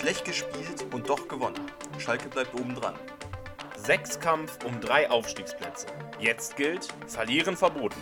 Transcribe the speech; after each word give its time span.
Schlecht 0.00 0.24
gespielt 0.24 0.86
und 0.94 1.10
doch 1.10 1.28
gewonnen. 1.28 1.60
Schalke 1.98 2.30
bleibt 2.30 2.54
oben 2.54 2.74
dran. 2.74 2.94
Sechskampf 3.76 4.64
um 4.64 4.80
drei 4.80 5.10
Aufstiegsplätze. 5.10 5.88
Jetzt 6.18 6.56
gilt, 6.56 6.88
verlieren 7.06 7.54
verboten. 7.54 8.00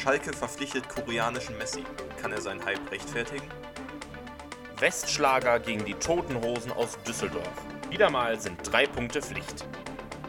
Schalke 0.00 0.32
verpflichtet 0.32 0.88
koreanischen 0.88 1.58
Messi. 1.58 1.82
Kann 2.20 2.30
er 2.30 2.40
seinen 2.40 2.64
Hype 2.64 2.88
rechtfertigen? 2.92 3.48
Westschlager 4.78 5.58
gegen 5.58 5.84
die 5.84 5.94
Toten 5.94 6.40
Hosen 6.40 6.70
aus 6.70 6.96
Düsseldorf. 7.02 7.50
Wieder 7.90 8.08
mal 8.08 8.38
sind 8.38 8.60
drei 8.62 8.86
Punkte 8.86 9.22
Pflicht. 9.22 9.66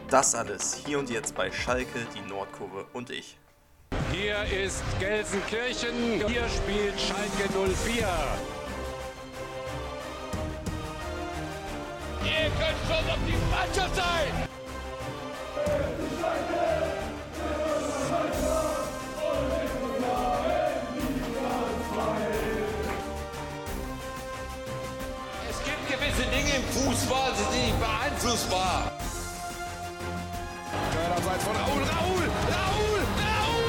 Das 0.08 0.34
alles 0.34 0.82
hier 0.84 0.98
und 0.98 1.08
jetzt 1.08 1.36
bei 1.36 1.52
Schalke, 1.52 2.04
die 2.16 2.28
Nordkurve 2.28 2.86
und 2.92 3.10
ich. 3.10 3.38
Hier 4.10 4.42
ist 4.42 4.82
Gelsenkirchen, 4.98 6.26
hier 6.26 6.48
spielt 6.48 7.00
Schalke 7.00 7.48
04. 7.86 8.08
beeinflussbar. 28.24 28.90
Abseits 31.16 31.44
von 31.44 31.56
Raul, 31.56 31.82
Raul, 31.82 32.22
Raul, 32.50 33.00
Raul! 33.20 33.62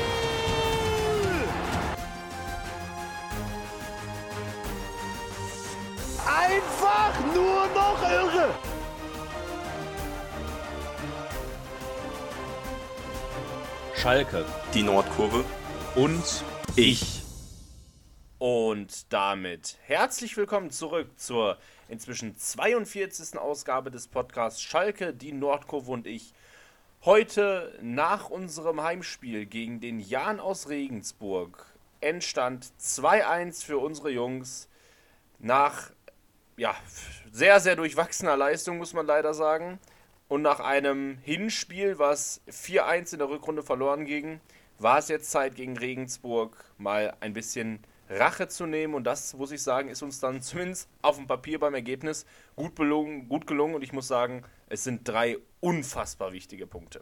Einfach 6.26 7.14
nur 7.34 7.68
noch 7.68 8.02
irre! 8.10 8.54
Schalke 13.96 14.46
Die 14.74 14.84
Nordkurve 14.84 15.44
und 15.96 16.44
ich. 16.76 17.24
Und 18.38 19.12
damit 19.12 19.78
herzlich 19.84 20.38
willkommen 20.38 20.70
zurück 20.70 21.20
zur 21.20 21.58
inzwischen 21.88 22.36
42. 22.36 23.38
Ausgabe 23.38 23.92
des 23.92 24.08
Podcasts 24.08 24.62
Schalke, 24.62 25.14
die 25.14 25.32
Nordkurve 25.32 25.92
und 25.92 26.08
ich. 26.08 26.34
Heute 27.04 27.78
nach 27.82 28.30
unserem 28.30 28.82
Heimspiel 28.82 29.46
gegen 29.46 29.80
den 29.80 30.00
Jan 30.00 30.40
aus 30.40 30.70
Regensburg. 30.70 31.66
Endstand 32.02 32.66
2-1 32.80 33.64
für 33.64 33.78
unsere 33.78 34.10
Jungs. 34.10 34.68
Nach 35.40 35.92
ja, 36.58 36.76
sehr, 37.32 37.60
sehr 37.60 37.76
durchwachsener 37.76 38.38
Leistung, 38.38 38.78
muss 38.78 38.94
man 38.94 39.06
leider 39.06 39.34
sagen. 39.34 39.80
Und 40.28 40.42
nach 40.42 40.60
einem 40.60 41.18
Hinspiel, 41.22 42.00
was 42.00 42.42
4-1 42.50 43.14
in 43.14 43.20
der 43.20 43.30
Rückrunde 43.30 43.62
verloren 43.62 44.06
ging, 44.06 44.40
war 44.80 44.98
es 44.98 45.08
jetzt 45.08 45.32
Zeit 45.32 45.56
gegen 45.56 45.78
Regensburg 45.78 46.66
mal 46.78 47.16
ein 47.20 47.34
bisschen 47.34 47.80
Rache 48.10 48.48
zu 48.48 48.66
nehmen. 48.66 48.94
Und 48.94 49.04
das, 49.04 49.34
muss 49.34 49.52
ich 49.52 49.62
sagen, 49.62 49.90
ist 49.90 50.02
uns 50.02 50.20
dann 50.20 50.42
zumindest 50.42 50.90
auf 51.02 51.18
dem 51.18 51.28
Papier 51.28 51.60
beim 51.60 51.74
Ergebnis 51.74 52.26
gut, 52.56 52.76
belungen, 52.76 53.28
gut 53.28 53.48
gelungen. 53.48 53.76
Und 53.76 53.84
ich 53.84 53.94
muss 53.94 54.08
sagen, 54.08 54.44
es 54.68 54.84
sind 54.84 55.08
drei 55.08 55.38
unfassbar 55.60 56.34
wichtige 56.34 56.68
Punkte. 56.68 57.02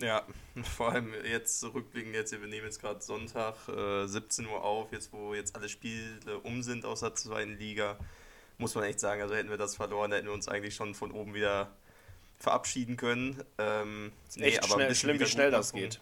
Ja, 0.00 0.24
vor 0.76 0.92
allem 0.92 1.12
jetzt 1.24 1.60
zurückblicken, 1.60 2.14
jetzt, 2.14 2.32
wir 2.32 2.38
nehmen 2.46 2.66
jetzt 2.66 2.80
gerade 2.80 3.00
Sonntag, 3.00 3.54
äh, 3.68 4.06
17 4.06 4.46
Uhr 4.46 4.62
auf, 4.62 4.92
jetzt 4.92 5.12
wo 5.12 5.34
jetzt 5.34 5.56
alle 5.56 5.68
Spiele 5.68 6.38
um 6.42 6.62
sind 6.62 6.84
aus 6.84 7.00
der 7.00 7.14
zweiten 7.14 7.58
Liga, 7.58 7.98
muss 8.58 8.74
man 8.74 8.84
echt 8.84 9.00
sagen, 9.00 9.22
also 9.22 9.34
hätten 9.34 9.50
wir 9.50 9.56
das 9.56 9.76
verloren, 9.76 10.12
hätten 10.12 10.26
wir 10.26 10.34
uns 10.34 10.48
eigentlich 10.48 10.74
schon 10.74 10.94
von 10.94 11.12
oben 11.12 11.34
wieder 11.34 11.70
verabschieden 12.38 12.96
können. 12.96 13.42
Ähm, 13.58 14.12
Echt 14.36 14.64
schnell, 14.64 14.94
schlimm, 14.94 15.20
wie 15.20 15.26
schnell 15.26 15.50
das 15.50 15.72
geht. 15.72 16.00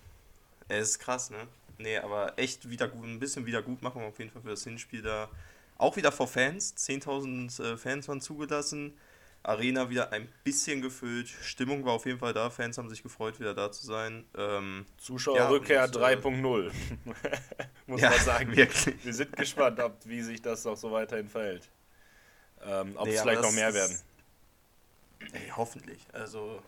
Es 0.69 0.91
ist 0.91 0.99
krass, 0.99 1.31
ne? 1.31 1.47
Nee, 1.79 1.99
aber 1.99 2.39
echt 2.39 2.69
wieder 2.71 2.89
gut, 2.89 3.05
ein 3.05 3.19
bisschen 3.19 3.47
Wiedergutmachung 3.47 4.03
auf 4.05 4.19
jeden 4.19 4.31
Fall 4.31 4.43
für 4.43 4.51
das 4.51 4.65
Hinspiel 4.65 5.03
da. 5.03 5.29
Auch 5.79 5.97
wieder 5.97 6.11
vor 6.11 6.27
Fans, 6.27 6.75
10.000 6.77 7.63
äh, 7.63 7.77
Fans 7.77 8.09
waren 8.09 8.21
zugelassen. 8.21 8.97
Arena 9.43 9.91
wieder 9.91 10.11
ein 10.11 10.27
bisschen 10.43 10.83
gefüllt. 10.83 11.29
Stimmung 11.29 11.85
war 11.85 11.93
auf 11.93 12.07
jeden 12.07 12.19
Fall 12.19 12.33
da. 12.33 12.51
Fans 12.51 12.79
haben 12.79 12.89
sich 12.91 13.03
gefreut, 13.03 13.39
wieder 13.39 13.55
da 13.55 13.71
zu 13.71 13.87
sein. 13.87 14.25
Ähm, 14.37 14.87
Zuschauerrückkehr 14.97 15.77
Ja, 15.77 15.85
und, 15.85 15.95
äh, 15.97 16.17
3.0. 16.17 16.73
muss 17.87 18.01
Ja, 18.01 18.11
man 18.11 18.21
sagen. 18.21 18.57
wirklich. 18.57 19.05
Wir 19.05 19.15
sind 19.15 19.37
gespannt, 19.37 19.79
ob, 19.79 19.99
wie 20.05 20.23
sich 20.23 20.43
das 20.43 20.67
auch 20.67 20.77
so 20.77 20.91
weiterhin 20.91 21.29
verhält. 21.29 21.69
Ähm, 22.65 22.97
ob 22.97 23.07
Nee, 23.07 23.15
es 23.15 23.21
vielleicht 23.21 23.43
noch 23.43 23.53
mehr 23.53 23.69
ist- 23.69 23.75
werden. 23.75 23.99
ey, 25.33 25.53
hoffentlich. 25.55 26.05
Also, 26.13 26.61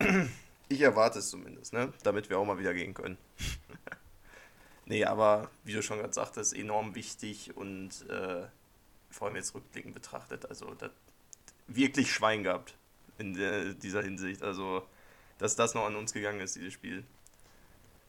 ich 0.68 0.80
erwarte 0.82 1.20
es 1.20 1.30
zumindest, 1.30 1.72
ne? 1.72 1.92
Damit 2.02 2.28
wir 2.28 2.38
auch 2.38 2.44
mal 2.44 2.58
wieder 2.58 2.74
gehen 2.74 2.92
können. 2.92 3.16
nee, 4.90 5.04
aber 5.04 5.50
wie 5.64 5.72
du 5.72 5.82
schon 5.82 5.98
gerade 5.98 6.12
sagtest, 6.12 6.54
enorm 6.54 6.94
wichtig 6.94 7.56
und 7.56 7.90
äh, 8.10 8.46
vor 9.10 9.26
allem 9.28 9.36
jetzt 9.36 9.54
rückblickend 9.54 9.94
betrachtet, 9.94 10.46
also 10.48 10.76
wirklich 11.66 12.12
Schwein 12.12 12.42
gehabt 12.44 12.76
in 13.18 13.34
der, 13.34 13.74
dieser 13.74 14.02
Hinsicht. 14.02 14.42
Also, 14.42 14.86
dass 15.38 15.56
das 15.56 15.74
noch 15.74 15.86
an 15.86 15.96
uns 15.96 16.12
gegangen 16.12 16.40
ist, 16.40 16.56
dieses 16.56 16.72
Spiel. 16.74 17.04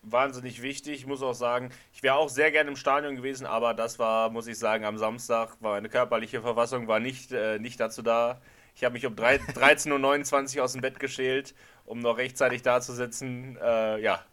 wahnsinnig 0.04 0.62
wichtig. 0.62 0.96
Ich 1.02 1.06
muss 1.08 1.22
auch 1.22 1.34
sagen, 1.34 1.72
ich 1.94 2.04
wäre 2.04 2.16
auch 2.16 2.30
sehr 2.30 2.52
gerne 2.52 2.72
im 2.72 2.76
Stadion 2.76 3.16
gewesen, 3.16 3.46
aber 3.46 3.74
das 3.74 4.00
war, 4.00 4.30
muss 4.30 4.48
ich 4.48 4.58
sagen, 4.58 4.86
am 4.86 4.98
Samstag 4.98 5.58
war 5.62 5.74
meine 5.74 5.90
körperliche 5.90 6.42
Verfassung 6.42 6.88
war 6.88 7.00
nicht, 7.00 7.32
äh, 7.32 7.60
nicht 7.60 7.80
dazu 7.80 8.02
da. 8.02 8.42
Ich 8.76 8.84
habe 8.84 8.94
mich 8.94 9.06
um 9.06 9.16
drei- 9.16 9.36
13.29 9.56 10.58
Uhr 10.58 10.64
aus 10.64 10.72
dem 10.74 10.82
Bett 10.82 11.00
geschält, 11.00 11.54
um 11.86 12.00
noch 12.00 12.18
rechtzeitig 12.18 12.64
da 12.64 12.82
zu 12.82 12.94
sitzen. 12.94 13.58
Äh, 13.62 14.00
ja, 14.02 14.26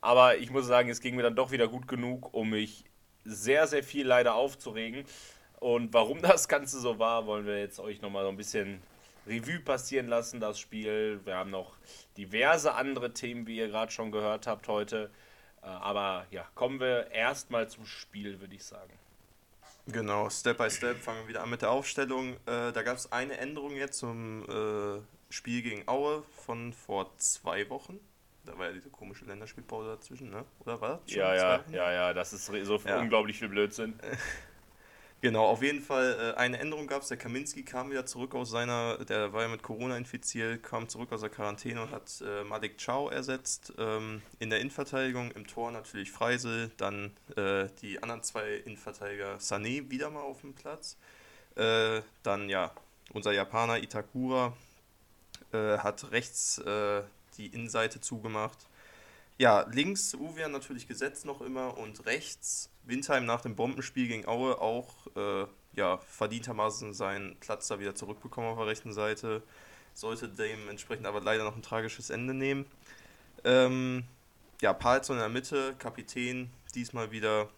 aber 0.00 0.38
ich 0.38 0.50
muss 0.50 0.66
sagen, 0.66 0.88
es 0.88 1.00
ging 1.00 1.16
mir 1.16 1.22
dann 1.22 1.36
doch 1.36 1.50
wieder 1.50 1.68
gut 1.68 1.88
genug, 1.88 2.32
um 2.34 2.50
mich 2.50 2.84
sehr, 3.24 3.66
sehr 3.66 3.82
viel 3.82 4.06
leider 4.06 4.34
aufzuregen. 4.34 5.04
Und 5.58 5.92
warum 5.92 6.22
das 6.22 6.48
Ganze 6.48 6.80
so 6.80 6.98
war, 6.98 7.26
wollen 7.26 7.46
wir 7.46 7.58
jetzt 7.58 7.80
euch 7.80 8.00
nochmal 8.02 8.24
so 8.24 8.30
ein 8.30 8.36
bisschen 8.36 8.80
Revue 9.26 9.58
passieren 9.60 10.06
lassen, 10.06 10.38
das 10.38 10.58
Spiel. 10.58 11.20
Wir 11.24 11.36
haben 11.36 11.50
noch 11.50 11.76
diverse 12.16 12.74
andere 12.74 13.12
Themen, 13.12 13.46
wie 13.46 13.56
ihr 13.56 13.68
gerade 13.68 13.90
schon 13.90 14.12
gehört 14.12 14.46
habt 14.46 14.68
heute. 14.68 15.10
Äh, 15.62 15.66
Aber 15.66 16.26
ja, 16.30 16.46
kommen 16.54 16.80
wir 16.80 17.10
erstmal 17.10 17.68
zum 17.68 17.86
Spiel, 17.86 18.40
würde 18.40 18.54
ich 18.54 18.64
sagen. 18.64 18.92
Genau, 19.88 20.28
Step 20.30 20.58
by 20.58 20.70
Step 20.70 20.96
fangen 20.98 21.22
wir 21.22 21.28
wieder 21.28 21.42
an 21.42 21.50
mit 21.50 21.62
der 21.62 21.70
Aufstellung. 21.70 22.34
Äh, 22.46 22.72
da 22.72 22.82
gab 22.82 22.96
es 22.96 23.12
eine 23.12 23.36
Änderung 23.36 23.76
jetzt 23.76 23.98
zum 23.98 24.42
äh, 24.48 25.00
Spiel 25.32 25.62
gegen 25.62 25.86
Aue 25.86 26.24
von 26.44 26.72
vor 26.72 27.16
zwei 27.18 27.68
Wochen. 27.70 28.00
Da 28.46 28.56
war 28.58 28.66
ja 28.66 28.72
diese 28.72 28.90
komische 28.90 29.24
Länderspielpause 29.24 29.90
dazwischen, 29.90 30.30
ne? 30.30 30.44
Oder 30.60 30.80
war 30.80 31.00
das? 31.04 31.14
Ja, 31.14 31.34
ja, 31.34 31.64
ja, 31.72 31.92
ja, 31.92 32.14
das 32.14 32.32
ist 32.32 32.46
so 32.46 32.80
Ja. 32.84 33.00
unglaublich 33.00 33.38
viel 33.38 33.48
Blödsinn. 33.48 33.98
Genau, 35.22 35.46
auf 35.46 35.62
jeden 35.62 35.80
Fall 35.80 36.34
äh, 36.36 36.38
eine 36.38 36.58
Änderung 36.58 36.86
gab 36.86 37.00
es. 37.02 37.08
Der 37.08 37.16
Kaminski 37.16 37.64
kam 37.64 37.90
wieder 37.90 38.04
zurück 38.04 38.34
aus 38.34 38.50
seiner, 38.50 38.98
der 39.06 39.32
war 39.32 39.42
ja 39.42 39.48
mit 39.48 39.62
Corona 39.62 39.96
infiziert, 39.96 40.62
kam 40.62 40.88
zurück 40.88 41.10
aus 41.10 41.22
der 41.22 41.30
Quarantäne 41.30 41.82
und 41.82 41.90
hat 41.90 42.22
äh, 42.24 42.44
Malik 42.44 42.76
Chow 42.78 43.10
ersetzt. 43.10 43.72
Ähm, 43.78 44.20
in 44.40 44.50
der 44.50 44.60
Innenverteidigung, 44.60 45.30
im 45.32 45.46
Tor 45.46 45.72
natürlich 45.72 46.12
Freisel, 46.12 46.70
dann 46.76 47.16
äh, 47.34 47.68
die 47.80 48.02
anderen 48.02 48.22
zwei 48.22 48.56
Innenverteidiger 48.56 49.36
Sané 49.38 49.90
wieder 49.90 50.10
mal 50.10 50.20
auf 50.20 50.42
dem 50.42 50.54
Platz. 50.54 50.98
Äh, 51.56 52.02
dann 52.22 52.50
ja, 52.50 52.70
unser 53.14 53.32
Japaner 53.32 53.78
Itakura 53.82 54.52
äh, 55.52 55.78
hat 55.78 56.10
rechts 56.12 56.58
äh, 56.58 57.02
die 57.36 57.46
Innenseite 57.46 58.00
zugemacht. 58.00 58.66
Ja, 59.38 59.66
links 59.70 60.14
Uwe 60.14 60.48
natürlich 60.48 60.88
gesetzt 60.88 61.26
noch 61.26 61.42
immer 61.42 61.76
und 61.76 62.06
rechts 62.06 62.70
Windheim 62.84 63.26
nach 63.26 63.42
dem 63.42 63.54
Bombenspiel 63.54 64.08
gegen 64.08 64.26
Aue 64.26 64.58
auch 64.60 64.94
äh, 65.14 65.46
ja, 65.74 65.98
verdientermaßen 65.98 66.94
seinen 66.94 67.36
Platz 67.36 67.68
da 67.68 67.78
wieder 67.78 67.94
zurückbekommen 67.94 68.48
auf 68.48 68.58
der 68.58 68.66
rechten 68.66 68.92
Seite. 68.92 69.42
Sollte 69.92 70.28
dementsprechend 70.28 71.06
aber 71.06 71.20
leider 71.20 71.44
noch 71.44 71.54
ein 71.54 71.62
tragisches 71.62 72.08
Ende 72.08 72.32
nehmen. 72.32 72.64
Ähm, 73.44 74.04
ja, 74.62 74.72
Palzon 74.72 75.16
in 75.16 75.20
der 75.20 75.28
Mitte, 75.28 75.74
Kapitän, 75.78 76.50
diesmal 76.74 77.10
wieder 77.10 77.50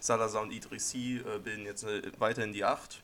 Salazar 0.00 0.42
und 0.42 0.52
Idrissi 0.52 1.18
äh, 1.18 1.38
bilden 1.38 1.64
jetzt 1.64 1.84
äh, 1.84 2.02
weiterhin 2.18 2.52
die 2.52 2.64
Acht. 2.64 3.02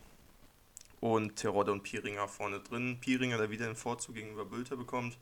Und 0.99 1.35
Terodde 1.35 1.71
und 1.71 1.83
Piringer 1.83 2.27
vorne 2.27 2.59
drin. 2.59 2.97
Piringer, 2.99 3.37
der 3.37 3.49
wieder 3.49 3.65
den 3.67 3.75
Vorzug 3.75 4.15
gegenüber 4.15 4.45
Bülter 4.45 4.75
bekommt 4.75 5.17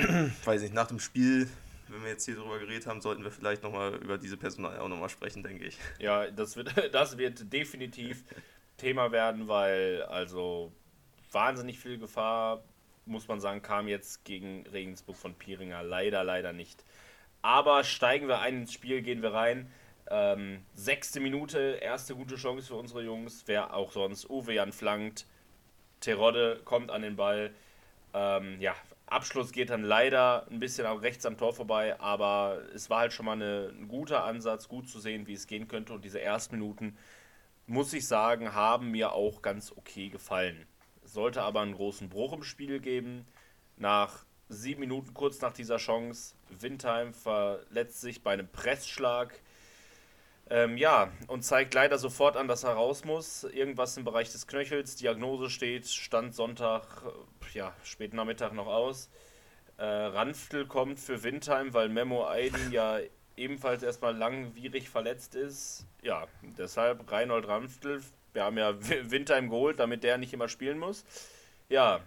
weiß 0.44 0.62
nicht, 0.62 0.74
nach 0.74 0.86
dem 0.86 1.00
Spiel, 1.00 1.48
wenn 1.88 2.02
wir 2.02 2.10
jetzt 2.10 2.24
hier 2.24 2.36
drüber 2.36 2.58
geredet 2.58 2.86
haben, 2.86 3.00
sollten 3.00 3.24
wir 3.24 3.30
vielleicht 3.30 3.62
nochmal 3.62 3.94
über 3.96 4.18
diese 4.18 4.36
Personal 4.36 4.78
auch 4.78 4.88
nochmal 4.88 5.08
sprechen, 5.08 5.42
denke 5.42 5.64
ich. 5.64 5.78
Ja, 5.98 6.30
das 6.30 6.56
wird, 6.56 6.72
das 6.92 7.18
wird 7.18 7.52
definitiv 7.52 8.24
Thema 8.76 9.12
werden, 9.12 9.48
weil 9.48 10.02
also 10.04 10.72
wahnsinnig 11.32 11.78
viel 11.78 11.98
Gefahr, 11.98 12.62
muss 13.06 13.28
man 13.28 13.40
sagen, 13.40 13.62
kam 13.62 13.88
jetzt 13.88 14.24
gegen 14.24 14.66
Regensburg 14.72 15.16
von 15.16 15.34
Piringer 15.34 15.82
leider, 15.82 16.24
leider 16.24 16.52
nicht. 16.52 16.84
Aber 17.42 17.84
steigen 17.84 18.28
wir 18.28 18.40
ein 18.40 18.62
ins 18.62 18.72
Spiel, 18.72 19.02
gehen 19.02 19.22
wir 19.22 19.32
rein. 19.32 19.70
Ähm, 20.10 20.62
sechste 20.74 21.20
Minute, 21.20 21.78
erste 21.80 22.14
gute 22.14 22.36
Chance 22.36 22.68
für 22.68 22.74
unsere 22.74 23.02
Jungs. 23.02 23.44
Wer 23.46 23.74
auch 23.74 23.92
sonst. 23.92 24.28
Uwe 24.28 24.54
Jan 24.54 24.72
flankt. 24.72 25.26
Terodde 26.00 26.60
kommt 26.64 26.90
an 26.90 27.02
den 27.02 27.16
Ball. 27.16 27.52
Ähm, 28.12 28.60
ja, 28.60 28.74
Abschluss 29.10 29.52
geht 29.52 29.70
dann 29.70 29.82
leider 29.82 30.46
ein 30.50 30.60
bisschen 30.60 30.86
rechts 30.86 31.26
am 31.26 31.36
Tor 31.36 31.52
vorbei, 31.52 31.98
aber 32.00 32.62
es 32.74 32.90
war 32.90 33.00
halt 33.00 33.12
schon 33.12 33.26
mal 33.26 33.32
eine, 33.32 33.72
ein 33.76 33.88
guter 33.88 34.24
Ansatz, 34.24 34.68
gut 34.68 34.88
zu 34.88 35.00
sehen, 35.00 35.26
wie 35.26 35.34
es 35.34 35.46
gehen 35.46 35.66
könnte. 35.66 35.92
Und 35.92 36.04
diese 36.04 36.20
ersten 36.20 36.56
Minuten, 36.56 36.96
muss 37.66 37.92
ich 37.92 38.06
sagen, 38.06 38.54
haben 38.54 38.90
mir 38.92 39.12
auch 39.12 39.42
ganz 39.42 39.72
okay 39.72 40.08
gefallen. 40.08 40.66
Es 41.04 41.12
sollte 41.12 41.42
aber 41.42 41.60
einen 41.60 41.74
großen 41.74 42.08
Bruch 42.08 42.32
im 42.32 42.44
Spiel 42.44 42.78
geben. 42.78 43.26
Nach 43.76 44.24
sieben 44.48 44.80
Minuten, 44.80 45.12
kurz 45.12 45.40
nach 45.40 45.52
dieser 45.52 45.78
Chance, 45.78 46.34
Windheim 46.48 47.12
verletzt 47.12 48.00
sich 48.00 48.22
bei 48.22 48.32
einem 48.32 48.48
Pressschlag 48.48 49.40
ähm, 50.50 50.76
ja, 50.76 51.12
und 51.28 51.42
zeigt 51.42 51.74
leider 51.74 51.96
sofort 51.96 52.36
an, 52.36 52.48
dass 52.48 52.64
er 52.64 52.72
raus 52.72 53.04
muss. 53.04 53.44
Irgendwas 53.44 53.96
im 53.96 54.04
Bereich 54.04 54.32
des 54.32 54.48
Knöchels. 54.48 54.96
Diagnose 54.96 55.48
steht, 55.48 55.86
stand 55.86 56.34
Sonntag, 56.34 56.84
äh, 57.06 57.58
ja, 57.58 57.72
späten 57.84 58.16
Nachmittag 58.16 58.52
noch 58.52 58.66
aus. 58.66 59.10
Äh, 59.76 59.84
Ranftl 59.84 60.66
kommt 60.66 60.98
für 60.98 61.22
Windheim, 61.22 61.72
weil 61.72 61.88
Memo 61.88 62.26
Aiden 62.26 62.72
ja 62.72 62.98
ebenfalls 63.36 63.84
erstmal 63.84 64.16
langwierig 64.16 64.90
verletzt 64.90 65.36
ist. 65.36 65.86
Ja, 66.02 66.26
deshalb 66.58 67.10
Reinhold 67.10 67.46
Ranftl. 67.46 68.02
Wir 68.32 68.42
haben 68.42 68.58
ja 68.58 68.74
Windheim 69.10 69.50
geholt, 69.50 69.78
damit 69.78 70.02
der 70.02 70.18
nicht 70.18 70.32
immer 70.32 70.48
spielen 70.48 70.80
muss. 70.80 71.04
Ja, 71.68 72.00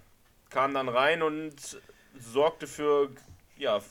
kam 0.50 0.74
dann 0.74 0.90
rein 0.90 1.24
und 1.24 1.80
sorgte 2.20 2.68
für 2.68 3.10
ja, 3.58 3.82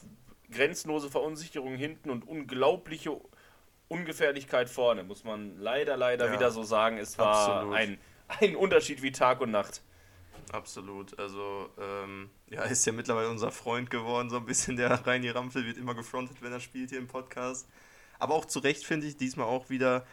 grenzenlose 0.50 1.10
Verunsicherung 1.10 1.75
hinten 1.75 2.10
und 2.10 2.28
unglaubliche 2.28 3.19
Ungefährlichkeit 3.93 4.71
vorne, 4.71 5.05
muss 5.05 5.23
man 5.23 5.59
leider, 5.59 5.99
leider 5.99 6.27
ja, 6.27 6.33
wieder 6.33 6.50
so 6.50 6.62
sagen. 6.62 6.97
Es 6.97 7.19
war 7.19 7.71
ein, 7.73 7.99
ein 8.41 8.56
Unterschied 8.56 9.03
wie 9.03 9.12
Tag 9.12 9.43
und 9.43 9.50
Nacht. 9.50 9.83
Absolut. 10.50 11.19
Also, 11.19 11.69
ähm, 11.79 12.31
ja, 12.49 12.62
ist 12.62 12.87
ja 12.87 12.93
mittlerweile 12.93 13.29
unser 13.29 13.53
Freund 13.53 13.91
geworden, 13.91 14.31
so 14.31 14.39
ein 14.39 14.47
bisschen. 14.47 14.77
Der 14.77 14.91
Reini 15.06 15.29
Rampel 15.29 15.67
wird 15.67 15.77
immer 15.77 15.94
gefrontet, 15.94 16.39
wenn 16.41 16.53
er 16.53 16.61
spielt 16.61 16.89
hier 16.89 16.99
im 16.99 17.06
Podcast. 17.06 17.69
Aber 18.19 18.35
auch 18.35 18.47
zu 18.47 18.61
Recht 18.61 18.85
finde 18.85 19.06
ich 19.06 19.19
diesmal 19.19 19.47
auch 19.47 19.69
wieder. 19.69 20.06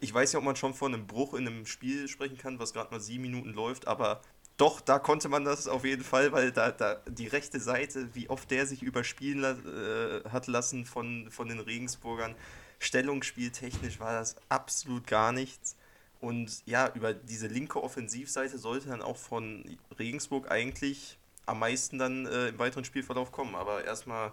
Ich 0.00 0.12
weiß 0.12 0.32
ja, 0.32 0.40
ob 0.40 0.44
man 0.44 0.56
schon 0.56 0.74
von 0.74 0.92
einem 0.92 1.06
Bruch 1.06 1.34
in 1.34 1.46
einem 1.46 1.66
Spiel 1.66 2.08
sprechen 2.08 2.36
kann, 2.36 2.58
was 2.58 2.72
gerade 2.72 2.90
mal 2.90 3.00
sieben 3.00 3.22
Minuten 3.22 3.52
läuft, 3.52 3.86
aber 3.86 4.22
doch, 4.56 4.80
da 4.80 4.98
konnte 4.98 5.30
man 5.30 5.44
das 5.44 5.68
auf 5.68 5.84
jeden 5.84 6.04
Fall, 6.04 6.32
weil 6.32 6.52
da, 6.52 6.70
da 6.70 6.96
die 7.06 7.26
rechte 7.26 7.60
Seite, 7.60 8.14
wie 8.14 8.28
oft 8.28 8.50
der 8.50 8.66
sich 8.66 8.82
überspielen 8.82 9.42
äh, 9.42 10.28
hat 10.28 10.48
lassen 10.48 10.84
von, 10.84 11.30
von 11.30 11.48
den 11.48 11.60
Regensburgern, 11.60 12.34
Stellungsspieltechnisch 12.80 14.00
war 14.00 14.14
das 14.14 14.36
absolut 14.48 15.06
gar 15.06 15.30
nichts. 15.30 15.76
Und 16.18 16.66
ja, 16.66 16.92
über 16.94 17.14
diese 17.14 17.46
linke 17.46 17.82
Offensivseite 17.82 18.58
sollte 18.58 18.88
dann 18.88 19.02
auch 19.02 19.16
von 19.16 19.78
Regensburg 19.98 20.50
eigentlich 20.50 21.18
am 21.46 21.60
meisten 21.60 21.98
dann 21.98 22.26
äh, 22.26 22.48
im 22.48 22.58
weiteren 22.58 22.84
Spielverlauf 22.84 23.32
kommen. 23.32 23.54
Aber 23.54 23.84
erstmal 23.84 24.32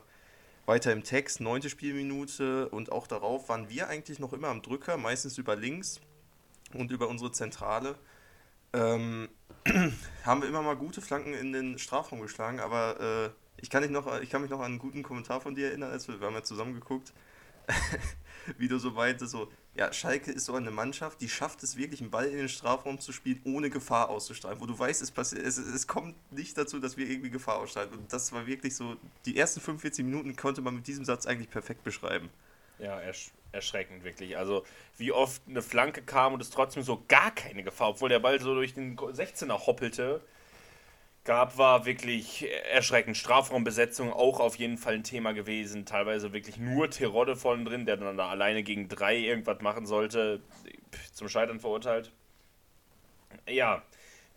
weiter 0.66 0.92
im 0.92 1.04
Text, 1.04 1.40
neunte 1.42 1.70
Spielminute 1.70 2.70
und 2.70 2.92
auch 2.92 3.08
darauf 3.08 3.50
waren 3.50 3.70
wir 3.70 3.88
eigentlich 3.88 4.20
noch 4.20 4.34
immer 4.34 4.48
am 4.48 4.62
Drücker, 4.62 4.98
meistens 4.98 5.38
über 5.38 5.56
links 5.56 6.00
und 6.74 6.92
über 6.92 7.08
unsere 7.08 7.32
Zentrale. 7.32 7.96
Ähm, 8.74 9.30
haben 10.26 10.42
wir 10.42 10.50
immer 10.50 10.62
mal 10.62 10.76
gute 10.76 11.02
Flanken 11.02 11.34
in 11.34 11.54
den 11.54 11.80
Strafraum 11.80 12.22
geschlagen, 12.22 12.60
aber 12.60 13.00
äh, 13.00 13.62
ich, 13.62 13.70
kann 13.70 13.90
noch, 13.92 14.22
ich 14.22 14.30
kann 14.30 14.42
mich 14.42 14.52
noch 14.52 14.60
an 14.60 14.66
einen 14.66 14.80
guten 14.80 15.04
Kommentar 15.04 15.42
von 15.42 15.56
dir 15.56 15.68
erinnern, 15.68 15.92
als 15.92 16.08
wir, 16.08 16.20
wir 16.20 16.28
haben 16.28 16.36
ja 16.36 16.44
zusammen 16.44 16.74
geguckt. 16.74 17.14
wie 18.58 18.68
du 18.68 18.80
so 18.80 18.92
meintest, 18.92 19.32
so, 19.32 19.52
ja, 19.76 19.92
Schalke 19.94 20.32
ist 20.32 20.46
so 20.46 20.54
eine 20.54 20.72
Mannschaft, 20.72 21.22
die 21.22 21.30
schafft 21.30 21.64
es 21.64 21.78
wirklich, 21.78 22.02
einen 22.02 22.10
Ball 22.10 22.26
in 22.26 22.38
den 22.38 22.50
Strafraum 22.50 23.00
zu 23.00 23.12
spielen, 23.12 23.42
ohne 23.44 23.70
Gefahr 23.70 24.10
auszustrahlen. 24.10 24.60
Wo 24.60 24.66
du 24.66 24.78
weißt, 24.78 25.02
es, 25.02 25.12
passiert, 25.12 25.46
es, 25.46 25.58
es 25.58 25.88
kommt 25.88 26.16
nicht 26.32 26.58
dazu, 26.58 26.80
dass 26.80 26.98
wir 26.98 27.10
irgendwie 27.10 27.30
Gefahr 27.30 27.58
ausstrahlen. 27.58 27.92
Und 27.94 28.12
das 28.12 28.32
war 28.32 28.48
wirklich 28.48 28.76
so, 28.76 28.96
die 29.26 29.38
ersten 29.38 29.60
45 29.60 30.06
Minuten 30.06 30.36
konnte 30.36 30.62
man 30.62 30.76
mit 30.76 30.88
diesem 30.88 31.06
Satz 31.06 31.26
eigentlich 31.26 31.50
perfekt 31.50 31.84
beschreiben. 31.84 32.30
Ja, 32.80 33.00
ersch 33.00 33.32
erschreckend, 33.54 34.04
wirklich. 34.04 34.38
Also, 34.38 34.66
wie 34.98 35.12
oft 35.12 35.42
eine 35.48 35.62
Flanke 35.62 36.02
kam 36.02 36.34
und 36.34 36.42
es 36.42 36.50
trotzdem 36.50 36.84
so 36.84 37.04
gar 37.08 37.32
keine 37.32 37.64
Gefahr, 37.64 37.90
obwohl 37.90 38.10
der 38.10 38.20
Ball 38.20 38.40
so 38.42 38.54
durch 38.54 38.74
den 38.74 38.98
16er 38.98 39.66
hoppelte 39.66 40.22
gab, 41.28 41.58
war 41.58 41.86
wirklich 41.86 42.48
erschreckend. 42.72 43.18
Strafraumbesetzung 43.18 44.12
auch 44.12 44.40
auf 44.40 44.56
jeden 44.56 44.78
Fall 44.78 44.96
ein 44.96 45.04
Thema 45.04 45.34
gewesen. 45.34 45.86
Teilweise 45.86 46.34
wirklich 46.34 46.58
nur 46.58 46.90
Terodde 46.90 47.36
vorne 47.36 47.66
drin, 47.66 47.86
der 47.86 47.98
dann 47.98 48.18
da 48.18 48.30
alleine 48.30 48.64
gegen 48.64 48.88
drei 48.88 49.18
irgendwas 49.18 49.62
machen 49.62 49.86
sollte. 49.86 50.42
Zum 51.14 51.30
Scheitern 51.30 51.60
verurteilt. 51.60 52.12
Ja, 53.48 53.84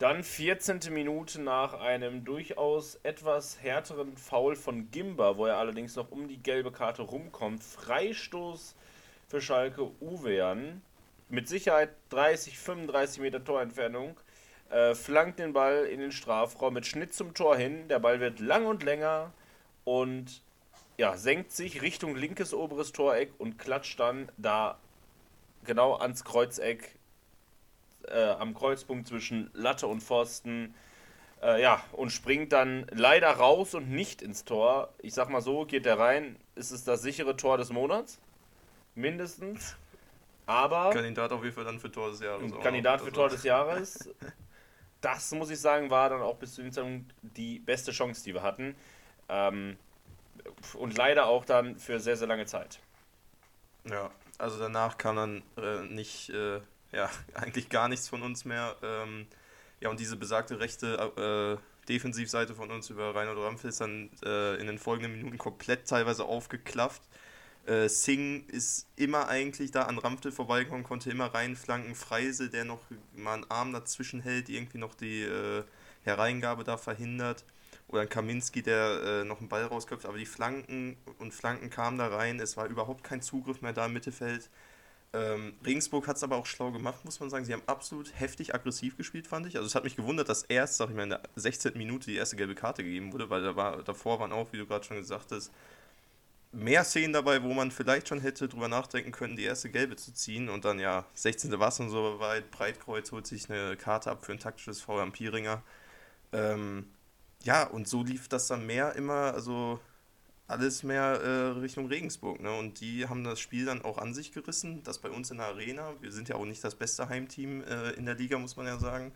dann 0.00 0.24
14. 0.24 0.80
Minute 0.90 1.40
nach 1.40 1.74
einem 1.74 2.24
durchaus 2.24 2.96
etwas 2.96 3.62
härteren 3.62 4.16
Foul 4.16 4.56
von 4.56 4.90
Gimba, 4.90 5.36
wo 5.36 5.46
er 5.46 5.58
allerdings 5.58 5.94
noch 5.94 6.10
um 6.10 6.26
die 6.26 6.42
gelbe 6.42 6.72
Karte 6.72 7.02
rumkommt. 7.02 7.62
Freistoß 7.62 8.74
für 9.28 9.40
Schalke 9.40 9.90
Uwean. 10.00 10.82
Mit 11.28 11.46
Sicherheit 11.46 11.90
30, 12.08 12.58
35 12.58 13.20
Meter 13.20 13.44
Torentfernung 13.44 14.16
äh, 14.70 14.94
flankt 14.94 15.38
den 15.38 15.52
Ball 15.52 15.84
in 15.84 16.00
den 16.00 16.12
Strafraum 16.12 16.74
mit 16.74 16.86
Schnitt 16.86 17.12
zum 17.12 17.34
Tor 17.34 17.56
hin. 17.56 17.88
Der 17.88 17.98
Ball 17.98 18.20
wird 18.20 18.40
lang 18.40 18.66
und 18.66 18.82
länger 18.82 19.32
und 19.84 20.42
ja, 20.96 21.16
senkt 21.16 21.52
sich 21.52 21.82
Richtung 21.82 22.14
linkes 22.14 22.54
oberes 22.54 22.92
Toreck 22.92 23.32
und 23.38 23.58
klatscht 23.58 23.98
dann 23.98 24.30
da 24.36 24.78
genau 25.64 25.96
ans 25.96 26.24
Kreuzeck, 26.24 26.94
äh, 28.08 28.28
am 28.28 28.54
Kreuzpunkt 28.54 29.08
zwischen 29.08 29.50
Latte 29.54 29.86
und 29.86 30.02
Pfosten. 30.02 30.74
Äh, 31.42 31.62
ja, 31.62 31.82
und 31.92 32.10
springt 32.10 32.52
dann 32.52 32.86
leider 32.90 33.30
raus 33.30 33.74
und 33.74 33.90
nicht 33.90 34.20
ins 34.20 34.44
Tor. 34.44 34.90
Ich 34.98 35.14
sag 35.14 35.30
mal 35.30 35.40
so, 35.40 35.64
geht 35.64 35.86
der 35.86 35.98
rein, 35.98 36.36
ist 36.54 36.70
es 36.70 36.84
das 36.84 37.02
sichere 37.02 37.36
Tor 37.36 37.56
des 37.56 37.70
Monats. 37.70 38.20
Mindestens. 38.94 39.76
Aber. 40.46 40.90
Kandidat 40.90 41.32
auf 41.32 41.42
jeden 41.42 41.54
Fall 41.54 41.64
dann 41.64 41.80
für 41.80 41.90
Tor 41.90 42.10
des 42.10 42.20
Jahres. 42.20 42.52
Kandidat 42.62 43.00
für 43.00 43.12
Tor 43.12 43.30
des 43.30 43.42
Jahres. 43.42 44.10
das 45.00 45.32
muss 45.32 45.50
ich 45.50 45.60
sagen, 45.60 45.90
war 45.90 46.10
dann 46.10 46.22
auch 46.22 46.36
bis 46.36 46.54
zu 46.54 46.62
dem 46.62 46.72
Zeitpunkt 46.72 47.14
die 47.22 47.58
beste 47.58 47.92
Chance, 47.92 48.22
die 48.24 48.34
wir 48.34 48.42
hatten. 48.42 48.74
Ähm, 49.28 49.76
und 50.74 50.96
leider 50.96 51.26
auch 51.26 51.44
dann 51.44 51.78
für 51.78 52.00
sehr, 52.00 52.16
sehr 52.16 52.28
lange 52.28 52.46
Zeit. 52.46 52.80
Ja, 53.84 54.10
also 54.38 54.58
danach 54.58 54.98
kam 54.98 55.16
dann 55.16 55.42
äh, 55.56 55.82
nicht, 55.84 56.30
äh, 56.30 56.60
ja, 56.92 57.10
eigentlich 57.34 57.68
gar 57.68 57.88
nichts 57.88 58.08
von 58.08 58.22
uns 58.22 58.44
mehr. 58.44 58.76
Ähm, 58.82 59.26
ja, 59.80 59.88
und 59.88 60.00
diese 60.00 60.16
besagte 60.16 60.60
rechte 60.60 61.58
äh, 61.60 61.86
Defensivseite 61.88 62.54
von 62.54 62.70
uns 62.70 62.90
über 62.90 63.14
Reinhold 63.14 63.38
Ramfel 63.38 63.70
ist 63.70 63.80
dann 63.80 64.10
äh, 64.24 64.56
in 64.56 64.66
den 64.66 64.78
folgenden 64.78 65.12
Minuten 65.12 65.38
komplett 65.38 65.88
teilweise 65.88 66.24
aufgeklafft. 66.24 67.02
Äh, 67.70 67.88
Singh 67.88 68.44
ist 68.48 68.88
immer 68.96 69.28
eigentlich 69.28 69.70
da 69.70 69.82
an 69.82 69.98
Ramftel 69.98 70.32
vorbeigekommen, 70.32 70.82
konnte 70.82 71.08
immer 71.10 71.26
reinflanken. 71.26 71.94
Freise, 71.94 72.50
der 72.50 72.64
noch 72.64 72.80
mal 73.14 73.34
einen 73.34 73.50
Arm 73.50 73.72
dazwischen 73.72 74.20
hält, 74.20 74.48
irgendwie 74.48 74.78
noch 74.78 74.94
die 74.94 75.22
äh, 75.22 75.62
Hereingabe 76.02 76.64
da 76.64 76.76
verhindert. 76.76 77.44
Oder 77.86 78.06
Kaminski, 78.06 78.62
der 78.62 79.22
äh, 79.22 79.24
noch 79.24 79.38
einen 79.38 79.48
Ball 79.48 79.64
rausköpft. 79.64 80.04
Aber 80.04 80.18
die 80.18 80.26
Flanken 80.26 80.96
und 81.20 81.32
Flanken 81.32 81.70
kamen 81.70 81.96
da 81.98 82.08
rein. 82.08 82.40
Es 82.40 82.56
war 82.56 82.66
überhaupt 82.66 83.04
kein 83.04 83.22
Zugriff 83.22 83.62
mehr 83.62 83.72
da 83.72 83.86
im 83.86 83.92
Mittelfeld. 83.92 84.50
Ähm, 85.12 85.54
Regensburg 85.64 86.08
hat 86.08 86.16
es 86.16 86.24
aber 86.24 86.36
auch 86.36 86.46
schlau 86.46 86.72
gemacht, 86.72 87.04
muss 87.04 87.20
man 87.20 87.30
sagen. 87.30 87.44
Sie 87.44 87.52
haben 87.52 87.62
absolut 87.66 88.12
heftig 88.18 88.52
aggressiv 88.54 88.96
gespielt, 88.96 89.28
fand 89.28 89.46
ich. 89.46 89.56
Also 89.56 89.68
es 89.68 89.76
hat 89.76 89.84
mich 89.84 89.96
gewundert, 89.96 90.28
dass 90.28 90.42
erst, 90.44 90.76
sag 90.76 90.90
ich 90.90 90.96
mal, 90.96 91.04
in 91.04 91.10
der 91.10 91.22
16. 91.36 91.76
Minute 91.76 92.10
die 92.10 92.16
erste 92.16 92.36
gelbe 92.36 92.56
Karte 92.56 92.82
gegeben 92.82 93.12
wurde, 93.12 93.30
weil 93.30 93.42
da 93.42 93.54
war, 93.54 93.82
davor 93.84 94.18
waren 94.18 94.32
auch, 94.32 94.52
wie 94.52 94.58
du 94.58 94.66
gerade 94.66 94.84
schon 94.84 94.96
gesagt 94.96 95.30
hast, 95.30 95.52
mehr 96.52 96.84
Szenen 96.84 97.12
dabei, 97.12 97.42
wo 97.42 97.52
man 97.54 97.70
vielleicht 97.70 98.08
schon 98.08 98.20
hätte 98.20 98.48
drüber 98.48 98.68
nachdenken 98.68 99.12
können, 99.12 99.36
die 99.36 99.44
erste 99.44 99.70
gelbe 99.70 99.96
zu 99.96 100.12
ziehen 100.12 100.48
und 100.48 100.64
dann 100.64 100.78
ja, 100.78 101.04
16. 101.14 101.58
war 101.58 101.78
und 101.80 101.90
so 101.90 102.18
weit, 102.18 102.50
Breitkreuz 102.50 103.12
holt 103.12 103.26
sich 103.26 103.50
eine 103.50 103.76
Karte 103.76 104.10
ab 104.10 104.24
für 104.24 104.32
ein 104.32 104.40
taktisches 104.40 104.80
Foul 104.80 105.00
am 105.00 105.12
Pieringer. 105.12 105.62
Ähm, 106.32 106.88
ja, 107.42 107.64
und 107.64 107.88
so 107.88 108.02
lief 108.02 108.28
das 108.28 108.48
dann 108.48 108.66
mehr 108.66 108.94
immer, 108.96 109.32
also 109.32 109.80
alles 110.50 110.82
mehr 110.82 111.20
äh, 111.22 111.60
Richtung 111.60 111.86
Regensburg. 111.86 112.40
Ne? 112.40 112.52
Und 112.52 112.80
die 112.80 113.08
haben 113.08 113.22
das 113.24 113.40
Spiel 113.40 113.66
dann 113.66 113.82
auch 113.82 113.98
an 113.98 114.14
sich 114.14 114.32
gerissen. 114.32 114.82
Das 114.82 114.98
bei 114.98 115.08
uns 115.08 115.30
in 115.30 115.38
der 115.38 115.46
Arena. 115.46 115.94
Wir 116.00 116.10
sind 116.10 116.28
ja 116.28 116.34
auch 116.34 116.44
nicht 116.44 116.62
das 116.64 116.74
beste 116.74 117.08
Heimteam 117.08 117.62
äh, 117.62 117.90
in 117.92 118.04
der 118.04 118.16
Liga, 118.16 118.36
muss 118.38 118.56
man 118.56 118.66
ja 118.66 118.78
sagen. 118.78 119.12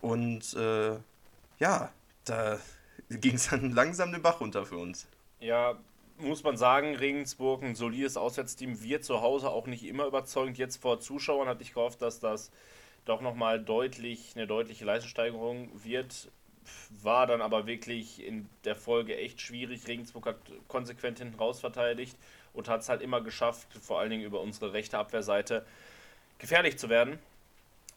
Und 0.00 0.54
äh, 0.54 0.96
ja, 1.58 1.92
da 2.24 2.58
ging 3.08 3.36
es 3.36 3.48
dann 3.48 3.70
langsam 3.74 4.12
den 4.12 4.20
Bach 4.20 4.40
runter 4.40 4.66
für 4.66 4.78
uns. 4.78 5.06
Ja, 5.38 5.78
muss 6.20 6.42
man 6.42 6.56
sagen, 6.56 6.94
Regensburg, 6.96 7.62
ein 7.62 7.74
solides 7.74 8.16
Auswärtsteam, 8.16 8.82
wird 8.82 9.04
zu 9.04 9.20
Hause 9.20 9.50
auch 9.50 9.66
nicht 9.66 9.84
immer 9.84 10.06
überzeugend. 10.06 10.58
Jetzt 10.58 10.80
vor 10.80 11.00
Zuschauern 11.00 11.48
hatte 11.48 11.62
ich 11.62 11.74
gehofft, 11.74 12.02
dass 12.02 12.20
das 12.20 12.50
doch 13.04 13.20
nochmal 13.20 13.60
deutlich, 13.60 14.32
eine 14.34 14.46
deutliche 14.46 14.84
Leistungssteigerung 14.84 15.70
wird. 15.82 16.30
War 17.02 17.26
dann 17.26 17.40
aber 17.40 17.66
wirklich 17.66 18.22
in 18.24 18.48
der 18.64 18.76
Folge 18.76 19.16
echt 19.16 19.40
schwierig. 19.40 19.86
Regensburg 19.86 20.26
hat 20.26 20.36
konsequent 20.68 21.18
hinten 21.18 21.38
raus 21.38 21.60
verteidigt 21.60 22.16
und 22.52 22.68
hat 22.68 22.82
es 22.82 22.88
halt 22.88 23.00
immer 23.00 23.22
geschafft, 23.22 23.68
vor 23.80 24.00
allen 24.00 24.10
Dingen 24.10 24.24
über 24.24 24.40
unsere 24.40 24.72
rechte 24.72 24.98
Abwehrseite, 24.98 25.64
gefährlich 26.38 26.78
zu 26.78 26.88
werden. 26.88 27.18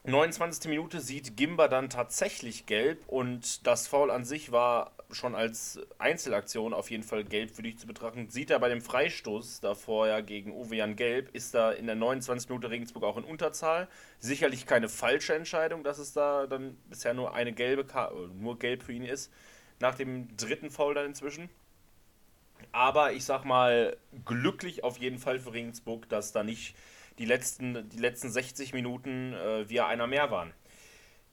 29. 0.04 0.68
Minute 0.68 1.00
sieht 1.00 1.36
Gimba 1.36 1.68
dann 1.68 1.88
tatsächlich 1.88 2.66
gelb 2.66 3.06
und 3.06 3.66
das 3.66 3.86
Foul 3.86 4.10
an 4.10 4.24
sich 4.24 4.50
war 4.50 4.90
schon 5.14 5.34
als 5.34 5.80
Einzelaktion 5.98 6.74
auf 6.74 6.90
jeden 6.90 7.02
Fall 7.02 7.24
gelb 7.24 7.50
für 7.50 7.62
dich 7.62 7.78
zu 7.78 7.86
betrachten. 7.86 8.28
Sieht 8.30 8.50
er 8.50 8.58
bei 8.58 8.68
dem 8.68 8.80
Freistoß 8.80 9.60
davor 9.60 10.08
ja 10.08 10.20
gegen 10.20 10.52
Uwe 10.52 10.76
Jan 10.76 10.96
gelb, 10.96 11.34
ist 11.34 11.54
da 11.54 11.70
in 11.70 11.86
der 11.86 11.96
29. 11.96 12.48
Minute 12.48 12.70
Regensburg 12.70 13.04
auch 13.04 13.16
in 13.16 13.24
Unterzahl. 13.24 13.88
Sicherlich 14.18 14.66
keine 14.66 14.88
falsche 14.88 15.34
Entscheidung, 15.34 15.84
dass 15.84 15.98
es 15.98 16.12
da 16.12 16.46
dann 16.46 16.76
bisher 16.88 17.14
nur 17.14 17.34
eine 17.34 17.52
gelbe 17.52 17.84
Karte, 17.84 18.14
äh, 18.14 18.28
nur 18.40 18.58
gelb 18.58 18.82
für 18.82 18.92
ihn 18.92 19.04
ist, 19.04 19.32
nach 19.80 19.94
dem 19.94 20.36
dritten 20.36 20.70
Foul 20.70 20.94
dann 20.94 21.06
inzwischen. 21.06 21.48
Aber 22.70 23.12
ich 23.12 23.24
sag 23.24 23.44
mal, 23.44 23.96
glücklich 24.24 24.84
auf 24.84 24.98
jeden 24.98 25.18
Fall 25.18 25.38
für 25.38 25.52
Regensburg, 25.52 26.08
dass 26.08 26.32
da 26.32 26.42
nicht 26.44 26.76
die 27.18 27.24
letzten, 27.24 27.88
die 27.88 27.98
letzten 27.98 28.30
60 28.30 28.72
Minuten 28.72 29.34
äh, 29.34 29.68
wir 29.68 29.86
einer 29.86 30.06
mehr 30.06 30.30
waren. 30.30 30.52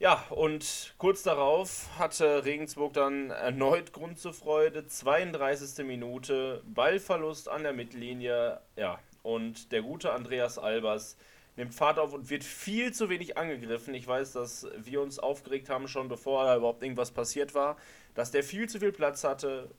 Ja, 0.01 0.24
und 0.29 0.94
kurz 0.98 1.24
darauf 1.24 1.89
hatte 2.00 2.46
Regensburg 2.46 2.94
dann 2.94 3.32
erneut 3.32 3.91
Grund 3.91 4.18
zur 4.18 4.34
Freude. 4.34 4.88
32. 4.88 5.86
Minute, 5.86 6.63
Ballverlust 6.74 7.50
an 7.50 7.63
der 7.63 7.74
Mittellinie. 7.74 8.62
Ja, 8.77 9.00
und 9.24 9.74
der 9.74 9.82
gute 9.82 10.13
Andreas 10.13 10.58
Albers 10.58 11.18
nimmt 11.58 11.75
Fahrt 11.75 12.00
auf 12.00 12.13
und 12.13 12.29
wird 12.29 12.46
viel 12.46 12.94
zu 12.94 13.10
wenig 13.10 13.38
angegriffen. 13.38 13.94
Ich 13.94 14.08
weiß, 14.08 14.32
dass 14.32 14.65
wir 14.77 15.01
uns 15.01 15.20
aufgeregt 15.20 15.70
haben, 15.70 15.89
schon 15.89 16.08
bevor 16.08 16.46
da 16.46 16.56
überhaupt 16.56 16.82
irgendwas 16.82 17.12
passiert 17.12 17.53
war, 17.53 17.75
dass 18.15 18.32
der 18.32 18.44
viel 18.44 18.70
zu 18.70 18.79
viel 18.79 18.94
Platz 18.94 19.25
hatte. 19.25 19.70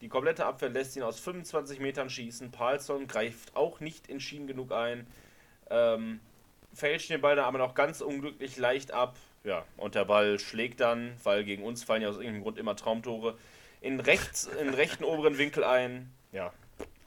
Die 0.00 0.08
komplette 0.08 0.46
Abwehr 0.46 0.68
lässt 0.68 0.94
ihn 0.94 1.02
aus 1.02 1.18
25 1.18 1.80
Metern 1.80 2.10
schießen. 2.10 2.52
Palsson 2.52 3.08
greift 3.08 3.56
auch 3.56 3.80
nicht 3.80 4.08
entschieden 4.08 4.46
genug 4.46 4.70
ein. 4.70 5.08
Ähm, 5.68 6.20
fälscht 6.72 7.10
den 7.10 7.20
Ball 7.20 7.34
dann 7.34 7.46
aber 7.46 7.58
noch 7.58 7.74
ganz 7.74 8.02
unglücklich 8.02 8.56
leicht 8.56 8.92
ab. 8.92 9.16
Ja, 9.44 9.64
und 9.76 9.94
der 9.94 10.06
Ball 10.06 10.38
schlägt 10.38 10.80
dann, 10.80 11.16
weil 11.22 11.44
gegen 11.44 11.62
uns 11.62 11.84
fallen 11.84 12.02
ja 12.02 12.08
aus 12.08 12.16
irgendeinem 12.16 12.42
Grund 12.42 12.58
immer 12.58 12.76
Traumtore, 12.76 13.36
in, 13.82 14.00
rechts, 14.00 14.46
in 14.46 14.70
rechten 14.70 15.04
oberen 15.04 15.36
Winkel 15.36 15.62
ein. 15.62 16.10
Ja, 16.32 16.52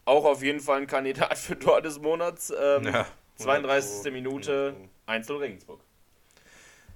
auch 0.04 0.24
auf 0.24 0.42
jeden 0.42 0.60
Fall 0.60 0.80
ein 0.80 0.86
Kandidat 0.86 1.36
für 1.36 1.58
Tor 1.58 1.82
des 1.82 1.98
Monats. 1.98 2.50
Ähm, 2.50 2.84
ja, 2.84 3.06
32. 3.36 4.12
Minute, 4.12 4.74
1 5.06 5.28
Regensburg. 5.30 5.80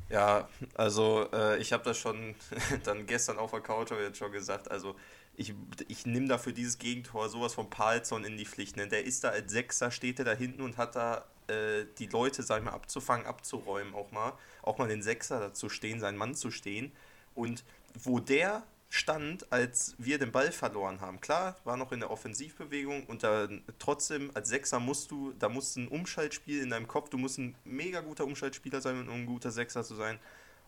Ja, 0.08 0.48
also 0.74 1.26
äh, 1.32 1.58
ich 1.58 1.72
habe 1.72 1.84
das 1.84 1.98
schon 1.98 2.34
dann 2.84 3.06
gestern 3.06 3.38
auf 3.38 3.50
der 3.50 3.60
Couch 3.60 3.90
jetzt 3.90 4.18
schon 4.18 4.30
gesagt. 4.30 4.70
Also 4.70 4.94
ich, 5.34 5.54
ich 5.88 6.06
nehme 6.06 6.28
dafür 6.28 6.52
dieses 6.52 6.78
Gegentor 6.78 7.28
sowas 7.28 7.54
von 7.54 7.68
Palzon 7.70 8.24
in 8.24 8.36
die 8.36 8.44
Pflicht. 8.44 8.76
Ne? 8.76 8.86
Der 8.86 9.04
ist 9.04 9.24
da 9.24 9.30
als 9.30 9.50
Sechser, 9.50 9.90
steht 9.90 10.18
er 10.18 10.24
da 10.24 10.32
hinten 10.32 10.62
und 10.62 10.76
hat 10.76 10.94
da 10.94 11.24
äh, 11.48 11.86
die 11.98 12.06
Leute, 12.06 12.42
sag 12.42 12.58
ich 12.58 12.64
mal, 12.64 12.72
abzufangen, 12.72 13.26
abzuräumen 13.26 13.94
auch 13.94 14.10
mal. 14.10 14.32
Auch 14.62 14.78
mal 14.78 14.88
den 14.88 15.02
Sechser 15.02 15.40
dazu 15.40 15.68
stehen, 15.68 16.00
seinen 16.00 16.18
Mann 16.18 16.34
zu 16.34 16.50
stehen. 16.50 16.92
Und 17.34 17.64
wo 17.94 18.20
der 18.20 18.64
stand, 18.92 19.50
als 19.50 19.94
wir 19.96 20.18
den 20.18 20.32
Ball 20.32 20.52
verloren 20.52 21.00
haben. 21.00 21.18
Klar, 21.22 21.56
war 21.64 21.78
noch 21.78 21.92
in 21.92 22.00
der 22.00 22.10
Offensivbewegung 22.10 23.06
und 23.06 23.22
da 23.22 23.48
trotzdem 23.78 24.30
als 24.34 24.50
Sechser 24.50 24.80
musst 24.80 25.10
du, 25.10 25.32
da 25.38 25.48
musst 25.48 25.76
du 25.76 25.80
ein 25.80 25.88
Umschaltspiel 25.88 26.62
in 26.62 26.68
deinem 26.68 26.86
Kopf, 26.86 27.08
du 27.08 27.16
musst 27.16 27.38
ein 27.38 27.54
mega 27.64 28.02
guter 28.02 28.24
Umschaltspieler 28.24 28.82
sein, 28.82 29.08
um 29.08 29.14
ein 29.14 29.24
guter 29.24 29.50
Sechser 29.50 29.82
zu 29.82 29.94
sein. 29.94 30.18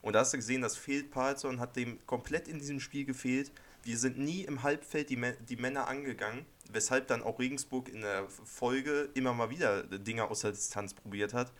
Und 0.01 0.15
da 0.15 0.21
hast 0.21 0.33
du 0.33 0.39
gesehen, 0.39 0.63
das 0.63 0.75
fehlt 0.75 1.11
Palzon, 1.11 1.61
hat 1.61 1.77
dem 1.77 1.99
komplett 2.07 2.49
in 2.49 2.59
diesem 2.59 2.81
Spiel 2.81 3.05
gefehlt. 3.05 3.53
Wir 3.83 3.99
sind 3.99 4.19
nie 4.19 4.45
im 4.45 4.63
Halbfeld 4.63 5.11
die, 5.11 5.21
die 5.47 5.57
Männer 5.57 5.87
angegangen, 5.87 6.47
weshalb 6.71 7.07
dann 7.07 7.23
auch 7.23 7.39
Regensburg 7.39 7.89
in 7.89 8.03
der 8.03 8.29
Folge 8.29 9.11
immer 9.15 9.33
mal 9.33 9.51
wieder 9.51 9.83
Dinge 9.85 10.25
aus 10.25 10.41
der 10.41 10.53
Distanz 10.53 10.95
probiert 10.95 11.35
hat. 11.35 11.53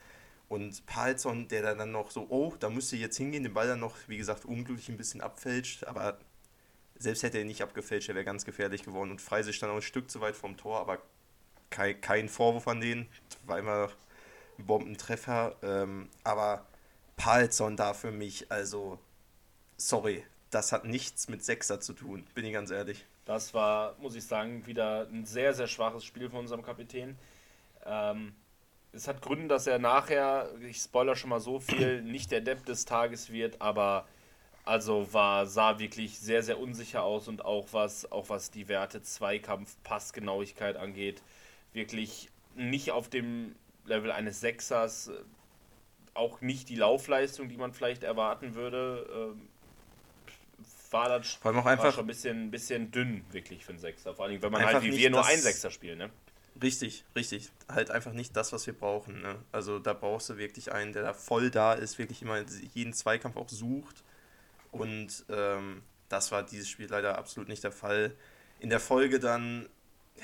Und 0.49 0.85
Palzon, 0.87 1.49
der 1.49 1.75
dann 1.75 1.91
noch 1.91 2.11
so, 2.11 2.27
oh, 2.29 2.55
da 2.59 2.69
müsste 2.69 2.97
jetzt 2.97 3.17
hingehen, 3.17 3.45
den 3.45 3.55
Ball 3.55 3.67
dann 3.67 3.81
noch, 3.81 3.97
wie 4.07 4.19
gesagt, 4.19 4.45
unglücklich 4.45 4.89
ein 4.89 4.97
bisschen 4.97 5.21
abfälscht, 5.21 5.85
aber 5.85 6.19
selbst 6.97 7.23
hätte 7.23 7.39
er 7.39 7.45
nicht 7.45 7.63
abgefälscht, 7.63 8.09
er 8.09 8.15
wäre 8.15 8.25
ganz 8.25 8.45
gefährlich 8.45 8.85
geworden. 8.85 9.11
Und 9.11 9.21
Freisig 9.21 9.57
stand 9.57 9.73
auch 9.73 9.77
ein 9.77 9.83
Stück 9.83 10.11
zu 10.11 10.21
weit 10.21 10.37
vom 10.37 10.57
Tor, 10.57 10.81
aber 10.81 10.99
kein, 11.71 12.01
kein 12.01 12.29
Vorwurf 12.29 12.69
an 12.69 12.81
denen, 12.81 13.09
war 13.47 13.59
immer 13.59 13.91
ein 14.59 14.67
Bombentreffer. 14.67 15.57
Ähm, 15.63 16.09
aber 16.23 16.67
Palzon 17.17 17.77
da 17.77 17.95
für 17.95 18.13
mich, 18.13 18.51
also, 18.53 18.99
sorry, 19.77 20.25
das 20.51 20.73
hat 20.73 20.85
nichts 20.85 21.29
mit 21.29 21.45
Sechser 21.45 21.81
zu 21.81 21.95
tun, 21.95 22.27
bin 22.35 22.45
ich 22.45 22.53
ganz 22.53 22.71
ehrlich. 22.71 23.05
Das 23.25 23.55
war, 23.55 23.97
muss 24.01 24.15
ich 24.15 24.25
sagen, 24.25 24.67
wieder 24.67 25.07
ein 25.11 25.25
sehr, 25.25 25.55
sehr 25.55 25.67
schwaches 25.67 26.05
Spiel 26.05 26.29
von 26.29 26.41
unserem 26.41 26.63
Kapitän. 26.63 27.17
Ähm, 27.87 28.35
es 28.93 29.09
hat 29.09 29.23
Gründe, 29.23 29.49
dass 29.49 29.67
er 29.67 29.79
nachher, 29.79 30.51
ich 30.61 30.79
spoiler 30.79 31.17
schon 31.17 31.31
mal 31.31 31.41
so 31.41 31.59
viel, 31.59 32.03
nicht 32.03 32.31
der 32.31 32.41
Depp 32.41 32.65
des 32.67 32.85
Tages 32.85 33.33
wird, 33.33 33.61
aber 33.61 34.07
also 34.65 35.13
war, 35.13 35.47
sah 35.47 35.79
wirklich 35.79 36.19
sehr, 36.19 36.43
sehr 36.43 36.59
unsicher 36.59 37.03
aus 37.03 37.29
und 37.29 37.45
auch 37.45 37.69
was, 37.73 38.11
auch 38.11 38.29
was 38.31 38.51
die 38.51 38.69
Werte 38.69 39.03
Zweikampf, 39.03 39.77
Passgenauigkeit 39.83 40.77
angeht, 40.77 41.23
wirklich 41.73 42.31
nicht 42.55 42.93
auf 42.93 43.09
dem 43.09 43.55
Level 43.85 44.11
eines 44.11 44.41
Sechsers, 44.41 45.11
auch 46.15 46.41
nicht 46.41 46.69
die 46.69 46.77
Laufleistung, 46.77 47.49
die 47.49 47.57
man 47.57 47.73
vielleicht 47.73 48.05
erwarten 48.05 48.55
würde. 48.55 49.35
Ähm, 49.35 49.49
war 50.95 51.09
das 51.09 51.35
Vor 51.35 51.51
allem 51.51 51.61
auch 51.61 51.67
einfach 51.67 51.93
schon 51.93 52.05
ein 52.05 52.07
bisschen, 52.07 52.51
bisschen 52.51 52.91
dünn, 52.91 53.25
wirklich 53.33 53.65
für 53.65 53.73
einen 53.73 53.81
Sechser. 53.81 54.15
Vor 54.15 54.25
allem, 54.25 54.41
wenn 54.41 54.53
man 54.53 54.65
halt 54.65 54.83
wie 54.83 54.97
wir 54.97 55.11
nur 55.11 55.27
ein 55.27 55.41
Sechser 55.41 55.71
spielen, 55.71 55.99
ne? 55.99 56.11
Richtig, 56.63 57.05
richtig. 57.17 57.51
Halt 57.69 57.91
einfach 57.91 58.13
nicht 58.13 58.37
das, 58.37 58.53
was 58.53 58.67
wir 58.67 58.75
brauchen. 58.75 59.21
Ne? 59.21 59.37
Also 59.51 59.81
da 59.81 59.93
brauchst 59.93 60.31
du 60.31 60.39
wirklich 60.39 60.73
einen, 60.73 60.93
der 60.93 61.03
da 61.03 61.13
voll 61.13 61.51
da 61.51 61.75
ist, 61.75 61.99
wirklich 61.99 62.23
immer 62.23 62.41
jeden 62.75 62.93
Zweikampf 62.93 63.37
auch 63.37 63.49
sucht. 63.49 64.05
Und 64.71 65.25
ähm, 65.29 65.83
das 66.09 66.31
war 66.31 66.45
dieses 66.45 66.69
Spiel 66.69 66.87
leider 66.89 67.19
absolut 67.19 67.49
nicht 67.49 67.65
der 67.65 67.73
Fall. 67.73 68.15
In 68.61 68.71
der 68.71 68.79
Folge 68.79 69.19
dann, 69.19 69.69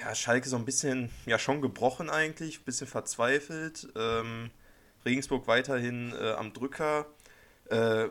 ja, 0.00 0.14
Schalke 0.14 0.48
so 0.48 0.56
ein 0.56 0.64
bisschen, 0.64 1.10
ja, 1.26 1.38
schon 1.38 1.60
gebrochen 1.60 2.08
eigentlich, 2.08 2.60
ein 2.60 2.64
bisschen 2.64 2.86
verzweifelt. 2.86 3.88
Ähm, 3.96 4.50
Regensburg 5.04 5.48
weiterhin 5.48 6.12
äh, 6.12 6.30
am 6.32 6.52
Drücker. 6.52 7.06
Äh, 7.70 8.08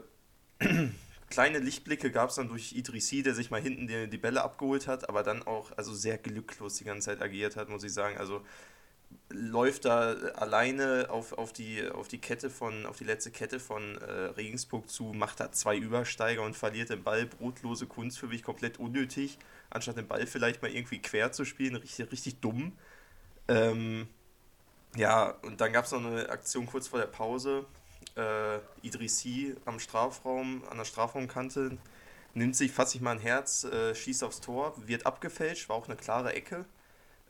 kleine 1.29 1.59
Lichtblicke 1.59 2.11
gab 2.11 2.29
es 2.29 2.35
dann 2.35 2.49
durch 2.49 2.73
Idrissi, 2.73 3.23
der 3.23 3.33
sich 3.33 3.51
mal 3.51 3.61
hinten 3.61 3.87
die, 3.87 4.09
die 4.09 4.17
Bälle 4.17 4.43
abgeholt 4.43 4.87
hat, 4.87 5.09
aber 5.09 5.23
dann 5.23 5.43
auch 5.43 5.71
also 5.77 5.93
sehr 5.93 6.17
glücklos 6.17 6.75
die 6.75 6.83
ganze 6.83 7.07
Zeit 7.07 7.21
agiert 7.21 7.55
hat, 7.55 7.69
muss 7.69 7.83
ich 7.83 7.93
sagen. 7.93 8.17
Also 8.17 8.41
läuft 9.29 9.85
da 9.85 10.13
alleine 10.35 11.07
auf, 11.09 11.33
auf, 11.33 11.53
die, 11.53 11.87
auf 11.87 12.07
die 12.07 12.19
Kette 12.19 12.49
von, 12.49 12.85
auf 12.85 12.97
die 12.97 13.03
letzte 13.03 13.31
Kette 13.31 13.59
von 13.59 13.97
äh, 13.97 14.11
Regensburg 14.11 14.89
zu, 14.89 15.05
macht 15.05 15.39
da 15.39 15.51
zwei 15.51 15.77
Übersteiger 15.77 16.43
und 16.43 16.55
verliert 16.55 16.89
den 16.89 17.03
Ball. 17.03 17.25
Brotlose 17.25 17.87
Kunst 17.87 18.19
für 18.19 18.27
mich 18.27 18.43
komplett 18.43 18.79
unnötig, 18.79 19.37
anstatt 19.69 19.97
den 19.97 20.07
Ball 20.07 20.25
vielleicht 20.25 20.61
mal 20.61 20.71
irgendwie 20.71 20.99
quer 20.99 21.31
zu 21.31 21.45
spielen, 21.45 21.75
richtig, 21.75 22.11
richtig 22.11 22.39
dumm. 22.39 22.73
Ähm, 23.47 24.07
ja, 24.95 25.31
und 25.43 25.61
dann 25.61 25.73
gab 25.73 25.85
es 25.85 25.91
noch 25.91 26.03
eine 26.03 26.29
Aktion 26.29 26.65
kurz 26.65 26.87
vor 26.87 26.99
der 26.99 27.07
Pause. 27.07 27.65
Äh, 28.19 28.59
Idrissi 28.81 29.55
am 29.65 29.79
Strafraum, 29.79 30.63
an 30.69 30.77
der 30.77 30.85
Strafraumkante, 30.85 31.77
nimmt 32.33 32.55
sich, 32.55 32.71
fasst 32.71 32.91
sich 32.91 33.01
mal 33.01 33.11
ein 33.11 33.19
Herz, 33.19 33.63
äh, 33.63 33.95
schießt 33.95 34.23
aufs 34.23 34.41
Tor, 34.41 34.73
wird 34.85 35.05
abgefälscht, 35.05 35.69
war 35.69 35.77
auch 35.77 35.87
eine 35.87 35.95
klare 35.95 36.33
Ecke. 36.33 36.65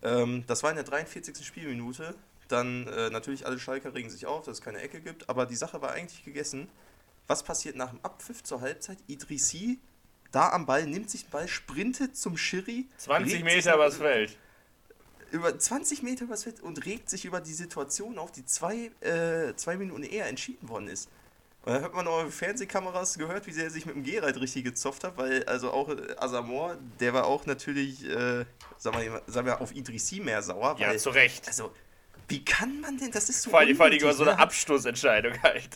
Ähm, 0.01 0.43
das 0.47 0.63
war 0.63 0.71
in 0.71 0.77
der 0.77 0.85
43. 0.85 1.45
Spielminute. 1.45 2.15
Dann 2.47 2.87
äh, 2.87 3.11
natürlich 3.11 3.45
alle 3.45 3.59
Schalker 3.59 3.93
regen 3.93 4.09
sich 4.09 4.25
auf, 4.25 4.45
dass 4.45 4.57
es 4.57 4.63
keine 4.63 4.79
Ecke 4.81 5.01
gibt, 5.01 5.29
aber 5.29 5.45
die 5.45 5.55
Sache 5.55 5.81
war 5.81 5.91
eigentlich 5.91 6.25
gegessen. 6.25 6.67
Was 7.27 7.43
passiert 7.43 7.75
nach 7.75 7.91
dem 7.91 7.99
Abpfiff 8.01 8.41
zur 8.43 8.61
Halbzeit? 8.61 8.97
Idrissi 9.05 9.79
da 10.31 10.49
am 10.49 10.65
Ball, 10.65 10.87
nimmt 10.87 11.09
sich 11.09 11.25
den 11.25 11.31
Ball, 11.31 11.47
sprintet 11.47 12.17
zum 12.17 12.37
Schiri. 12.37 12.87
20 12.97 13.43
Meter 13.43 13.75
übers 13.75 13.97
Feld 13.97 14.37
über 15.31 15.57
20 15.57 16.03
Meter 16.03 16.25
übers 16.25 16.43
Feld 16.43 16.61
und 16.61 16.85
regt 16.85 17.09
sich 17.09 17.25
über 17.25 17.41
die 17.41 17.53
Situation 17.53 18.17
auf, 18.17 18.31
die 18.31 18.45
zwei, 18.45 18.91
äh, 19.01 19.55
zwei 19.55 19.77
Minuten 19.77 20.03
eher 20.03 20.27
entschieden 20.27 20.69
worden 20.69 20.87
ist. 20.87 21.09
Und 21.65 21.73
dann 21.73 21.83
hat 21.83 21.93
man 21.93 22.07
auch 22.07 22.27
Fernsehkameras 22.29 23.17
gehört, 23.17 23.45
wie 23.45 23.59
er 23.59 23.69
sich 23.69 23.85
mit 23.85 23.95
dem 23.95 24.03
Gerald 24.03 24.39
richtig 24.39 24.63
gezopft 24.63 25.03
hat, 25.03 25.17
weil 25.17 25.43
also 25.43 25.71
auch 25.71 25.89
äh, 25.89 26.15
Asamor, 26.17 26.77
der 26.99 27.13
war 27.13 27.25
auch 27.25 27.45
natürlich, 27.45 28.05
äh, 28.05 28.45
sagen, 28.77 28.97
wir, 28.99 29.21
sagen 29.27 29.45
wir, 29.45 29.59
auf 29.59 29.75
Idrissi 29.75 30.21
mehr 30.21 30.41
sauer. 30.41 30.77
Ja, 30.79 30.95
zu 30.97 31.09
Recht. 31.09 31.47
Also, 31.47 31.73
wie 32.29 32.45
kann 32.45 32.79
man 32.79 32.97
denn, 32.97 33.11
das 33.11 33.27
ist 33.29 33.41
so 33.41 33.49
Vor 33.49 33.59
allem, 33.59 33.75
vor 33.75 33.87
allem 33.87 33.99
über 33.99 34.13
so 34.13 34.23
eine 34.23 34.33
ne? 34.33 34.39
Abstoßentscheidung 34.39 35.41
halt. 35.43 35.69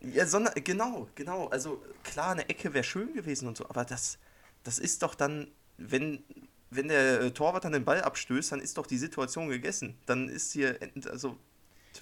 Ja, 0.00 0.26
sondern, 0.26 0.54
genau, 0.62 1.08
genau. 1.14 1.48
Also 1.48 1.82
klar, 2.02 2.32
eine 2.32 2.48
Ecke 2.48 2.74
wäre 2.74 2.84
schön 2.84 3.14
gewesen 3.14 3.48
und 3.48 3.56
so, 3.56 3.64
aber 3.68 3.84
das, 3.84 4.18
das 4.64 4.78
ist 4.78 5.02
doch 5.02 5.14
dann, 5.14 5.48
wenn 5.78 6.22
wenn 6.70 6.88
der 6.88 7.20
äh, 7.20 7.30
Torwart 7.30 7.64
dann 7.64 7.72
den 7.72 7.84
Ball 7.84 8.00
abstößt, 8.00 8.52
dann 8.52 8.60
ist 8.60 8.78
doch 8.78 8.86
die 8.86 8.98
Situation 8.98 9.48
gegessen. 9.48 9.98
Dann 10.06 10.28
ist 10.28 10.52
hier, 10.52 10.78
also, 11.08 11.36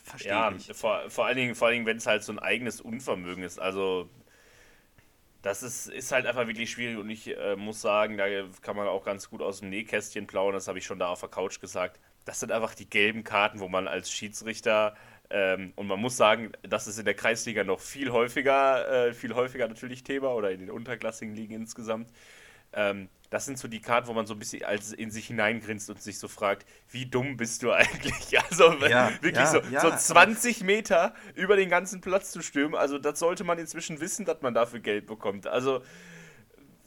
verstehe 0.04 0.32
ja, 0.32 0.52
ich. 0.52 0.70
Vor, 0.74 1.08
vor 1.08 1.26
allen 1.26 1.36
Dingen, 1.36 1.54
vor 1.54 1.68
allen 1.68 1.76
Dingen, 1.76 1.86
wenn 1.86 1.96
es 1.96 2.06
halt 2.06 2.22
so 2.22 2.32
ein 2.32 2.38
eigenes 2.38 2.80
Unvermögen 2.80 3.42
ist. 3.42 3.58
Also, 3.58 4.08
das 5.42 5.62
ist, 5.62 5.88
ist 5.88 6.12
halt 6.12 6.26
einfach 6.26 6.46
wirklich 6.46 6.70
schwierig 6.70 6.98
und 6.98 7.08
ich 7.08 7.36
äh, 7.36 7.56
muss 7.56 7.80
sagen, 7.80 8.18
da 8.18 8.26
kann 8.60 8.76
man 8.76 8.88
auch 8.88 9.04
ganz 9.04 9.30
gut 9.30 9.40
aus 9.40 9.60
dem 9.60 9.70
Nähkästchen 9.70 10.26
plauen, 10.26 10.52
das 10.52 10.68
habe 10.68 10.78
ich 10.78 10.84
schon 10.84 10.98
da 10.98 11.08
auf 11.08 11.20
der 11.20 11.28
Couch 11.28 11.60
gesagt. 11.60 12.00
das 12.24 12.40
sind 12.40 12.52
einfach 12.52 12.74
die 12.74 12.90
gelben 12.90 13.24
Karten, 13.24 13.60
wo 13.60 13.68
man 13.68 13.88
als 13.88 14.10
Schiedsrichter 14.10 14.96
ähm, 15.30 15.72
und 15.76 15.86
man 15.86 16.00
muss 16.00 16.16
sagen, 16.16 16.52
das 16.62 16.86
ist 16.86 16.98
in 16.98 17.04
der 17.04 17.14
Kreisliga 17.14 17.62
noch 17.64 17.80
viel 17.80 18.10
häufiger, 18.10 19.08
äh, 19.08 19.12
viel 19.12 19.34
häufiger 19.34 19.68
natürlich 19.68 20.02
Thema 20.02 20.34
oder 20.34 20.50
in 20.50 20.60
den 20.60 20.70
unterklassigen 20.70 21.34
Ligen 21.34 21.54
insgesamt. 21.54 22.10
Ähm, 22.72 23.08
das 23.30 23.44
sind 23.44 23.58
so 23.58 23.68
die 23.68 23.80
Karten, 23.80 24.08
wo 24.08 24.12
man 24.12 24.26
so 24.26 24.34
ein 24.34 24.38
bisschen 24.38 24.64
als 24.64 24.92
in 24.92 25.10
sich 25.10 25.26
hineingrinst 25.26 25.90
und 25.90 26.02
sich 26.02 26.18
so 26.18 26.28
fragt, 26.28 26.66
wie 26.90 27.06
dumm 27.06 27.36
bist 27.36 27.62
du 27.62 27.72
eigentlich? 27.72 28.38
Also 28.48 28.72
ja, 28.86 29.10
wirklich 29.20 29.34
ja, 29.34 29.46
so, 29.46 29.60
ja, 29.70 29.80
so 29.80 29.90
20 29.90 30.62
Meter 30.64 31.14
über 31.34 31.56
den 31.56 31.68
ganzen 31.68 32.00
Platz 32.00 32.30
zu 32.30 32.42
stürmen, 32.42 32.74
also 32.74 32.98
das 32.98 33.18
sollte 33.18 33.44
man 33.44 33.58
inzwischen 33.58 34.00
wissen, 34.00 34.24
dass 34.24 34.40
man 34.42 34.54
dafür 34.54 34.80
Geld 34.80 35.06
bekommt. 35.06 35.46
Also 35.46 35.82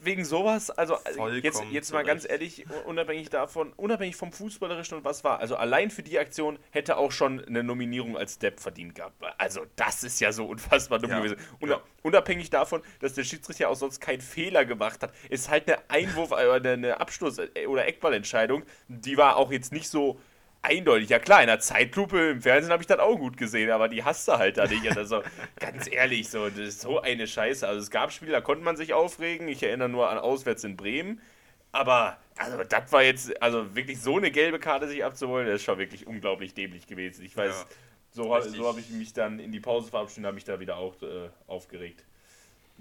wegen 0.03 0.25
sowas, 0.25 0.69
also 0.71 0.95
Vollkommen 0.95 1.41
jetzt, 1.43 1.63
jetzt 1.71 1.93
mal 1.93 2.03
ganz 2.03 2.27
ehrlich, 2.27 2.65
unabhängig 2.85 3.29
davon, 3.29 3.71
unabhängig 3.77 4.15
vom 4.15 4.31
Fußballerischen 4.31 4.97
und 4.97 5.05
was 5.05 5.23
war, 5.23 5.39
also 5.39 5.55
allein 5.55 5.91
für 5.91 6.03
die 6.03 6.17
Aktion 6.19 6.57
hätte 6.71 6.97
auch 6.97 7.11
schon 7.11 7.43
eine 7.45 7.63
Nominierung 7.63 8.17
als 8.17 8.39
Depp 8.39 8.59
verdient 8.59 8.95
gehabt. 8.95 9.15
Also 9.37 9.65
das 9.75 10.03
ist 10.03 10.19
ja 10.19 10.31
so 10.31 10.45
unfassbar 10.45 10.99
dumm 10.99 11.11
ja, 11.11 11.19
gewesen. 11.19 11.37
Und, 11.59 11.75
unabhängig 12.03 12.49
davon, 12.49 12.81
dass 12.99 13.13
der 13.13 13.23
Schiedsrichter 13.23 13.69
auch 13.69 13.75
sonst 13.75 13.99
keinen 13.99 14.21
Fehler 14.21 14.65
gemacht 14.65 15.03
hat, 15.03 15.13
ist 15.29 15.49
halt 15.49 15.67
eine 15.67 15.77
Einwurf, 15.89 16.31
äh, 16.31 16.69
eine 16.69 16.99
Abschluss- 16.99 17.37
äh, 17.37 17.67
oder 17.67 17.87
Eckballentscheidung, 17.87 18.63
die 18.87 19.17
war 19.17 19.37
auch 19.37 19.51
jetzt 19.51 19.71
nicht 19.71 19.87
so 19.87 20.19
eindeutig. 20.61 21.09
Ja 21.09 21.19
klar, 21.19 21.41
in 21.41 21.47
der 21.47 21.59
Zeitlupe 21.59 22.31
im 22.31 22.41
Fernsehen 22.41 22.71
habe 22.71 22.83
ich 22.83 22.87
das 22.87 22.99
auch 22.99 23.17
gut 23.17 23.37
gesehen, 23.37 23.71
aber 23.71 23.87
die 23.87 24.03
hasst 24.03 24.27
du 24.27 24.33
halt 24.33 24.57
da 24.57 24.67
nicht. 24.67 24.95
Also 24.95 25.23
ganz 25.59 25.87
ehrlich, 25.91 26.29
so, 26.29 26.49
das 26.49 26.59
ist 26.59 26.81
so 26.81 27.01
eine 27.01 27.27
Scheiße. 27.27 27.67
Also 27.67 27.79
es 27.79 27.91
gab 27.91 28.11
Spiele, 28.11 28.31
da 28.31 28.41
konnte 28.41 28.63
man 28.63 28.77
sich 28.77 28.93
aufregen. 28.93 29.47
Ich 29.47 29.63
erinnere 29.63 29.89
nur 29.89 30.09
an 30.09 30.17
Auswärts 30.17 30.63
in 30.63 30.77
Bremen. 30.77 31.21
Aber, 31.71 32.17
also 32.37 32.63
das 32.63 32.91
war 32.91 33.03
jetzt, 33.03 33.41
also 33.41 33.75
wirklich 33.75 34.01
so 34.01 34.17
eine 34.17 34.29
gelbe 34.31 34.59
Karte 34.59 34.87
sich 34.87 35.05
abzuholen, 35.05 35.47
das 35.47 35.57
ist 35.57 35.63
schon 35.63 35.77
wirklich 35.77 36.05
unglaublich 36.05 36.53
dämlich 36.53 36.85
gewesen. 36.85 37.23
Ich 37.23 37.37
weiß, 37.37 37.65
ja, 37.69 37.75
so, 38.11 38.23
so 38.41 38.67
habe 38.67 38.81
ich 38.81 38.89
mich 38.89 39.13
dann 39.13 39.39
in 39.39 39.53
die 39.53 39.61
Pause 39.61 39.89
verabschiedet, 39.89 40.25
habe 40.25 40.35
mich 40.35 40.43
da 40.43 40.59
wieder 40.59 40.75
auch 40.77 41.01
äh, 41.01 41.29
aufgeregt. 41.47 42.03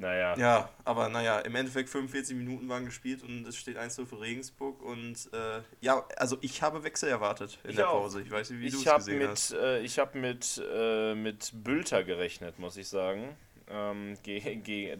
Naja. 0.00 0.35
Ja, 0.38 0.71
aber 0.85 1.11
naja, 1.11 1.40
im 1.40 1.54
Endeffekt 1.54 1.90
45 1.90 2.35
Minuten 2.35 2.71
waren 2.71 2.87
gespielt 2.87 3.23
und 3.23 3.47
es 3.47 3.57
steht 3.57 3.76
1-0 3.76 4.07
für 4.07 4.19
Regensburg. 4.19 4.83
Und 4.83 5.28
äh, 5.35 5.61
ja, 5.83 6.07
also 6.16 6.38
ich 6.40 6.62
habe 6.62 6.83
Wechsel 6.83 7.11
erwartet 7.11 7.59
in 7.64 7.71
ich 7.71 7.76
der 7.76 7.90
auch. 7.90 8.00
Pause. 8.00 8.23
Ich 8.23 8.30
weiß 8.30 8.49
nicht, 8.50 8.61
wie 8.61 8.71
du 8.71 8.78
es 8.78 8.95
gesehen 8.95 9.19
mit, 9.19 9.28
hast. 9.28 9.52
Äh, 9.52 9.80
ich 9.80 9.99
habe 9.99 10.19
mit, 10.19 10.62
äh, 10.73 11.14
mit 11.14 11.52
Bülter 11.52 12.02
gerechnet, 12.02 12.59
muss 12.59 12.78
ich 12.78 12.88
sagen. 12.88 13.37
Ähm, 13.69 14.16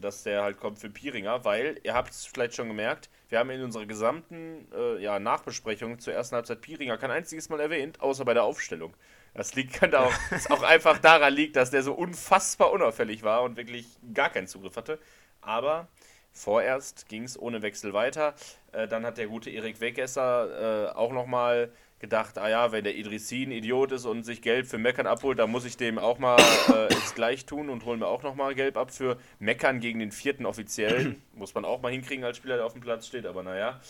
dass 0.01 0.23
der 0.23 0.43
halt 0.43 0.59
kommt 0.59 0.79
für 0.79 0.91
Piringer, 0.91 1.45
weil, 1.45 1.81
ihr 1.83 1.95
habt 1.95 2.11
es 2.11 2.27
vielleicht 2.27 2.55
schon 2.55 2.69
gemerkt, 2.69 3.09
wir 3.29 3.41
haben 3.41 3.51
in 3.51 3.63
unserer 3.63 3.87
gesamten 3.87 4.69
äh, 4.73 5.03
ja, 5.03 5.19
Nachbesprechung 5.19 5.99
zur 5.99 6.13
ersten 6.13 6.37
Halbzeit 6.37 6.61
Piringer 6.61 6.97
kein 6.97 7.11
einziges 7.11 7.49
Mal 7.49 7.59
erwähnt, 7.59 8.01
außer 8.01 8.25
bei 8.25 8.35
der 8.35 8.45
Aufstellung. 8.45 8.95
Das 9.35 9.55
liegt 9.55 9.75
könnte 9.75 10.01
auch, 10.01 10.13
das 10.31 10.51
auch 10.51 10.63
einfach 10.63 10.99
daran 10.99 11.33
liegt, 11.33 11.57
dass 11.57 11.71
der 11.71 11.83
so 11.83 11.93
unfassbar 11.93 12.73
unauffällig 12.73 13.23
war 13.23 13.43
und 13.43 13.57
wirklich 13.57 13.87
gar 14.13 14.31
keinen 14.31 14.47
Zugriff 14.47 14.77
hatte. 14.77 14.99
Aber 15.41 15.89
vorerst 16.33 17.09
ging 17.09 17.25
es 17.25 17.39
ohne 17.39 17.63
Wechsel 17.63 17.93
weiter. 17.93 18.35
Äh, 18.73 18.89
dann 18.89 19.07
hat 19.07 19.19
der 19.19 19.29
gute 19.29 19.51
Erik 19.51 19.81
Wegesser 19.81 20.91
äh, 20.91 20.95
auch 20.95 21.13
nochmal 21.13 21.73
gedacht, 22.01 22.39
ah 22.39 22.49
ja, 22.49 22.73
wenn 22.73 22.83
der 22.83 22.97
Idrissi 22.97 23.43
ein 23.43 23.53
Idiot 23.53 23.93
ist 23.93 24.07
und 24.07 24.25
sich 24.25 24.41
Geld 24.41 24.67
für 24.67 24.79
Meckern 24.79 25.07
abholt, 25.07 25.39
dann 25.39 25.51
muss 25.51 25.67
ich 25.67 25.77
dem 25.77 25.99
auch 25.99 26.19
mal 26.19 26.41
äh, 26.69 26.93
jetzt 26.95 27.15
gleich 27.15 27.45
tun 27.45 27.69
und 27.69 27.85
holen 27.85 28.01
mir 28.01 28.07
auch 28.07 28.23
nochmal 28.23 28.55
Gelb 28.55 28.79
ab 28.79 28.91
für 28.91 29.19
Meckern 29.39 29.81
gegen 29.81 29.99
den 29.99 30.11
vierten 30.11 30.47
Offiziellen. 30.47 31.23
muss 31.35 31.55
man 31.55 31.67
auch 31.67 31.83
mal 31.83 31.93
hinkriegen 31.93 32.25
als 32.25 32.39
Spieler, 32.39 32.57
der 32.57 32.65
auf 32.65 32.73
dem 32.73 32.81
Platz 32.81 33.07
steht, 33.07 33.27
aber 33.27 33.43
naja. 33.43 33.81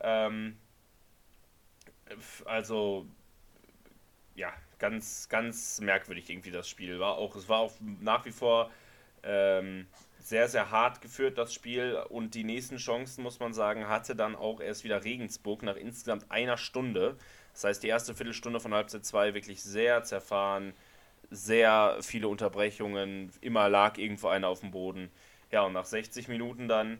Ähm, 0.00 0.58
also, 2.44 3.06
ja, 4.34 4.52
ganz, 4.78 5.28
ganz 5.28 5.80
merkwürdig 5.80 6.28
irgendwie 6.30 6.50
das 6.50 6.68
Spiel. 6.68 6.98
War 6.98 7.16
auch, 7.16 7.36
es 7.36 7.48
war 7.48 7.58
auch 7.58 7.72
nach 8.00 8.24
wie 8.24 8.32
vor 8.32 8.70
ähm, 9.22 9.86
sehr, 10.18 10.48
sehr 10.48 10.70
hart 10.70 11.00
geführt, 11.00 11.38
das 11.38 11.54
Spiel. 11.54 11.94
Und 12.08 12.34
die 12.34 12.44
nächsten 12.44 12.76
Chancen, 12.76 13.22
muss 13.22 13.38
man 13.38 13.54
sagen, 13.54 13.88
hatte 13.88 14.16
dann 14.16 14.34
auch 14.34 14.60
erst 14.60 14.84
wieder 14.84 15.04
Regensburg 15.04 15.62
nach 15.62 15.76
insgesamt 15.76 16.30
einer 16.30 16.56
Stunde. 16.56 17.16
Das 17.52 17.64
heißt, 17.64 17.82
die 17.82 17.88
erste 17.88 18.14
Viertelstunde 18.14 18.60
von 18.60 18.74
Halbzeit 18.74 19.04
2 19.04 19.34
wirklich 19.34 19.62
sehr 19.62 20.02
zerfahren, 20.02 20.74
sehr 21.30 21.98
viele 22.02 22.28
Unterbrechungen, 22.28 23.32
immer 23.40 23.68
lag 23.68 23.98
irgendwo 23.98 24.28
einer 24.28 24.48
auf 24.48 24.60
dem 24.60 24.72
Boden. 24.72 25.10
Ja, 25.50 25.62
und 25.62 25.72
nach 25.72 25.84
60 25.84 26.28
Minuten 26.28 26.68
dann 26.68 26.98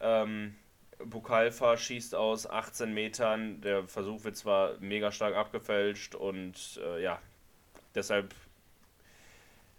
ähm, 0.00 0.56
Bukalfa 1.06 1.76
schießt 1.76 2.14
aus 2.14 2.48
18 2.48 2.92
Metern. 2.92 3.60
Der 3.60 3.86
Versuch 3.88 4.24
wird 4.24 4.36
zwar 4.36 4.78
mega 4.80 5.12
stark 5.12 5.34
abgefälscht 5.34 6.14
und 6.14 6.80
äh, 6.84 7.02
ja, 7.02 7.20
deshalb 7.94 8.34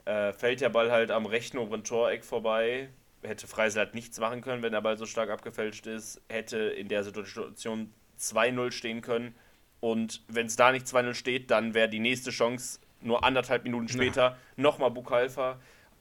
äh, 0.06 0.34
fällt 0.34 0.62
der 0.62 0.70
Ball 0.70 0.92
halt 0.92 1.12
am 1.12 1.26
rechten 1.26 1.58
oberen 1.58 1.84
Toreck 1.84 2.24
vorbei. 2.24 2.90
Hätte 3.24 3.48
Freisel 3.48 3.80
halt 3.80 3.96
nichts 3.96 4.20
machen 4.20 4.42
können, 4.42 4.62
wenn 4.62 4.72
der 4.72 4.82
Ball 4.82 4.98
so 4.98 5.06
stark 5.06 5.30
abgefälscht 5.30 5.88
ist. 5.88 6.22
Hätte 6.30 6.58
in 6.58 6.88
der 6.88 7.04
Situation 7.04 7.92
2-0 8.20 8.72
stehen 8.72 9.02
können. 9.02 9.36
Und 9.80 10.24
wenn 10.28 10.48
es 10.48 10.56
da 10.56 10.72
nicht 10.72 10.86
2-0 10.86 11.14
steht, 11.16 11.52
dann 11.52 11.74
wäre 11.74 11.90
die 11.90 12.00
nächste 12.00 12.32
Chance 12.32 12.80
nur 13.02 13.24
anderthalb 13.24 13.64
Minuten 13.64 13.88
später 13.88 14.22
ja. 14.22 14.38
nochmal 14.56 14.92
Bukalfa. 14.92 15.60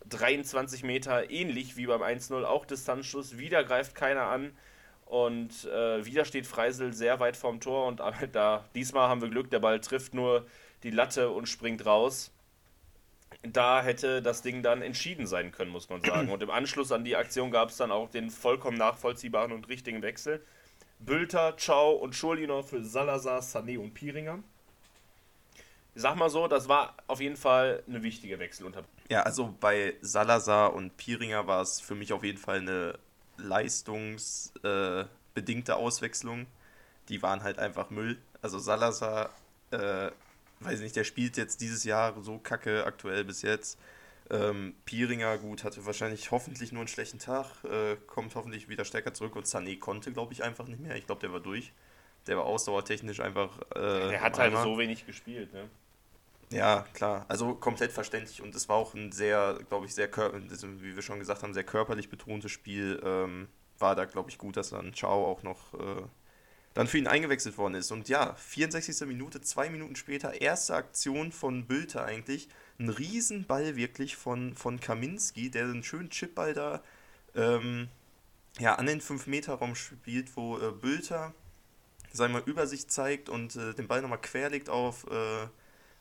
23 0.08 0.84
Meter, 0.84 1.30
ähnlich 1.30 1.76
wie 1.76 1.86
beim 1.86 2.02
1-0, 2.02 2.44
auch 2.44 2.66
Distanzschuss. 2.66 3.38
Wieder 3.38 3.64
greift 3.64 3.94
keiner 3.94 4.24
an. 4.24 4.52
Und 5.14 5.66
äh, 5.66 6.04
wieder 6.04 6.24
steht 6.24 6.44
Freisel 6.44 6.92
sehr 6.92 7.20
weit 7.20 7.36
vorm 7.36 7.60
Tor 7.60 7.86
und 7.86 8.00
da 8.32 8.64
diesmal 8.74 9.08
haben 9.08 9.22
wir 9.22 9.28
Glück, 9.28 9.48
der 9.48 9.60
Ball 9.60 9.78
trifft 9.78 10.12
nur 10.12 10.44
die 10.82 10.90
Latte 10.90 11.30
und 11.30 11.48
springt 11.48 11.86
raus. 11.86 12.32
Da 13.44 13.80
hätte 13.80 14.22
das 14.22 14.42
Ding 14.42 14.64
dann 14.64 14.82
entschieden 14.82 15.28
sein 15.28 15.52
können, 15.52 15.70
muss 15.70 15.88
man 15.88 16.02
sagen. 16.02 16.32
Und 16.32 16.42
im 16.42 16.50
Anschluss 16.50 16.90
an 16.90 17.04
die 17.04 17.14
Aktion 17.14 17.52
gab 17.52 17.68
es 17.68 17.76
dann 17.76 17.92
auch 17.92 18.10
den 18.10 18.28
vollkommen 18.28 18.76
nachvollziehbaren 18.76 19.52
und 19.52 19.68
richtigen 19.68 20.02
Wechsel. 20.02 20.44
Bülter, 20.98 21.56
Ciao 21.58 21.92
und 21.92 22.16
Schurlinov 22.16 22.70
für 22.70 22.82
Salazar, 22.82 23.38
Sané 23.38 23.78
und 23.78 23.94
Piringer. 23.94 24.42
Ich 25.94 26.02
sag 26.02 26.16
mal 26.16 26.28
so, 26.28 26.48
das 26.48 26.68
war 26.68 26.96
auf 27.06 27.20
jeden 27.20 27.36
Fall 27.36 27.84
eine 27.86 28.02
wichtige 28.02 28.40
Wechselunterbrechung. 28.40 29.06
Ja, 29.10 29.22
also 29.22 29.54
bei 29.60 29.94
Salazar 30.00 30.74
und 30.74 30.96
Piringer 30.96 31.46
war 31.46 31.62
es 31.62 31.80
für 31.80 31.94
mich 31.94 32.12
auf 32.12 32.24
jeden 32.24 32.38
Fall 32.38 32.58
eine 32.58 32.98
leistungsbedingte 33.36 35.72
äh, 35.72 35.74
Auswechslung. 35.74 36.46
Die 37.08 37.22
waren 37.22 37.42
halt 37.42 37.58
einfach 37.58 37.90
Müll. 37.90 38.18
Also 38.42 38.58
Salazar, 38.58 39.30
äh, 39.70 40.10
weiß 40.60 40.80
nicht, 40.80 40.96
der 40.96 41.04
spielt 41.04 41.36
jetzt 41.36 41.60
dieses 41.60 41.84
Jahr 41.84 42.14
so 42.22 42.38
kacke 42.38 42.84
aktuell 42.84 43.24
bis 43.24 43.42
jetzt. 43.42 43.78
Ähm, 44.30 44.74
Pieringer, 44.86 45.36
gut, 45.36 45.64
hatte 45.64 45.84
wahrscheinlich 45.84 46.30
hoffentlich 46.30 46.72
nur 46.72 46.80
einen 46.80 46.88
schlechten 46.88 47.18
Tag, 47.18 47.62
äh, 47.64 47.96
kommt 48.06 48.34
hoffentlich 48.34 48.70
wieder 48.70 48.86
stärker 48.86 49.12
zurück 49.12 49.36
und 49.36 49.46
Sané 49.46 49.78
konnte, 49.78 50.12
glaube 50.12 50.32
ich, 50.32 50.42
einfach 50.42 50.66
nicht 50.66 50.80
mehr. 50.80 50.96
Ich 50.96 51.06
glaube, 51.06 51.20
der 51.20 51.32
war 51.32 51.40
durch. 51.40 51.72
Der 52.26 52.38
war 52.38 52.44
ausdauertechnisch 52.44 53.20
einfach. 53.20 53.60
Äh, 53.74 54.08
der 54.08 54.22
hat 54.22 54.38
halt 54.38 54.56
so 54.56 54.78
wenig 54.78 55.04
gespielt, 55.04 55.52
ne? 55.52 55.68
Ja, 56.50 56.86
klar. 56.92 57.24
Also 57.28 57.54
komplett 57.54 57.92
verständlich 57.92 58.42
und 58.42 58.54
es 58.54 58.68
war 58.68 58.76
auch 58.76 58.94
ein 58.94 59.12
sehr, 59.12 59.58
glaube 59.68 59.86
ich, 59.86 59.94
sehr, 59.94 60.08
wie 60.12 60.94
wir 60.94 61.02
schon 61.02 61.18
gesagt 61.18 61.42
haben, 61.42 61.54
sehr 61.54 61.64
körperlich 61.64 62.08
betontes 62.08 62.52
Spiel. 62.52 63.00
Ähm, 63.04 63.48
war 63.78 63.96
da, 63.96 64.04
glaube 64.04 64.30
ich, 64.30 64.38
gut, 64.38 64.56
dass 64.56 64.70
dann 64.70 64.94
Ciao 64.94 65.26
auch 65.26 65.42
noch 65.42 65.74
äh, 65.74 66.02
dann 66.74 66.88
für 66.88 66.98
ihn 66.98 67.06
eingewechselt 67.06 67.56
worden 67.56 67.74
ist. 67.74 67.90
Und 67.92 68.08
ja, 68.08 68.34
64. 68.34 69.06
Minute, 69.06 69.40
zwei 69.40 69.70
Minuten 69.70 69.96
später, 69.96 70.40
erste 70.40 70.74
Aktion 70.74 71.32
von 71.32 71.66
Bülter 71.66 72.04
eigentlich. 72.04 72.48
Ein 72.78 72.88
Riesenball 72.88 73.76
wirklich 73.76 74.16
von, 74.16 74.54
von 74.54 74.80
Kaminski, 74.80 75.50
der 75.50 75.64
einen 75.64 75.84
schönen 75.84 76.10
Chipball 76.10 76.52
da 76.52 76.82
ähm, 77.36 77.88
ja, 78.58 78.74
an 78.74 78.86
den 78.86 79.00
5-Meter-Raum 79.00 79.74
spielt, 79.74 80.36
wo 80.36 80.58
äh, 80.58 80.72
Bülter, 80.72 81.32
sagen 82.12 82.34
wir 82.34 82.44
Übersicht 82.44 82.90
zeigt 82.90 83.28
und 83.28 83.56
äh, 83.56 83.74
den 83.74 83.88
Ball 83.88 84.02
nochmal 84.02 84.20
querlegt 84.20 84.68
auf 84.68 85.06
äh, 85.10 85.46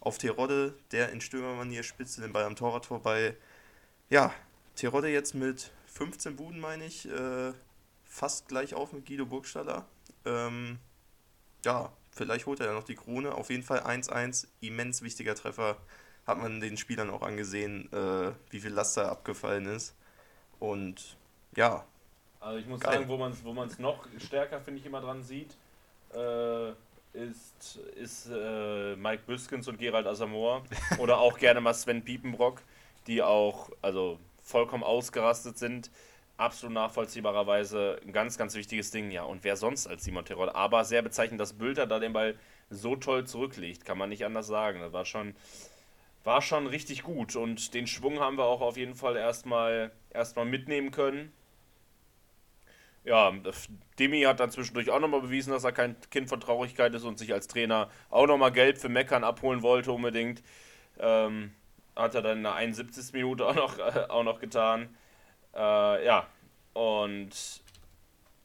auf 0.04 0.18
Terodde, 0.18 0.76
der 0.92 1.12
in 1.12 1.22
Stürmermanier 1.22 1.82
spitze 1.82 2.22
den 2.22 2.34
Ball 2.34 2.44
am 2.44 2.58
Torwart 2.58 2.86
vorbei. 2.86 3.38
Ja, 4.10 4.34
Terodde 4.76 5.08
jetzt 5.08 5.34
mit 5.34 5.72
15 5.86 6.36
Buden, 6.36 6.60
meine 6.60 6.86
ich, 6.86 7.10
äh, 7.10 7.54
fast 8.04 8.50
gleich 8.50 8.74
auf 8.74 8.92
mit 8.92 9.06
Guido 9.06 9.26
Burgstaller. 9.26 9.86
Ähm, 10.26 10.78
ja, 11.64 11.94
vielleicht 12.12 12.48
holt 12.48 12.60
er 12.60 12.68
ja 12.68 12.74
noch 12.74 12.84
die 12.84 12.96
Krone. 12.96 13.34
Auf 13.34 13.50
jeden 13.50 13.64
Fall 13.64 13.80
1-1, 13.80 14.48
immens 14.60 15.04
wichtiger 15.04 15.36
Treffer. 15.36 15.78
Hat 16.28 16.38
man 16.38 16.60
den 16.60 16.76
Spielern 16.76 17.10
auch 17.10 17.22
angesehen, 17.22 17.92
äh, 17.94 18.34
wie 18.50 18.60
viel 18.60 18.72
Last 18.72 18.98
da 18.98 19.08
abgefallen 19.08 19.68
ist. 19.68 19.96
Und 20.60 21.16
ja. 21.56 21.86
Also 22.42 22.60
ich 22.60 22.68
muss 22.68 22.82
geil. 22.82 23.00
sagen, 23.00 23.08
wo 23.08 23.18
man 23.18 23.32
es 23.32 23.44
wo 23.46 23.82
noch 23.82 24.06
stärker, 24.20 24.60
finde 24.60 24.82
ich, 24.82 24.86
immer 24.86 25.00
dran 25.00 25.24
sieht, 25.24 25.56
äh, 26.14 26.74
ist, 27.14 27.80
ist 27.96 28.30
äh, 28.32 28.96
Mike 28.96 29.24
Büskens 29.26 29.68
und 29.68 29.78
Gerald 29.78 30.08
Asamoah 30.08 30.64
oder 30.98 31.20
auch 31.20 31.38
gerne 31.38 31.62
mal 31.62 31.74
Sven 31.74 32.04
Piepenbrock, 32.04 32.62
die 33.08 33.22
auch 33.22 33.70
also 33.82 34.20
vollkommen 34.42 34.84
ausgerastet 34.84 35.58
sind. 35.58 35.92
Absolut 36.38 36.74
nachvollziehbarerweise 36.74 38.00
ein 38.04 38.12
ganz, 38.12 38.38
ganz 38.38 38.56
wichtiges 38.56 38.90
Ding, 38.92 39.12
ja. 39.12 39.24
Und 39.24 39.44
wer 39.44 39.56
sonst 39.56 39.88
als 39.88 40.04
Simon 40.04 40.26
Terror? 40.26 40.56
Aber 40.56 40.84
sehr 40.84 41.04
bezeichnend, 41.04 41.40
dass 41.40 41.54
Bülter 41.54 41.86
da 41.86 42.00
den 42.00 42.14
Ball 42.14 42.36
so 42.70 42.96
toll 42.96 43.26
zurückliegt. 43.26 43.86
Kann 43.86 44.00
man 44.00 44.10
nicht 44.10 44.26
anders 44.26 44.48
sagen. 44.48 44.80
Das 44.80 44.92
war 44.94 45.06
schon, 45.06 45.36
war 46.24 46.42
schon 46.42 46.66
richtig 46.66 47.04
gut. 47.04 47.36
Und 47.36 47.76
den 47.76 47.86
Schwung 47.86 48.20
haben 48.20 48.38
wir 48.38 48.46
auch 48.46 48.62
auf 48.62 48.78
jeden 48.78 48.96
Fall 48.96 49.16
erstmal, 49.16 49.92
erstmal 50.10 50.46
mitnehmen 50.46 50.90
können. 50.90 51.32
Ja, 53.06 53.34
Demi 54.00 54.22
hat 54.22 54.40
dann 54.40 54.52
zwischendurch 54.52 54.90
auch 54.90 55.00
nochmal 55.00 55.22
bewiesen, 55.22 55.52
dass 55.52 55.66
er 55.66 55.74
kein 55.74 55.96
Kind 56.10 56.30
von 56.30 56.40
Traurigkeit 56.40 56.94
ist 56.96 57.04
und 57.04 57.20
sich 57.20 57.34
als 57.34 57.48
Trainer 57.48 57.90
auch 58.10 58.28
nochmal 58.28 58.52
Geld 58.52 58.78
für 58.78 58.90
Meckern 58.90 59.24
abholen 59.24 59.62
wollte 59.62 59.92
unbedingt. 59.92 60.42
Ähm, 61.00 61.52
hat 61.96 62.16
er 62.16 62.22
dann 62.22 62.38
in 62.38 62.44
der 62.44 62.56
71. 62.56 63.14
Minute 63.14 63.46
auch 63.46 63.56
noch, 63.56 63.78
äh, 63.78 64.06
auch 64.10 64.24
noch 64.24 64.40
getan. 64.40 64.96
Äh, 65.54 66.06
ja, 66.06 66.28
und 66.74 67.32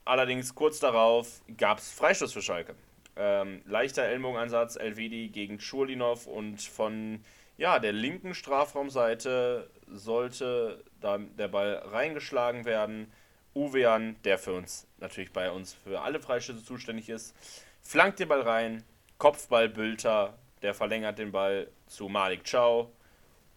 allerdings 0.04 0.54
kurz 0.54 0.80
darauf 0.80 1.40
gab 1.56 1.78
es 1.78 1.92
Freistoß 1.92 2.32
für 2.32 2.42
Schalke. 2.42 2.74
Ähm, 3.16 3.62
leichter 3.64 4.02
Ellbogenansatz, 4.02 4.76
Elvedi 4.76 5.28
gegen 5.28 5.60
Schurlinov 5.60 6.26
und 6.26 6.60
von 6.60 7.24
ja, 7.56 7.80
der 7.80 7.92
linken 7.92 8.34
Strafraumseite 8.34 9.68
sollte 9.88 10.84
da 11.00 11.18
der 11.18 11.48
Ball 11.48 11.82
reingeschlagen 11.86 12.64
werden. 12.64 13.10
Uwean, 13.58 14.16
der 14.22 14.38
für 14.38 14.52
uns 14.52 14.86
natürlich 14.98 15.32
bei 15.32 15.50
uns 15.50 15.74
für 15.74 16.00
alle 16.00 16.20
Freistöße 16.20 16.64
zuständig 16.64 17.08
ist, 17.08 17.34
flankt 17.82 18.20
den 18.20 18.28
Ball 18.28 18.42
rein, 18.42 18.84
Kopfball 19.18 19.68
Bülter, 19.68 20.38
der 20.62 20.74
verlängert 20.74 21.18
den 21.18 21.32
Ball 21.32 21.68
zu 21.86 22.08
Malik 22.08 22.48
Chow 22.48 22.88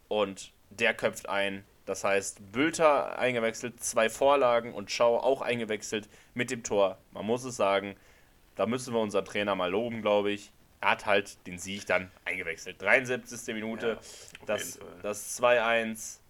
und 0.08 0.54
der 0.72 0.96
köpft 0.96 1.30
ein. 1.30 1.64
Das 1.86 2.04
heißt, 2.04 2.52
Bülter 2.52 3.20
eingewechselt, 3.20 3.84
zwei 3.84 4.10
Vorlagen 4.10 4.74
und 4.74 4.96
Chow 4.96 5.22
auch 5.22 5.42
eingewechselt 5.42 6.10
mit 6.34 6.50
dem 6.50 6.64
Tor. 6.64 6.98
Man 7.12 7.26
muss 7.26 7.44
es 7.44 7.56
sagen, 7.56 7.96
da 8.56 8.66
müssen 8.66 8.94
wir 8.94 9.02
unseren 9.02 9.26
Trainer 9.26 9.56
mal 9.56 9.70
loben, 9.70 10.02
glaube 10.02 10.32
ich. 10.32 10.52
Er 10.80 10.92
hat 10.92 11.06
halt 11.06 11.46
den 11.46 11.60
Sieg 11.60 11.86
dann 11.86 12.12
eingewechselt. 12.26 12.82
73. 12.82 13.54
Minute, 13.54 13.88
ja, 13.88 14.46
das, 14.48 14.80
das 15.04 15.40
2-1 15.40 16.21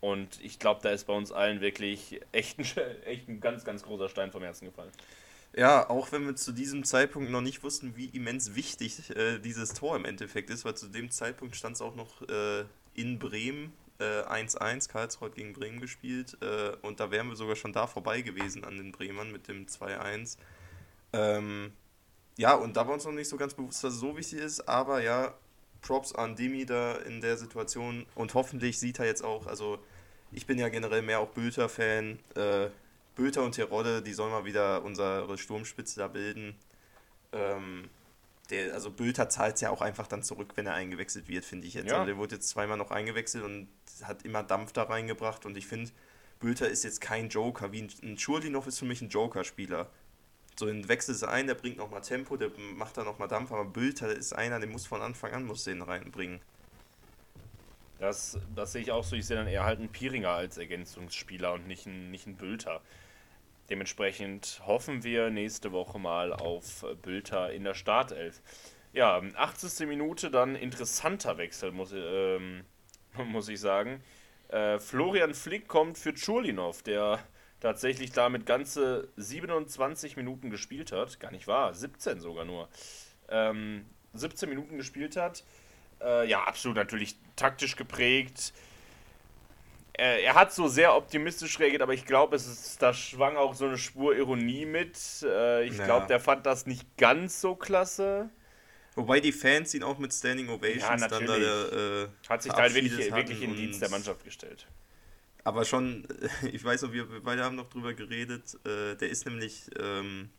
und 0.00 0.40
ich 0.42 0.58
glaube, 0.58 0.80
da 0.82 0.90
ist 0.90 1.04
bei 1.04 1.12
uns 1.12 1.32
allen 1.32 1.60
wirklich 1.60 2.20
echt 2.32 2.58
ein, 2.58 2.64
echt 3.04 3.28
ein 3.28 3.40
ganz, 3.40 3.64
ganz 3.64 3.82
großer 3.82 4.08
Stein 4.08 4.32
vom 4.32 4.42
Herzen 4.42 4.66
gefallen. 4.66 4.90
Ja, 5.52 5.90
auch 5.90 6.12
wenn 6.12 6.26
wir 6.26 6.36
zu 6.36 6.52
diesem 6.52 6.84
Zeitpunkt 6.84 7.30
noch 7.30 7.40
nicht 7.40 7.64
wussten, 7.64 7.96
wie 7.96 8.06
immens 8.06 8.54
wichtig 8.54 9.10
äh, 9.16 9.38
dieses 9.40 9.74
Tor 9.74 9.96
im 9.96 10.04
Endeffekt 10.04 10.48
ist, 10.48 10.64
weil 10.64 10.76
zu 10.76 10.86
dem 10.86 11.10
Zeitpunkt 11.10 11.56
stand 11.56 11.74
es 11.74 11.82
auch 11.82 11.96
noch 11.96 12.22
äh, 12.28 12.64
in 12.94 13.18
Bremen 13.18 13.72
1-1, 14.00 14.88
äh, 14.88 14.92
Karlsruhe 14.92 15.30
gegen 15.30 15.52
Bremen 15.52 15.80
gespielt 15.80 16.38
äh, 16.40 16.70
und 16.82 17.00
da 17.00 17.10
wären 17.10 17.28
wir 17.28 17.36
sogar 17.36 17.56
schon 17.56 17.72
da 17.72 17.86
vorbei 17.86 18.22
gewesen 18.22 18.64
an 18.64 18.78
den 18.78 18.92
Bremern 18.92 19.30
mit 19.30 19.48
dem 19.48 19.66
2-1. 19.66 20.38
Ähm, 21.12 21.72
ja, 22.38 22.54
und 22.54 22.76
da 22.76 22.86
war 22.86 22.94
uns 22.94 23.04
noch 23.04 23.12
nicht 23.12 23.28
so 23.28 23.36
ganz 23.36 23.54
bewusst, 23.54 23.84
dass 23.84 23.94
es 23.94 24.00
so 24.00 24.16
wichtig 24.16 24.38
ist, 24.38 24.68
aber 24.68 25.02
ja, 25.02 25.34
Props 25.82 26.14
an 26.14 26.36
Demi 26.36 26.64
da 26.64 26.96
in 26.96 27.20
der 27.20 27.36
Situation 27.36 28.06
und 28.14 28.34
hoffentlich 28.34 28.78
sieht 28.78 28.98
er 28.98 29.06
jetzt 29.06 29.22
auch, 29.22 29.46
also 29.46 29.78
ich 30.32 30.46
bin 30.46 30.58
ja 30.58 30.68
generell 30.68 31.02
mehr 31.02 31.20
auch 31.20 31.28
Bülter-Fan. 31.28 32.18
Äh, 32.34 32.68
Bülter 33.16 33.42
und 33.42 33.52
Terodde, 33.52 34.02
die 34.02 34.12
sollen 34.12 34.30
mal 34.30 34.44
wieder 34.44 34.82
unsere 34.82 35.36
Sturmspitze 35.36 36.00
da 36.00 36.08
bilden. 36.08 36.56
Ähm, 37.32 37.88
der, 38.50 38.74
also 38.74 38.90
Bülter 38.90 39.28
zahlt 39.28 39.56
es 39.56 39.60
ja 39.60 39.70
auch 39.70 39.80
einfach 39.80 40.06
dann 40.06 40.22
zurück, 40.22 40.52
wenn 40.56 40.66
er 40.66 40.74
eingewechselt 40.74 41.28
wird, 41.28 41.44
finde 41.44 41.66
ich 41.66 41.74
jetzt. 41.74 41.88
Ja. 41.88 41.94
Also 41.94 42.06
der 42.06 42.16
wurde 42.16 42.36
jetzt 42.36 42.48
zweimal 42.48 42.76
noch 42.76 42.90
eingewechselt 42.90 43.44
und 43.44 43.68
hat 44.02 44.24
immer 44.24 44.42
Dampf 44.42 44.72
da 44.72 44.84
reingebracht 44.84 45.46
und 45.46 45.56
ich 45.56 45.66
finde, 45.66 45.90
Bülter 46.40 46.68
ist 46.68 46.84
jetzt 46.84 47.00
kein 47.00 47.28
Joker. 47.28 47.72
Wie 47.72 47.82
ein, 47.82 47.90
ein 48.02 48.18
Schurlinov 48.18 48.66
ist 48.66 48.78
für 48.78 48.86
mich 48.86 49.02
ein 49.02 49.10
Joker-Spieler. 49.10 49.90
So 50.58 50.66
ein 50.66 50.88
wechselt 50.88 51.16
es 51.16 51.24
ein, 51.24 51.46
der 51.46 51.54
bringt 51.54 51.76
nochmal 51.76 52.00
Tempo, 52.00 52.36
der 52.36 52.50
macht 52.74 52.96
da 52.96 53.04
nochmal 53.04 53.28
Dampf, 53.28 53.52
aber 53.52 53.64
Bülter 53.64 54.10
ist 54.14 54.32
einer, 54.32 54.58
der 54.58 54.68
muss 54.68 54.86
von 54.86 55.00
Anfang 55.00 55.32
an 55.32 55.44
muss 55.44 55.64
den 55.64 55.82
reinbringen. 55.82 56.40
Das, 58.00 58.38
das 58.54 58.72
sehe 58.72 58.80
ich 58.80 58.90
auch 58.90 59.04
so. 59.04 59.14
Ich 59.14 59.26
sehe 59.26 59.36
dann 59.36 59.46
eher 59.46 59.64
halt 59.64 59.78
einen 59.78 59.90
Piringer 59.90 60.30
als 60.30 60.56
Ergänzungsspieler 60.56 61.52
und 61.52 61.66
nicht 61.66 61.86
einen, 61.86 62.10
nicht 62.10 62.26
einen 62.26 62.36
Bülter. 62.36 62.80
Dementsprechend 63.68 64.62
hoffen 64.66 65.04
wir 65.04 65.30
nächste 65.30 65.70
Woche 65.70 65.98
mal 65.98 66.32
auf 66.32 66.84
Bülter 67.02 67.52
in 67.52 67.62
der 67.62 67.74
Startelf. 67.74 68.40
Ja, 68.92 69.22
80. 69.36 69.86
Minute 69.86 70.30
dann 70.30 70.56
interessanter 70.56 71.36
Wechsel, 71.38 71.70
muss, 71.72 71.92
ähm, 71.94 72.64
muss 73.26 73.48
ich 73.48 73.60
sagen. 73.60 74.02
Äh, 74.48 74.78
Florian 74.78 75.34
Flick 75.34 75.68
kommt 75.68 75.98
für 75.98 76.14
Churlinov, 76.14 76.82
der 76.82 77.20
tatsächlich 77.60 78.12
damit 78.12 78.46
ganze 78.46 79.08
27 79.16 80.16
Minuten 80.16 80.48
gespielt 80.48 80.90
hat. 80.90 81.20
Gar 81.20 81.32
nicht 81.32 81.46
wahr, 81.46 81.74
17 81.74 82.18
sogar 82.18 82.46
nur. 82.46 82.68
Ähm, 83.28 83.84
17 84.14 84.48
Minuten 84.48 84.78
gespielt 84.78 85.16
hat. 85.16 85.44
Äh, 86.02 86.28
ja, 86.28 86.44
absolut 86.44 86.76
natürlich 86.76 87.16
taktisch 87.36 87.76
geprägt. 87.76 88.52
Er, 89.92 90.22
er, 90.22 90.34
hat 90.34 90.52
so 90.52 90.66
sehr 90.68 90.94
optimistisch 90.94 91.58
reagiert, 91.58 91.82
aber 91.82 91.92
ich 91.92 92.06
glaube, 92.06 92.36
es 92.36 92.46
ist, 92.46 92.80
da 92.80 92.94
schwang 92.94 93.36
auch 93.36 93.54
so 93.54 93.66
eine 93.66 93.76
Spur 93.76 94.16
Ironie 94.16 94.64
mit. 94.64 94.96
Äh, 95.22 95.64
ich 95.64 95.72
naja. 95.72 95.84
glaube, 95.84 96.06
der 96.06 96.20
fand 96.20 96.46
das 96.46 96.66
nicht 96.66 96.96
ganz 96.96 97.40
so 97.40 97.54
klasse. 97.54 98.30
Wobei 98.94 99.20
die 99.20 99.32
Fans 99.32 99.74
ihn 99.74 99.82
auch 99.82 99.98
mit 99.98 100.12
Standing 100.12 100.48
Ovations 100.48 101.02
ja, 101.02 101.08
dann 101.08 101.26
da 101.26 101.36
äh, 101.36 102.08
Hat 102.28 102.42
sich 102.42 102.52
da 102.52 102.58
halt 102.58 102.74
wirklich, 102.74 103.12
wirklich 103.12 103.42
in 103.42 103.50
den 103.50 103.56
Dienst 103.56 103.82
der 103.82 103.90
Mannschaft 103.90 104.24
gestellt. 104.24 104.66
Aber 105.44 105.64
schon, 105.64 106.06
ich 106.52 106.64
weiß 106.64 106.82
noch, 106.82 106.92
wir 106.92 107.06
beide 107.22 107.44
haben 107.44 107.56
noch 107.56 107.68
drüber 107.68 107.94
geredet, 107.94 108.58
äh, 108.64 108.96
der 108.96 109.08
ist 109.10 109.26
nämlich 109.26 109.66
ähm, 109.78 110.30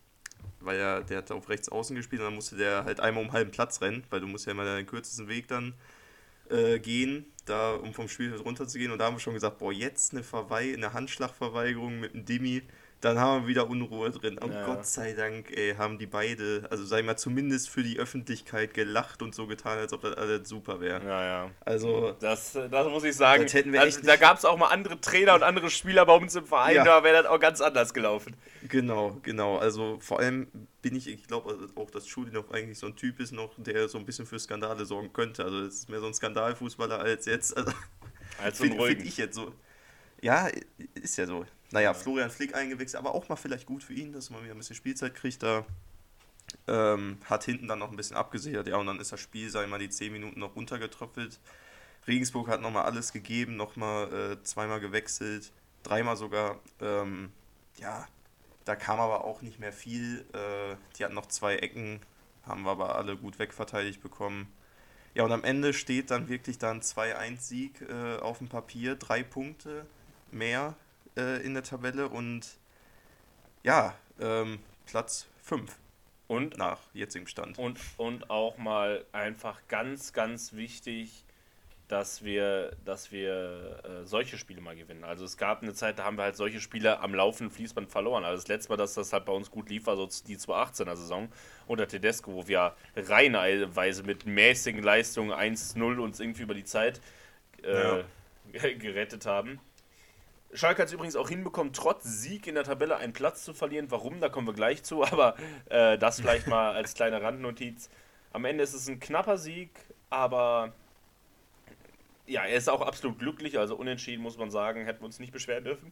weil 0.60 0.78
er, 0.80 1.02
der 1.02 1.20
hat 1.20 1.32
auf 1.32 1.50
rechts 1.50 1.70
außen 1.70 1.96
gespielt 1.96 2.22
und 2.22 2.28
dann 2.28 2.36
musste 2.36 2.56
der 2.56 2.86
halt 2.86 3.00
einmal 3.00 3.24
um 3.24 3.32
halben 3.32 3.52
Platz 3.52 3.82
rennen, 3.82 4.04
weil 4.10 4.22
du 4.22 4.28
musst 4.28 4.46
ja 4.46 4.52
immer 4.52 4.66
den 4.66 4.86
kürzesten 4.86 5.28
Weg 5.28 5.48
dann 5.48 5.74
äh, 6.50 6.80
gehen, 6.80 7.26
da 7.46 7.74
um 7.74 7.94
vom 7.94 8.08
Spielfeld 8.08 8.44
runterzugehen. 8.46 8.92
Und 8.92 9.00
da 9.00 9.06
haben 9.06 9.16
wir 9.16 9.20
schon 9.20 9.34
gesagt, 9.34 9.60
boah, 9.60 9.72
jetzt 9.72 10.14
eine, 10.14 10.24
Verwei 10.24 10.74
eine 10.74 10.94
Handschlagverweigerung 10.94 12.00
mit 12.00 12.14
einem 12.14 12.26
Dimi 12.26 12.64
dann 13.02 13.20
haben 13.20 13.44
wir 13.44 13.48
wieder 13.48 13.68
Unruhe 13.68 14.12
drin. 14.12 14.38
Und 14.38 14.54
ja. 14.54 14.64
Gott 14.66 14.86
sei 14.86 15.14
Dank 15.14 15.52
ey, 15.52 15.76
haben 15.76 15.98
die 15.98 16.06
beide, 16.06 16.68
also 16.70 16.96
ich 16.96 17.04
mal, 17.04 17.18
zumindest 17.18 17.70
für 17.70 17.82
die 17.82 17.98
Öffentlichkeit 17.98 18.76
gelacht 18.76 19.24
und 19.24 19.34
so 19.34 19.48
getan, 19.48 19.80
als 19.80 19.92
ob 19.92 20.02
das 20.02 20.16
alles 20.16 20.48
super 20.48 20.80
wäre. 20.80 21.04
Ja, 21.04 21.26
ja. 21.26 21.52
Also, 21.62 22.16
das, 22.20 22.54
das 22.54 22.88
muss 22.88 23.04
ich 23.04 23.16
sagen. 23.16 23.44
Das 23.44 23.54
hätten 23.56 23.74
wir 23.74 23.82
also, 23.82 24.02
da 24.04 24.16
gab 24.18 24.38
es 24.38 24.46
auch 24.46 24.56
mal 24.56 24.68
andere 24.68 25.02
Trainer 25.02 25.34
und 25.34 25.42
andere 25.42 25.72
Spieler 25.72 26.06
bei 26.06 26.16
uns 26.16 26.36
im 26.36 26.46
Verein, 26.46 26.76
ja. 26.76 26.84
da 26.84 27.04
wäre 27.04 27.24
das 27.24 27.26
auch 27.26 27.40
ganz 27.40 27.60
anders 27.60 27.94
gelaufen. 27.94 28.36
Genau, 28.70 29.18
genau. 29.24 29.58
Also 29.58 29.98
vor 30.00 30.20
allem 30.20 30.48
bin 30.84 30.96
ich, 30.96 31.08
ich 31.08 31.28
glaube 31.28 31.50
also 31.50 31.66
auch, 31.76 31.90
dass 31.90 32.06
noch 32.32 32.52
eigentlich 32.52 32.78
so 32.78 32.86
ein 32.86 32.96
Typ 32.96 33.20
ist 33.20 33.32
noch, 33.32 33.52
der 33.58 33.90
so 33.90 33.98
ein 33.98 34.06
bisschen 34.06 34.28
für 34.28 34.38
Skandale 34.38 34.86
sorgen 34.86 35.12
könnte. 35.12 35.44
Also 35.44 35.66
das 35.66 35.74
ist 35.74 35.90
mehr 35.90 36.00
so 36.00 36.08
ein 36.08 36.14
Skandalfußballer 36.14 37.00
als 37.00 37.26
jetzt. 37.26 37.58
Also, 37.58 37.72
als 38.42 38.60
so 38.60 38.64
Finde 38.66 38.86
find 38.86 39.06
ich 39.06 39.18
jetzt 39.18 39.36
so. 39.36 39.54
Ja, 40.22 40.50
ist 40.94 41.18
ja 41.18 41.26
so. 41.26 41.46
Naja, 41.72 41.94
Florian 41.94 42.30
Flick 42.30 42.54
eingewechselt, 42.54 43.00
aber 43.00 43.16
auch 43.16 43.30
mal 43.30 43.38
vielleicht 43.38 43.66
gut 43.66 43.84
für 43.84 43.94
ihn, 43.94 44.12
dass 44.12 44.30
man 44.30 44.44
wieder 44.44 44.54
ein 44.54 44.58
bisschen 44.58 44.76
Spielzeit 44.76 45.16
kriegt. 45.16 45.42
Da 45.42 45.66
ähm, 46.68 47.18
hat 47.26 47.46
hinten 47.46 47.68
dann 47.68 47.80
noch 47.80 47.90
ein 47.90 47.96
bisschen 47.96 48.18
abgesichert, 48.18 48.68
ja, 48.68 48.78
und 48.78 48.88
dann 48.88 49.00
ist 49.00 49.12
das 49.12 49.20
Spiel, 49.22 49.50
sei 49.50 49.66
mal, 49.68 49.80
die 49.80 49.90
10 49.90 50.12
Minuten 50.12 50.40
noch 50.40 50.56
runtergetröpfelt. 50.56 51.40
Regensburg 52.08 52.50
hat 52.50 52.62
nochmal 52.62 52.84
alles 52.84 53.14
gegeben, 53.14 53.56
nochmal 53.56 54.14
äh, 54.14 54.44
zweimal 54.44 54.80
gewechselt, 54.80 55.52
dreimal 55.84 56.18
sogar. 56.18 56.60
Ähm, 56.82 57.32
ja, 57.78 58.08
da 58.66 58.76
kam 58.76 59.00
aber 59.00 59.24
auch 59.24 59.42
nicht 59.42 59.60
mehr 59.60 59.72
viel. 59.72 60.26
Äh, 60.34 60.76
die 60.98 61.06
hatten 61.06 61.16
noch 61.16 61.28
zwei 61.28 61.58
Ecken, 61.58 62.02
haben 62.44 62.64
wir 62.64 62.72
aber 62.72 62.96
alle 62.96 63.16
gut 63.16 63.40
wegverteidigt 63.40 64.02
bekommen. 64.02 64.52
Ja, 65.14 65.24
und 65.24 65.32
am 65.32 65.44
Ende 65.44 65.74
steht 65.74 66.10
dann 66.10 66.28
wirklich 66.28 66.58
dann 66.58 66.82
2-1-Sieg 66.82 67.82
äh, 67.82 68.18
auf 68.20 68.40
dem 68.40 68.48
Papier, 68.48 68.96
drei 68.96 69.24
Punkte 69.24 69.86
mehr 70.32 70.76
äh, 71.18 71.44
in 71.46 71.54
der 71.54 71.64
Tabelle 71.64 72.10
und 72.10 72.58
ja, 73.64 73.96
ähm, 74.20 74.60
Platz 74.86 75.28
5. 75.44 75.76
Und 76.28 76.58
nach 76.58 76.80
jetzigem 76.94 77.28
Stand. 77.28 77.60
Und, 77.60 77.78
und 77.98 78.30
auch 78.30 78.58
mal 78.58 79.04
einfach 79.12 79.60
ganz, 79.68 80.14
ganz 80.14 80.54
wichtig, 80.54 81.26
dass 81.92 82.24
wir, 82.24 82.72
dass 82.86 83.12
wir 83.12 83.82
äh, 83.84 84.06
solche 84.06 84.38
Spiele 84.38 84.62
mal 84.62 84.78
gewinnen. 84.78 85.04
Also 85.04 85.26
es 85.26 85.36
gab 85.36 85.62
eine 85.62 85.74
Zeit, 85.74 86.00
da 86.00 86.06
haben 86.06 86.18
wir 86.18 86.24
halt 86.24 86.38
solche 86.38 86.62
Spiele 86.62 87.02
am 87.02 87.14
laufenden 87.14 87.54
Fließband 87.54 87.92
verloren. 87.92 88.24
Also 88.24 88.38
das 88.38 88.48
letzte 88.48 88.70
Mal, 88.70 88.78
dass 88.78 88.94
das 88.94 89.12
halt 89.12 89.26
bei 89.26 89.34
uns 89.34 89.52
gut 89.52 89.70
lief, 89.70 89.88
war 89.88 89.98
so 89.98 90.08
die 90.26 90.38
2018er 90.38 90.96
Saison 90.96 91.30
unter 91.68 91.86
Tedesco, 91.90 92.34
wo 92.34 92.48
wir 92.48 92.76
reihenweise 92.96 94.04
mit 94.04 94.26
mäßigen 94.26 94.82
Leistungen 94.82 95.32
1-0 95.32 95.98
uns 95.98 96.22
irgendwie 96.22 96.44
über 96.44 96.54
die 96.54 96.64
Zeit 96.64 97.02
äh, 97.62 97.98
ja. 97.98 98.04
gerettet 98.80 99.26
haben. 99.26 99.60
Schalke 100.54 100.82
hat 100.82 100.88
es 100.88 100.94
übrigens 100.94 101.16
auch 101.16 101.30
hinbekommen, 101.30 101.74
trotz 101.74 102.04
Sieg 102.04 102.48
in 102.48 102.56
der 102.56 102.64
Tabelle 102.64 102.98
einen 102.98 103.14
Platz 103.14 103.44
zu 103.44 103.54
verlieren. 103.54 103.90
Warum, 103.92 104.20
da 104.20 104.30
kommen 104.30 104.48
wir 104.48 104.54
gleich 104.54 104.84
zu, 104.84 105.04
aber 105.06 105.36
äh, 105.70 105.98
das 105.98 106.20
vielleicht 106.20 106.48
mal 106.48 106.74
als 106.74 106.94
kleine 106.94 107.22
Randnotiz. 107.22 107.90
Am 108.34 108.46
Ende 108.46 108.64
ist 108.64 108.74
es 108.74 108.88
ein 108.88 109.00
knapper 109.00 109.38
Sieg, 109.38 109.72
aber 110.10 110.74
ja, 112.28 112.44
er 112.44 112.56
ist 112.58 112.70
auch 112.70 112.82
absolut 112.82 113.20
glücklich, 113.20 113.58
also 113.60 113.76
unentschieden 113.76 114.22
muss 114.22 114.38
man 114.38 114.52
sagen, 114.52 114.86
hätten 114.86 115.02
wir 115.02 115.06
uns 115.06 115.20
nicht 115.20 115.34
beschweren 115.34 115.64
dürfen. 115.66 115.92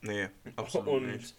Nee, 0.00 0.28
absolut 0.56 1.02
Und, 1.02 1.06
nicht. 1.06 1.34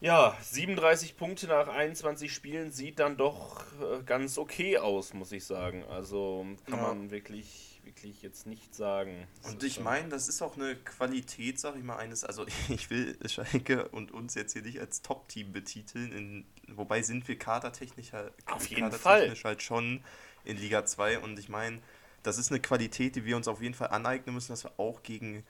Ja, 0.00 0.36
37 0.42 1.16
Punkte 1.16 1.46
nach 1.46 1.68
21 1.68 2.32
Spielen 2.32 2.70
sieht 2.72 2.98
dann 2.98 3.16
doch 3.16 3.62
äh, 3.80 4.02
ganz 4.04 4.36
okay 4.36 4.76
aus, 4.76 5.14
muss 5.14 5.32
ich 5.32 5.44
sagen. 5.46 5.84
Also 5.84 6.44
kann 6.66 6.78
Ja. 6.78 6.88
man 6.88 7.10
wirklich, 7.10 7.73
wirklich 7.84 8.22
jetzt 8.22 8.46
nicht 8.46 8.74
sagen. 8.74 9.26
Es 9.42 9.50
Und 9.50 9.62
ich 9.62 9.80
meine, 9.80 10.08
das 10.08 10.28
ist 10.28 10.42
auch 10.42 10.56
eine 10.56 10.76
Qualität, 10.76 11.58
sag 11.60 11.76
ich 11.76 11.82
mal, 11.82 11.96
eines, 11.96 12.24
also 12.24 12.46
ich 12.68 12.90
will 12.90 13.16
Schalke 13.28 13.88
und 13.88 14.12
uns 14.12 14.34
jetzt 14.34 14.52
hier 14.52 14.62
nicht 14.62 14.80
als 14.80 15.02
Top-Team 15.02 15.52
betiteln, 15.52 16.12
in, 16.12 16.44
wobei 16.76 17.02
sind 17.02 17.26
wir 17.28 17.38
kadertechnisch, 17.38 18.12
halt- 18.12 18.32
Auf 18.46 18.66
jeden 18.68 18.90
kadertechnisch 18.90 19.44
halt 19.44 19.62
schon 19.62 20.02
in 20.44 20.56
Liga 20.56 20.84
2 20.84 21.20
und 21.20 21.38
ich 21.38 21.48
meine, 21.48 21.80
das 22.22 22.38
ist 22.38 22.50
eine 22.50 22.60
Qualität, 22.60 23.16
die 23.16 23.24
wir 23.24 23.36
uns 23.36 23.48
auf 23.48 23.60
jeden 23.60 23.74
Fall 23.74 23.88
aneignen 23.88 24.34
müssen, 24.34 24.52
dass 24.52 24.64
wir 24.64 24.72
auch 24.78 25.02
gegen 25.02 25.44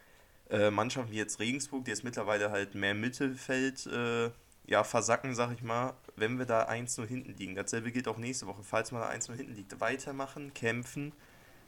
äh, 0.50 0.70
Mannschaften 0.70 1.12
wie 1.12 1.16
jetzt 1.16 1.38
Regensburg, 1.40 1.84
die 1.84 1.90
jetzt 1.90 2.04
mittlerweile 2.04 2.50
halt 2.50 2.74
mehr 2.74 2.94
Mittelfeld 2.94 3.86
äh, 3.86 4.30
ja, 4.66 4.82
versacken, 4.82 5.34
sag 5.34 5.52
ich 5.52 5.62
mal, 5.62 5.94
wenn 6.16 6.38
wir 6.38 6.46
da 6.46 6.68
1-0 6.68 7.06
hinten 7.06 7.34
liegen. 7.36 7.54
Dasselbe 7.54 7.92
gilt 7.92 8.08
auch 8.08 8.16
nächste 8.16 8.46
Woche, 8.46 8.62
falls 8.62 8.92
man 8.92 9.02
da 9.02 9.10
1-0 9.10 9.34
hinten 9.34 9.54
liegt. 9.54 9.80
Weitermachen, 9.80 10.54
kämpfen 10.54 11.12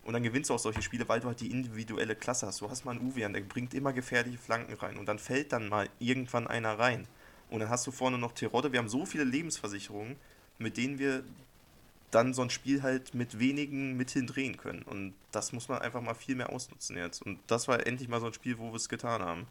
und 0.06 0.12
dann 0.12 0.22
gewinnst 0.22 0.50
du 0.50 0.54
auch 0.54 0.58
solche 0.60 0.82
Spiele, 0.82 1.08
weil 1.08 1.18
du 1.18 1.26
halt 1.26 1.40
die 1.40 1.50
individuelle 1.50 2.14
Klasse 2.14 2.46
hast. 2.46 2.60
Du 2.60 2.70
hast 2.70 2.84
mal 2.84 2.92
einen 2.92 3.04
Uwe, 3.04 3.28
der 3.28 3.40
bringt 3.40 3.74
immer 3.74 3.92
gefährliche 3.92 4.38
Flanken 4.38 4.72
rein 4.74 4.98
und 4.98 5.06
dann 5.06 5.18
fällt 5.18 5.52
dann 5.52 5.68
mal 5.68 5.88
irgendwann 5.98 6.46
einer 6.46 6.78
rein. 6.78 7.08
Und 7.50 7.58
dann 7.58 7.68
hast 7.70 7.88
du 7.88 7.90
vorne 7.90 8.16
noch 8.16 8.30
Terodde. 8.30 8.70
Wir 8.70 8.78
haben 8.78 8.88
so 8.88 9.04
viele 9.04 9.24
Lebensversicherungen, 9.24 10.16
mit 10.58 10.76
denen 10.76 11.00
wir 11.00 11.24
dann 12.12 12.34
so 12.34 12.42
ein 12.42 12.50
Spiel 12.50 12.84
halt 12.84 13.14
mit 13.14 13.40
wenigen 13.40 13.96
Mitteln 13.96 14.28
drehen 14.28 14.56
können. 14.56 14.82
Und 14.82 15.14
das 15.32 15.52
muss 15.52 15.68
man 15.68 15.82
einfach 15.82 16.00
mal 16.00 16.14
viel 16.14 16.36
mehr 16.36 16.50
ausnutzen 16.50 16.96
jetzt. 16.96 17.22
Und 17.22 17.40
das 17.48 17.66
war 17.66 17.84
endlich 17.84 18.08
mal 18.08 18.20
so 18.20 18.26
ein 18.26 18.32
Spiel, 18.32 18.58
wo 18.58 18.70
wir 18.70 18.76
es 18.76 18.88
getan 18.88 19.22
haben. 19.22 19.48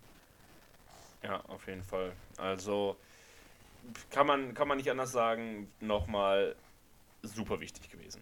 Ja, 1.22 1.42
auf 1.50 1.68
jeden 1.68 1.84
Fall. 1.84 2.14
Also 2.38 2.96
kann 4.10 4.26
man, 4.26 4.54
kann 4.54 4.70
man 4.70 4.78
nicht 4.78 4.90
anders 4.90 5.12
sagen, 5.12 5.70
nochmal 5.82 6.56
super 7.24 7.60
wichtig 7.60 7.90
gewesen. 7.90 8.22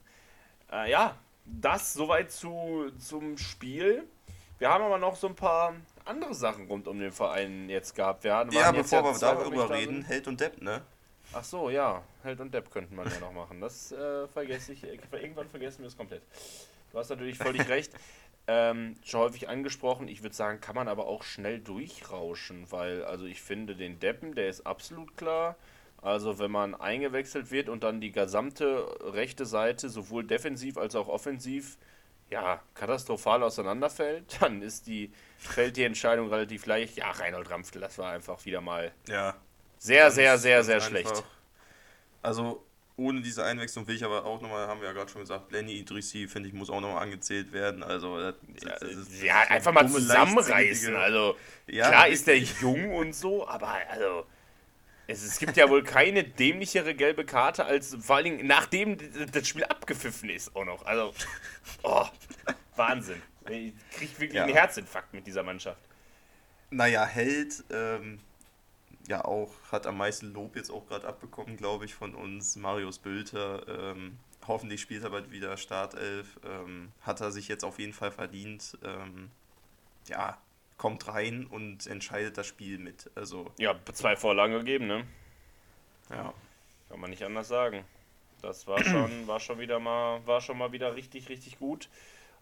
Äh, 0.71 0.89
ja, 0.89 1.15
das 1.45 1.93
soweit 1.93 2.31
zu, 2.31 2.91
zum 2.99 3.37
Spiel. 3.37 4.03
Wir 4.59 4.69
haben 4.69 4.83
aber 4.83 4.97
noch 4.97 5.15
so 5.15 5.27
ein 5.27 5.35
paar 5.35 5.75
andere 6.05 6.33
Sachen 6.33 6.67
rund 6.67 6.87
um 6.87 6.99
den 6.99 7.11
Verein 7.11 7.69
jetzt 7.69 7.95
gehabt. 7.95 8.23
Wir 8.23 8.35
hatten, 8.35 8.51
Ja, 8.51 8.71
bevor 8.71 9.03
wir 9.03 9.13
zwei 9.13 9.35
Wochen 9.35 9.51
darüber 9.55 9.69
reden. 9.69 10.03
Held 10.03 10.27
und 10.27 10.39
Depp, 10.39 10.61
ne? 10.61 10.81
Ach 11.33 11.43
so, 11.43 11.69
ja. 11.69 12.03
Held 12.21 12.39
und 12.39 12.53
Depp 12.53 12.69
könnten 12.71 12.95
wir 12.95 13.03
ja 13.05 13.19
noch 13.19 13.33
machen. 13.33 13.59
Das 13.59 13.91
äh, 13.91 14.27
vergesse 14.27 14.73
ich. 14.73 14.83
äh, 14.83 14.97
Irgendwann 15.11 15.49
vergessen 15.49 15.79
wir 15.81 15.87
es 15.87 15.97
komplett. 15.97 16.21
Du 16.91 16.99
hast 16.99 17.09
natürlich 17.09 17.37
völlig 17.37 17.67
recht. 17.69 17.93
Ähm, 18.45 18.95
schon 19.03 19.21
häufig 19.21 19.47
angesprochen. 19.49 20.07
Ich 20.09 20.21
würde 20.21 20.35
sagen, 20.35 20.59
kann 20.59 20.75
man 20.75 20.87
aber 20.89 21.07
auch 21.07 21.23
schnell 21.23 21.59
durchrauschen, 21.59 22.69
weil, 22.71 23.05
also 23.05 23.25
ich 23.25 23.41
finde 23.41 23.75
den 23.75 23.99
Deppen, 23.99 24.35
der 24.35 24.49
ist 24.49 24.67
absolut 24.67 25.15
klar. 25.17 25.55
Also 26.03 26.37
wenn 26.37 26.51
man 26.51 26.75
eingewechselt 26.75 27.49
wird 27.49 27.69
und 27.69 27.83
dann 27.83 28.01
die 28.01 28.11
gesamte 28.11 28.85
rechte 29.13 29.45
Seite 29.45 29.87
sowohl 29.87 30.25
defensiv 30.25 30.77
als 30.77 30.95
auch 30.95 31.07
offensiv 31.07 31.77
ja, 32.29 32.61
katastrophal 32.73 33.41
auseinanderfällt, 33.41 34.37
dann 34.41 34.61
ist 34.61 34.87
die, 34.87 35.13
fällt 35.37 35.77
die 35.77 35.83
Entscheidung 35.83 36.27
relativ 36.27 36.65
leicht. 36.65 36.97
Ja, 36.97 37.09
Reinhold 37.11 37.49
Rampfel, 37.49 37.79
das 37.79 37.97
war 37.97 38.11
einfach 38.11 38.43
wieder 38.45 38.59
mal 38.59 38.91
Ja. 39.07 39.35
sehr, 39.77 40.11
sehr, 40.11 40.37
sehr, 40.37 40.63
sehr 40.65 40.81
schlecht. 40.81 41.23
Also 42.21 42.65
ohne 42.97 43.21
diese 43.21 43.43
Einwechslung 43.45 43.87
will 43.87 43.95
ich 43.95 44.03
aber 44.03 44.25
auch 44.25 44.41
nochmal, 44.41 44.67
haben 44.67 44.81
wir 44.81 44.87
ja 44.87 44.93
gerade 44.93 45.09
schon 45.09 45.21
gesagt, 45.21 45.53
Lenny 45.53 45.73
Idrissi, 45.79 46.27
finde 46.27 46.49
ich, 46.49 46.53
muss 46.53 46.69
auch 46.69 46.81
nochmal 46.81 47.03
angezählt 47.03 47.53
werden. 47.53 47.81
Also 47.81 48.19
das, 48.19 48.35
Ja, 48.61 48.71
das 48.71 48.89
ist 48.91 49.23
ja, 49.23 49.43
so 49.45 49.53
einfach 49.53 49.71
mal 49.71 49.87
zusammenreißen. 49.89 50.95
Also, 50.95 51.37
Ja, 51.67 51.87
klar 51.87 52.07
ist 52.09 52.27
der 52.27 52.39
jung 52.39 52.93
und 52.93 53.15
so, 53.15 53.47
aber 53.47 53.69
also. 53.89 54.25
Es, 55.07 55.21
es 55.23 55.37
gibt 55.37 55.57
ja 55.57 55.69
wohl 55.69 55.83
keine 55.83 56.23
dämlichere 56.23 56.95
gelbe 56.95 57.25
Karte, 57.25 57.65
als 57.65 57.95
vor 57.99 58.15
allen 58.17 58.25
Dingen 58.25 58.47
nachdem 58.47 58.97
das 59.31 59.47
Spiel 59.47 59.65
abgepfiffen 59.65 60.29
ist 60.29 60.55
auch 60.55 60.65
noch. 60.65 60.85
Also, 60.85 61.13
oh, 61.83 62.05
Wahnsinn. 62.75 63.21
Ich 63.49 63.73
krieg 63.91 64.11
wirklich 64.19 64.33
Ja. 64.33 64.43
einen 64.45 64.53
Herzinfarkt 64.53 65.13
mit 65.13 65.27
dieser 65.27 65.43
Mannschaft. 65.43 65.81
Naja, 66.69 67.05
Held, 67.05 67.63
ähm, 67.69 68.19
ja 69.07 69.25
auch, 69.25 69.51
hat 69.71 69.85
am 69.85 69.97
meisten 69.97 70.33
Lob 70.33 70.55
jetzt 70.55 70.71
auch 70.71 70.87
gerade 70.87 71.07
abbekommen, 71.07 71.57
glaube 71.57 71.83
ich, 71.85 71.93
von 71.93 72.15
uns. 72.15 72.55
Marius 72.55 72.99
Bülter, 72.99 73.67
ähm, 73.67 74.17
hoffentlich 74.47 74.81
spielt 74.81 75.03
er 75.03 75.09
bald 75.09 75.29
wieder 75.31 75.57
Startelf. 75.57 76.39
Ähm, 76.45 76.93
hat 77.01 77.19
er 77.19 77.31
sich 77.31 77.49
jetzt 77.49 77.65
auf 77.65 77.79
jeden 77.79 77.93
Fall 77.93 78.11
verdient. 78.11 78.77
Ähm, 78.83 79.29
ja, 80.07 80.37
kommt 80.77 81.07
rein 81.07 81.45
und 81.45 81.87
entscheidet 81.87 82.37
das 82.37 82.47
Spiel 82.47 82.77
mit. 82.77 83.09
Also, 83.15 83.51
Ja, 83.57 83.75
zwei 83.93 84.15
Vorlagen 84.15 84.53
gegeben, 84.53 84.87
ne? 84.87 85.05
ja. 86.09 86.33
Kann 86.89 86.99
man 86.99 87.09
nicht 87.09 87.23
anders 87.23 87.47
sagen. 87.47 87.83
Das 88.41 88.67
war 88.67 88.83
schon, 88.83 89.27
war 89.27 89.39
schon 89.39 89.59
wieder 89.59 89.79
mal, 89.79 90.25
war 90.27 90.41
schon 90.41 90.57
mal 90.57 90.71
wieder 90.71 90.95
richtig, 90.95 91.29
richtig 91.29 91.59
gut. 91.59 91.89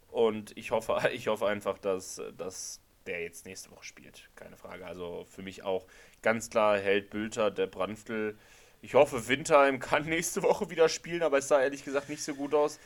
Und 0.10 0.56
ich 0.58 0.72
hoffe, 0.72 1.10
ich 1.14 1.28
hoffe 1.28 1.48
einfach, 1.48 1.78
dass, 1.78 2.22
dass 2.38 2.80
der 3.06 3.22
jetzt 3.22 3.46
nächste 3.46 3.72
Woche 3.72 3.84
spielt. 3.84 4.30
Keine 4.36 4.58
Frage. 4.58 4.86
Also 4.86 5.26
für 5.30 5.42
mich 5.42 5.64
auch 5.64 5.86
ganz 6.22 6.50
klar 6.50 6.78
Held 6.78 7.10
Bülter, 7.10 7.50
der 7.52 7.68
Brandtl. 7.68 8.38
Ich 8.82 8.94
hoffe, 8.96 9.28
Winterheim 9.28 9.80
kann 9.80 10.06
nächste 10.06 10.44
Woche 10.44 10.70
wieder 10.70 10.90
spielen, 10.90 11.24
aber 11.24 11.38
es 11.38 11.48
sah 11.48 11.62
ehrlich 11.62 11.84
gesagt 11.86 12.10
nicht 12.10 12.24
so 12.24 12.34
gut 12.36 12.54
aus. 12.54 12.80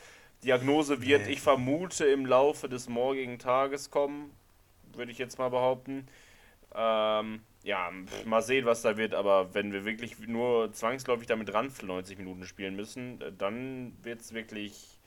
Diagnose 0.44 1.00
wird, 1.02 1.26
Nee. 1.26 1.32
ich 1.32 1.40
vermute, 1.40 2.04
im 2.06 2.26
Laufe 2.26 2.68
des 2.68 2.88
morgigen 2.88 3.38
Tages 3.38 3.90
kommen, 3.90 4.30
würde 4.96 5.12
ich 5.12 5.18
jetzt 5.18 5.38
mal 5.38 5.50
behaupten. 5.50 6.06
Ähm, 6.74 7.40
ja, 7.62 7.90
mal 8.24 8.42
sehen, 8.42 8.66
was 8.66 8.82
da 8.82 8.96
wird, 8.96 9.14
aber 9.14 9.54
wenn 9.54 9.72
wir 9.72 9.84
wirklich 9.84 10.18
nur 10.26 10.72
zwangsläufig 10.72 11.26
damit 11.26 11.52
Ranfl 11.52 11.86
90 11.86 12.18
Minuten 12.18 12.44
spielen 12.44 12.76
müssen, 12.76 13.20
äh, 13.20 13.32
dann 13.32 13.96
wird 14.02 14.20
es 14.20 14.34
wirklich 14.34 14.98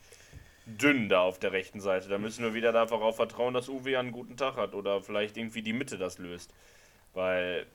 dünn 0.66 1.10
da 1.10 1.22
auf 1.22 1.40
der 1.40 1.52
rechten 1.52 1.80
Seite. 1.80 2.10
Da 2.10 2.18
müssen 2.18 2.44
wir 2.44 2.54
wieder 2.54 2.72
darauf 2.72 3.16
vertrauen, 3.16 3.54
dass 3.54 3.70
Uwe 3.70 3.98
einen 3.98 4.12
guten 4.12 4.38
Tag 4.38 4.58
hat 4.58 4.74
oder 4.74 5.02
vielleicht 5.02 5.38
irgendwie 5.38 5.62
die 5.62 5.74
Mitte 5.74 5.98
das 5.98 6.18
löst. 6.18 6.54
Weil, 7.14 7.66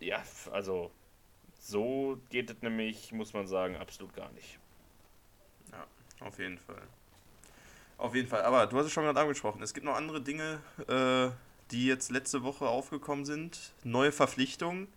ja, 0.00 0.22
also 0.52 0.90
so 1.58 2.18
geht 2.30 2.50
es 2.50 2.62
nämlich, 2.62 3.12
muss 3.12 3.32
man 3.32 3.46
sagen, 3.46 3.76
absolut 3.76 4.14
gar 4.14 4.30
nicht. 4.32 4.58
Ja, 5.72 6.26
auf 6.26 6.38
jeden 6.38 6.58
Fall. 6.58 6.82
Auf 7.96 8.14
jeden 8.14 8.28
Fall. 8.28 8.42
Aber 8.42 8.66
du 8.66 8.76
hast 8.76 8.86
es 8.86 8.92
schon 8.92 9.04
gerade 9.04 9.20
angesprochen. 9.20 9.62
Es 9.62 9.72
gibt 9.72 9.86
noch 9.86 9.94
andere 9.94 10.20
Dinge, 10.20 10.60
äh, 10.88 11.30
die 11.70 11.86
jetzt 11.86 12.10
letzte 12.10 12.42
Woche 12.42 12.66
aufgekommen 12.66 13.24
sind. 13.24 13.72
Neue 13.82 14.12
Verpflichtungen. 14.12 14.88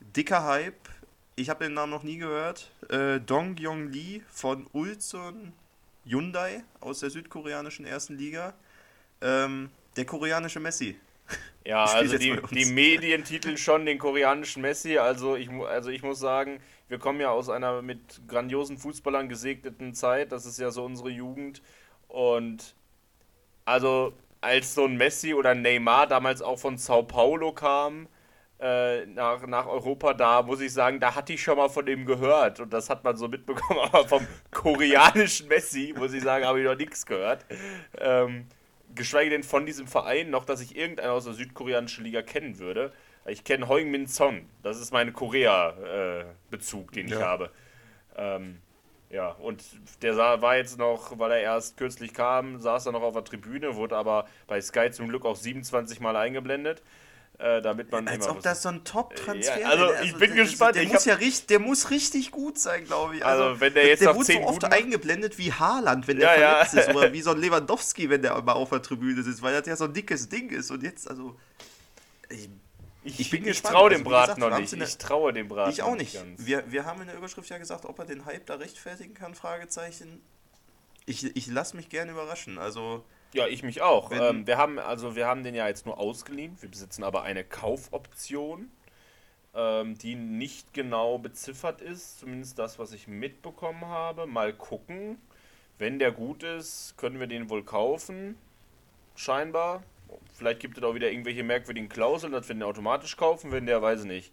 Dicker 0.00 0.44
Hype. 0.44 0.88
Ich 1.36 1.50
habe 1.50 1.64
den 1.64 1.74
Namen 1.74 1.92
noch 1.92 2.02
nie 2.02 2.18
gehört. 2.18 2.70
Äh, 2.88 3.20
Dong 3.20 3.56
Yong 3.58 3.88
Lee 3.88 4.22
von 4.30 4.66
Ulsan 4.72 5.52
Hyundai 6.04 6.62
aus 6.80 7.00
der 7.00 7.10
südkoreanischen 7.10 7.84
ersten 7.84 8.16
Liga. 8.16 8.54
Ähm, 9.20 9.70
der 9.96 10.06
koreanische 10.06 10.60
Messi. 10.60 10.98
Ja, 11.64 11.84
also 11.92 12.16
die, 12.16 12.40
die 12.52 12.64
Medien 12.66 13.24
titeln 13.24 13.58
schon 13.58 13.86
den 13.86 13.98
koreanischen 13.98 14.62
Messi. 14.62 14.98
Also 14.98 15.36
ich, 15.36 15.50
also 15.50 15.90
ich 15.90 16.02
muss 16.02 16.18
sagen, 16.18 16.60
wir 16.88 16.98
kommen 16.98 17.20
ja 17.20 17.30
aus 17.30 17.48
einer 17.48 17.82
mit 17.82 17.98
grandiosen 18.28 18.78
Fußballern 18.78 19.28
gesegneten 19.28 19.94
Zeit. 19.94 20.32
Das 20.32 20.46
ist 20.46 20.58
ja 20.58 20.70
so 20.70 20.84
unsere 20.84 21.10
Jugend. 21.10 21.62
Und 22.08 22.74
also 23.64 24.12
als 24.46 24.74
so 24.74 24.84
ein 24.84 24.96
Messi 24.96 25.34
oder 25.34 25.54
Neymar 25.54 26.06
damals 26.06 26.40
auch 26.42 26.58
von 26.58 26.78
Sao 26.78 27.02
Paulo 27.02 27.52
kam 27.52 28.08
äh, 28.58 29.04
nach, 29.06 29.46
nach 29.46 29.66
Europa, 29.66 30.14
da 30.14 30.42
muss 30.42 30.60
ich 30.62 30.72
sagen, 30.72 30.98
da 30.98 31.14
hatte 31.14 31.34
ich 31.34 31.42
schon 31.42 31.58
mal 31.58 31.68
von 31.68 31.84
dem 31.84 32.06
gehört. 32.06 32.58
Und 32.60 32.72
das 32.72 32.88
hat 32.88 33.04
man 33.04 33.16
so 33.16 33.28
mitbekommen. 33.28 33.80
Aber 33.92 34.08
vom 34.08 34.26
koreanischen 34.50 35.48
Messi, 35.48 35.94
muss 35.96 36.14
ich 36.14 36.22
sagen, 36.22 36.46
habe 36.46 36.60
ich 36.60 36.64
noch 36.64 36.76
nichts 36.76 37.04
gehört. 37.04 37.44
Ähm, 37.98 38.46
geschweige 38.94 39.30
denn 39.30 39.42
von 39.42 39.66
diesem 39.66 39.86
Verein 39.86 40.30
noch, 40.30 40.46
dass 40.46 40.62
ich 40.62 40.74
irgendeinen 40.74 41.10
aus 41.10 41.24
der 41.24 41.34
südkoreanischen 41.34 42.04
Liga 42.04 42.22
kennen 42.22 42.58
würde. 42.58 42.92
Ich 43.26 43.44
kenne 43.44 43.68
Heung 43.68 43.90
Min 43.90 44.06
Son. 44.06 44.48
Das 44.62 44.80
ist 44.80 44.92
mein 44.92 45.12
Korea-Bezug, 45.12 46.92
den 46.92 47.06
ich 47.06 47.12
Ja. 47.14 47.20
habe. 47.20 47.50
Ähm, 48.16 48.62
ja, 49.16 49.30
und 49.30 49.62
der 50.02 50.14
sah, 50.14 50.42
war 50.42 50.56
jetzt 50.58 50.76
noch, 50.78 51.18
weil 51.18 51.30
er 51.32 51.40
erst 51.40 51.78
kürzlich 51.78 52.12
kam, 52.12 52.60
saß 52.60 52.84
er 52.86 52.92
noch 52.92 53.00
auf 53.02 53.14
der 53.14 53.24
Tribüne, 53.24 53.74
wurde 53.74 53.96
aber 53.96 54.26
bei 54.46 54.60
Sky 54.60 54.90
zum 54.90 55.08
Glück 55.08 55.24
auch 55.24 55.36
27 55.36 56.00
Mal 56.00 56.16
eingeblendet, 56.16 56.82
äh, 57.38 57.62
damit 57.62 57.90
man 57.90 58.06
Als 58.08 58.26
immer 58.26 58.36
ob 58.36 58.42
das 58.42 58.62
so 58.62 58.68
ein 58.68 58.84
Top-Transfer 58.84 59.58
Ja, 59.60 59.68
also 59.68 59.84
wäre. 59.86 60.04
ich 60.04 60.12
bin 60.16 60.34
der- 60.34 60.44
gespannt. 60.44 60.76
Der, 60.76 60.82
Ich 60.82 60.92
muss 60.92 61.06
ja 61.06 61.14
richtig, 61.14 61.46
der 61.46 61.58
muss 61.60 61.90
richtig 61.90 62.30
gut 62.30 62.58
sein, 62.58 62.84
glaube 62.84 63.16
ich. 63.16 63.24
Also, 63.24 63.58
wenn 63.58 63.72
der 63.72 63.86
jetzt 63.86 64.00
der 64.00 64.08
noch 64.08 64.16
wurde 64.16 64.26
10 64.26 64.42
so 64.42 64.48
oft 64.48 64.60
guten 64.60 64.72
eingeblendet 64.74 65.38
wie 65.38 65.50
Haaland, 65.52 66.06
wenn 66.08 66.20
Ja, 66.20 66.32
der 66.34 66.40
ja. 66.40 66.64
verletzt 66.64 66.88
ist. 66.90 66.94
Oder 66.96 67.12
wie 67.14 67.22
so 67.22 67.30
ein 67.30 67.38
Lewandowski, 67.38 68.10
wenn 68.10 68.20
der 68.20 68.40
mal 68.42 68.52
auf 68.52 68.68
der 68.68 68.82
Tribüne 68.82 69.22
sitzt, 69.22 69.40
weil 69.40 69.54
das 69.58 69.66
ja 69.66 69.76
so 69.76 69.84
ein 69.84 69.94
dickes 69.94 70.28
Ding 70.28 70.50
ist. 70.50 70.70
Und 70.70 70.82
jetzt, 70.82 71.08
also. 71.08 71.36
Ich, 72.28 72.48
Ich, 73.06 73.20
Ich 73.20 73.30
bin 73.30 73.40
ich 73.42 73.46
gespannt. 73.48 73.74
traue 73.74 73.90
Also, 73.90 74.02
dem 74.02 74.04
Braten 74.04 74.34
gesagt, 74.34 74.40
wir 74.40 74.50
noch 74.50 74.58
nicht. 74.58 74.72
Ich 74.72 74.98
traue 74.98 75.32
dem 75.32 75.48
Braten 75.48 75.70
ich 75.70 75.82
auch 75.82 75.94
nicht. 75.96 76.14
ganz. 76.14 76.44
Wir, 76.46 76.70
wir 76.70 76.84
haben 76.84 77.00
in 77.00 77.06
der 77.06 77.16
Überschrift 77.16 77.48
ja 77.50 77.58
gesagt, 77.58 77.84
ob 77.84 77.98
er 77.98 78.04
den 78.04 78.24
Hype 78.26 78.46
da 78.46 78.54
rechtfertigen 78.56 79.14
kann, 79.14 79.34
Fragezeichen. 79.34 80.20
Ich, 81.06 81.36
ich 81.36 81.46
lasse 81.46 81.76
mich 81.76 81.88
gerne 81.88 82.12
überraschen. 82.12 82.58
Also, 82.58 83.04
Ja, 83.32 83.46
ich 83.46 83.62
mich 83.62 83.80
auch. 83.82 84.10
Ähm, 84.12 84.46
wir 84.46 84.58
haben 84.58 84.78
also 84.78 85.14
wir 85.14 85.26
haben 85.26 85.44
den 85.44 85.54
ja 85.54 85.68
jetzt 85.68 85.86
nur 85.86 85.98
ausgeliehen. 85.98 86.56
Wir 86.60 86.68
besitzen 86.68 87.04
aber 87.04 87.22
eine 87.22 87.44
Kaufoption. 87.44 88.70
ähm, 89.54 89.96
die 89.96 90.16
nicht 90.16 90.74
genau 90.74 91.18
beziffert 91.18 91.80
ist, 91.80 92.18
zumindest 92.20 92.58
das, 92.58 92.78
was 92.78 92.92
ich 92.92 93.08
mitbekommen 93.08 93.86
habe. 93.86 94.26
Mal 94.26 94.52
gucken. 94.52 95.18
Wenn 95.78 95.98
der 95.98 96.12
gut 96.12 96.42
ist, 96.42 96.94
können 96.98 97.20
wir 97.20 97.26
den 97.26 97.48
wohl 97.50 97.64
kaufen. 97.64 98.36
Scheinbar. 99.14 99.82
Vielleicht 100.34 100.60
gibt 100.60 100.78
es 100.78 100.84
auch 100.84 100.94
wieder 100.94 101.10
irgendwelche 101.10 101.42
merkwürdigen 101.42 101.88
Klauseln, 101.88 102.32
dass 102.32 102.48
wir 102.48 102.54
den 102.54 102.62
automatisch 102.62 103.16
kaufen, 103.16 103.52
wenn 103.52 103.66
der, 103.66 103.80
weiß 103.80 104.00
ich 104.00 104.06
nicht, 104.06 104.32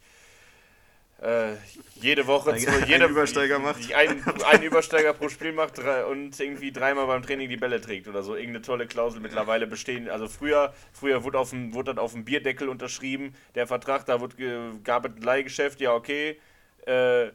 äh, 1.23 1.53
jede 1.95 2.27
Woche 2.27 2.51
ein, 2.51 2.59
zwei, 2.59 2.86
jede, 2.86 3.05
Übersteiger 3.05 3.57
macht. 3.57 3.93
Ein, 3.95 4.21
ein 4.51 4.62
Übersteiger 4.62 5.13
pro 5.13 5.29
Spiel 5.29 5.53
macht 5.53 5.77
drei, 5.77 6.03
und 6.03 6.38
irgendwie 6.38 6.73
dreimal 6.73 7.07
beim 7.07 7.23
Training 7.23 7.47
die 7.47 7.55
Bälle 7.55 7.79
trägt 7.79 8.09
oder 8.09 8.23
so. 8.23 8.36
Irgendeine 8.36 8.62
tolle 8.62 8.88
Klausel 8.88 9.21
mittlerweile 9.21 9.65
bestehen. 9.65 10.09
Also 10.09 10.27
früher, 10.27 10.73
früher 10.91 11.23
wurde, 11.23 11.39
auf 11.39 11.51
dem, 11.51 11.73
wurde 11.73 11.95
das 11.95 12.03
auf 12.03 12.12
dem 12.12 12.25
Bierdeckel 12.25 12.67
unterschrieben, 12.67 13.33
der 13.55 13.67
Vertrag, 13.67 14.05
da 14.05 14.19
wurde, 14.19 14.36
gab 14.83 15.05
es 15.05 15.15
ein 15.15 15.21
Leihgeschäft, 15.21 15.79
ja 15.79 15.93
okay. 15.93 16.39
Äh, 16.86 17.29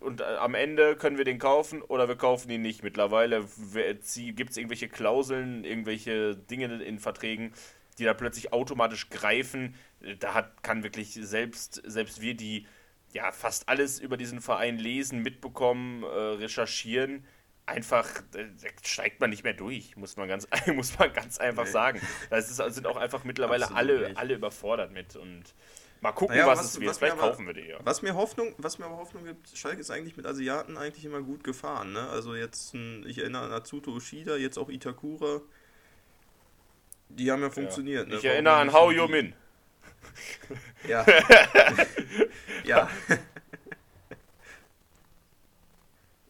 und 0.00 0.20
äh, 0.20 0.24
am 0.24 0.54
Ende 0.54 0.96
können 0.96 1.18
wir 1.18 1.24
den 1.24 1.38
kaufen 1.38 1.82
oder 1.82 2.08
wir 2.08 2.16
kaufen 2.16 2.50
ihn 2.50 2.62
nicht. 2.62 2.82
Mittlerweile 2.82 3.44
gibt 3.72 4.50
es 4.50 4.56
irgendwelche 4.56 4.88
Klauseln, 4.88 5.62
irgendwelche 5.62 6.34
Dinge 6.34 6.82
in 6.82 6.98
Verträgen, 6.98 7.52
die 7.98 8.04
da 8.04 8.14
plötzlich 8.14 8.52
automatisch 8.52 9.10
greifen. 9.10 9.74
Da 10.20 10.34
hat, 10.34 10.62
kann 10.62 10.82
wirklich 10.82 11.14
selbst, 11.14 11.82
selbst 11.84 12.20
wir, 12.20 12.34
die 12.34 12.66
ja 13.12 13.32
fast 13.32 13.68
alles 13.68 13.98
über 14.00 14.16
diesen 14.16 14.40
Verein 14.40 14.78
lesen, 14.78 15.22
mitbekommen, 15.22 16.02
äh, 16.02 16.06
recherchieren, 16.06 17.24
einfach 17.66 18.08
äh, 18.34 18.46
steigt 18.82 19.20
man 19.20 19.30
nicht 19.30 19.44
mehr 19.44 19.54
durch, 19.54 19.96
muss 19.96 20.16
man 20.16 20.28
ganz, 20.28 20.48
muss 20.74 20.98
man 20.98 21.12
ganz 21.12 21.38
einfach 21.38 21.64
nee. 21.64 21.70
sagen. 21.70 22.00
Da 22.30 22.40
sind 22.40 22.86
auch 22.86 22.96
einfach 22.96 23.24
mittlerweile 23.24 23.74
alle, 23.74 24.16
alle 24.16 24.34
überfordert 24.34 24.92
mit 24.92 25.16
und 25.16 25.54
mal 26.00 26.12
gucken, 26.12 26.36
naja, 26.36 26.48
was, 26.48 26.60
was, 26.60 26.66
es 26.66 26.80
wird. 26.80 26.96
Vielleicht 26.96 27.14
aber, 27.14 27.30
kaufen 27.30 27.46
wir 27.46 27.54
die 27.54 27.68
ja. 27.68 27.78
Was 27.84 28.02
mir 28.02 28.14
Hoffnung, 28.14 28.54
was 28.58 28.78
mir 28.78 28.86
aber 28.86 28.96
Hoffnung 28.96 29.24
gibt, 29.24 29.48
Schalke 29.56 29.80
ist 29.80 29.90
eigentlich 29.90 30.16
mit 30.16 30.26
Asiaten 30.26 30.76
eigentlich 30.76 31.04
immer 31.04 31.22
gut 31.22 31.44
gefahren. 31.44 31.92
Ne? 31.92 32.08
Also 32.08 32.34
jetzt, 32.34 32.74
ich 33.06 33.18
erinnere 33.18 33.44
an 33.44 33.52
Atsuto 33.52 33.92
Ushida, 33.92 34.36
jetzt 34.36 34.58
auch 34.58 34.68
Itakura. 34.68 35.40
Die 37.08 37.30
haben 37.30 37.42
ja 37.42 37.50
funktioniert. 37.50 38.06
Ja. 38.06 38.12
Ne? 38.12 38.16
Ich 38.16 38.24
erinnere 38.24 38.54
an 38.54 38.72
Hao 38.72 38.90
Yomin. 38.90 39.34
Ja. 40.88 41.04
ja. 42.64 42.88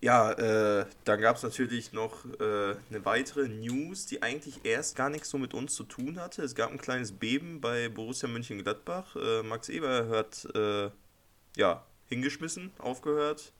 Ja, 0.00 0.30
äh, 0.32 0.86
dann 1.04 1.20
gab 1.20 1.36
es 1.36 1.42
natürlich 1.42 1.92
noch 1.92 2.24
äh, 2.38 2.76
eine 2.88 3.04
weitere 3.04 3.48
News, 3.48 4.06
die 4.06 4.22
eigentlich 4.22 4.64
erst 4.64 4.94
gar 4.94 5.10
nichts 5.10 5.28
so 5.28 5.38
mit 5.38 5.54
uns 5.54 5.74
zu 5.74 5.82
tun 5.82 6.20
hatte. 6.20 6.42
Es 6.42 6.54
gab 6.54 6.70
ein 6.70 6.78
kleines 6.78 7.10
Beben 7.10 7.60
bei 7.60 7.88
Borussia 7.88 8.28
Mönchengladbach. 8.28 9.16
Äh, 9.16 9.42
Max 9.42 9.68
Eber 9.68 10.08
hat 10.08 10.46
äh, 10.54 10.90
ja 11.56 11.84
hingeschmissen, 12.06 12.70
aufgehört, 12.78 13.52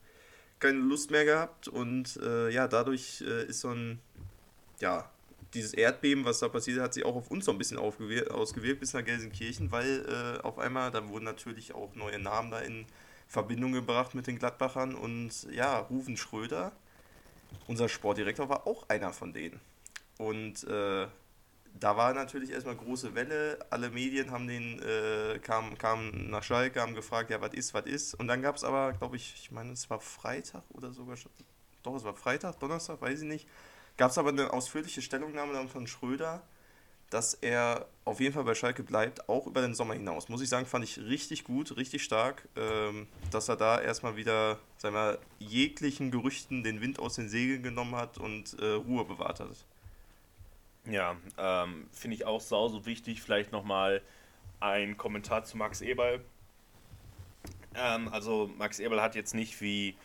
keine 0.60 0.78
Lust 0.78 1.10
mehr 1.10 1.24
gehabt 1.24 1.66
und 1.66 2.16
äh, 2.22 2.50
ja, 2.50 2.68
dadurch 2.68 3.20
äh, 3.22 3.46
ist 3.46 3.60
so 3.60 3.70
ein 3.70 3.98
ja 4.78 5.10
dieses 5.54 5.72
Erdbeben, 5.72 6.24
was 6.24 6.40
da 6.40 6.48
passiert, 6.48 6.80
hat 6.80 6.94
sich 6.94 7.04
auch 7.04 7.16
auf 7.16 7.30
uns 7.30 7.46
so 7.46 7.52
ein 7.52 7.58
bisschen 7.58 7.78
ausgewirkt 7.78 8.80
bis 8.80 8.92
nach 8.92 9.04
Gelsenkirchen, 9.04 9.72
weil 9.72 10.04
äh, 10.06 10.42
auf 10.42 10.58
einmal, 10.58 10.90
dann 10.90 11.08
wurden 11.08 11.24
natürlich 11.24 11.74
auch 11.74 11.94
neue 11.94 12.18
Namen 12.18 12.50
da 12.50 12.60
in 12.60 12.86
Verbindung 13.26 13.72
gebracht 13.72 14.14
mit 14.14 14.26
den 14.26 14.38
Gladbachern 14.38 14.94
und 14.94 15.50
ja, 15.52 15.78
Rufen 15.78 16.16
Schröder, 16.16 16.72
unser 17.66 17.88
Sportdirektor, 17.88 18.48
war 18.48 18.66
auch 18.66 18.88
einer 18.88 19.12
von 19.12 19.32
denen. 19.32 19.60
Und 20.18 20.64
äh, 20.64 21.06
da 21.74 21.96
war 21.96 22.12
natürlich 22.12 22.50
erstmal 22.50 22.76
große 22.76 23.14
Welle. 23.14 23.58
Alle 23.70 23.90
Medien 23.90 24.30
haben 24.30 24.48
den, 24.48 24.80
äh, 24.82 25.38
kamen, 25.38 25.78
kamen 25.78 26.30
nach 26.30 26.42
Schalke, 26.42 26.80
haben 26.80 26.94
gefragt, 26.94 27.30
ja, 27.30 27.40
was 27.40 27.54
ist, 27.54 27.74
was 27.74 27.86
ist. 27.86 28.14
Und 28.14 28.28
dann 28.28 28.42
gab 28.42 28.56
es 28.56 28.64
aber, 28.64 28.92
glaube 28.94 29.16
ich, 29.16 29.34
ich 29.34 29.50
meine, 29.50 29.72
es 29.72 29.88
war 29.88 30.00
Freitag 30.00 30.64
oder 30.70 30.92
sogar 30.92 31.16
schon, 31.16 31.30
doch, 31.82 31.94
es 31.94 32.04
war 32.04 32.14
Freitag, 32.14 32.58
Donnerstag, 32.58 33.00
weiß 33.00 33.22
ich 33.22 33.28
nicht, 33.28 33.48
gab 33.98 34.10
es 34.12 34.18
aber 34.18 34.30
eine 34.30 34.52
ausführliche 34.52 35.02
Stellungnahme 35.02 35.52
dann 35.52 35.68
von 35.68 35.86
Schröder, 35.86 36.42
dass 37.10 37.34
er 37.34 37.86
auf 38.04 38.20
jeden 38.20 38.34
Fall 38.34 38.44
bei 38.44 38.54
Schalke 38.54 38.82
bleibt, 38.82 39.28
auch 39.28 39.46
über 39.46 39.60
den 39.60 39.74
Sommer 39.74 39.94
hinaus. 39.94 40.28
Muss 40.28 40.40
ich 40.40 40.48
sagen, 40.48 40.66
fand 40.66 40.84
ich 40.84 40.98
richtig 40.98 41.44
gut, 41.44 41.76
richtig 41.76 42.04
stark, 42.04 42.48
ähm, 42.56 43.08
dass 43.30 43.48
er 43.48 43.56
da 43.56 43.80
erstmal 43.80 44.16
wieder, 44.16 44.58
sagen 44.76 44.94
wir, 44.94 45.18
jeglichen 45.38 46.10
Gerüchten 46.10 46.62
den 46.62 46.80
Wind 46.80 46.98
aus 46.98 47.14
den 47.14 47.28
Segeln 47.28 47.62
genommen 47.62 47.96
hat 47.96 48.18
und 48.18 48.58
äh, 48.60 48.72
Ruhe 48.72 49.04
bewahrt 49.04 49.40
hat. 49.40 49.48
Ja, 50.84 51.16
ähm, 51.36 51.88
finde 51.92 52.16
ich 52.16 52.24
auch 52.24 52.40
sau 52.40 52.68
so 52.68 52.86
wichtig. 52.86 53.20
Vielleicht 53.20 53.52
nochmal 53.52 54.00
ein 54.60 54.96
Kommentar 54.96 55.44
zu 55.44 55.56
Max 55.56 55.80
Eberl. 55.80 56.24
Ähm, 57.74 58.08
also 58.08 58.50
Max 58.58 58.78
Eberl 58.78 59.02
hat 59.02 59.14
jetzt 59.14 59.34
nicht 59.34 59.60
wie 59.60 59.96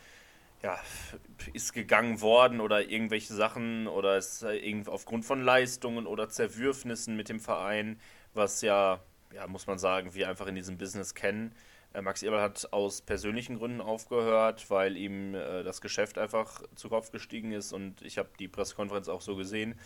ja, 0.64 0.80
ist 1.54 1.74
gegangen 1.74 2.22
worden 2.22 2.62
oder 2.62 2.90
irgendwelche 2.90 3.34
Sachen 3.34 3.88
oder 3.88 4.18
ist 4.18 4.46
aufgrund 4.88 5.26
von 5.26 5.42
Leistungen 5.42 6.08
oder 6.08 6.30
Zerwürfnissen 6.30 7.18
mit 7.18 7.28
dem 7.30 7.42
Verein, 7.42 8.00
was 8.34 8.62
ja, 8.62 9.02
ja, 9.34 9.46
muss 9.48 9.68
man 9.68 9.78
sagen, 9.78 10.14
wir 10.14 10.30
einfach 10.30 10.48
in 10.48 10.56
diesem 10.56 10.78
Business 10.78 11.14
kennen. 11.14 11.54
Äh, 11.94 12.02
Max 12.02 12.24
Eberl 12.24 12.42
hat 12.42 12.72
aus 12.72 13.02
persönlichen 13.02 13.58
Gründen 13.58 13.82
aufgehört, 13.82 14.70
weil 14.70 14.96
ihm 14.96 15.36
äh, 15.36 15.64
das 15.64 15.82
Geschäft 15.82 16.18
einfach 16.18 16.64
zu 16.76 16.88
Kopf 16.88 17.12
gestiegen 17.12 17.52
ist 17.52 17.74
und 17.74 18.02
ich 18.02 18.18
habe 18.18 18.30
die 18.40 18.48
Pressekonferenz 18.48 19.10
auch 19.10 19.22
so 19.22 19.36
gesehen. 19.36 19.78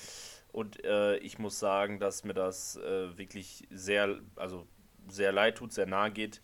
Und 0.52 0.84
äh, 0.86 1.18
ich 1.18 1.40
muss 1.40 1.60
sagen, 1.60 2.00
dass 2.00 2.24
mir 2.24 2.34
das 2.34 2.78
äh, 2.78 3.18
wirklich 3.18 3.68
sehr, 3.72 4.20
also 4.36 4.68
sehr 5.08 5.32
leid 5.32 5.58
tut, 5.58 5.74
sehr 5.74 5.88
nahe 5.88 6.12
geht. 6.12 6.42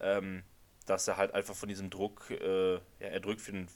Ähm, 0.00 0.42
dass 0.86 1.08
er 1.08 1.16
halt 1.16 1.34
einfach 1.34 1.54
von 1.54 1.68
diesem 1.68 1.90
Druck, 1.90 2.30
äh, 2.30 2.74
ja, 2.74 2.80
er 2.98 3.20
drückt 3.20 3.40
für 3.40 3.52
den, 3.52 3.68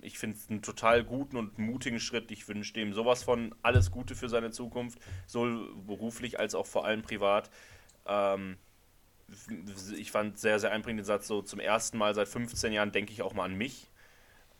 ich 0.00 0.18
finde 0.18 0.36
es 0.36 0.50
einen 0.50 0.62
total 0.62 1.04
guten 1.04 1.36
und 1.36 1.58
mutigen 1.58 2.00
Schritt. 2.00 2.30
Ich 2.30 2.46
wünsche 2.48 2.72
dem 2.74 2.92
sowas 2.92 3.22
von 3.22 3.54
alles 3.62 3.90
Gute 3.90 4.14
für 4.14 4.28
seine 4.28 4.50
Zukunft, 4.50 4.98
sowohl 5.26 5.74
beruflich 5.86 6.38
als 6.38 6.54
auch 6.54 6.66
vor 6.66 6.84
allem 6.84 7.02
privat. 7.02 7.50
Ähm, 8.06 8.56
ich 9.96 10.12
fand 10.12 10.38
sehr, 10.38 10.60
sehr 10.60 10.70
einbringend 10.70 11.00
den 11.00 11.06
Satz, 11.06 11.26
so 11.26 11.42
zum 11.42 11.58
ersten 11.58 11.98
Mal 11.98 12.14
seit 12.14 12.28
15 12.28 12.72
Jahren 12.72 12.92
denke 12.92 13.12
ich 13.12 13.22
auch 13.22 13.34
mal 13.34 13.44
an 13.44 13.54
mich. 13.54 13.90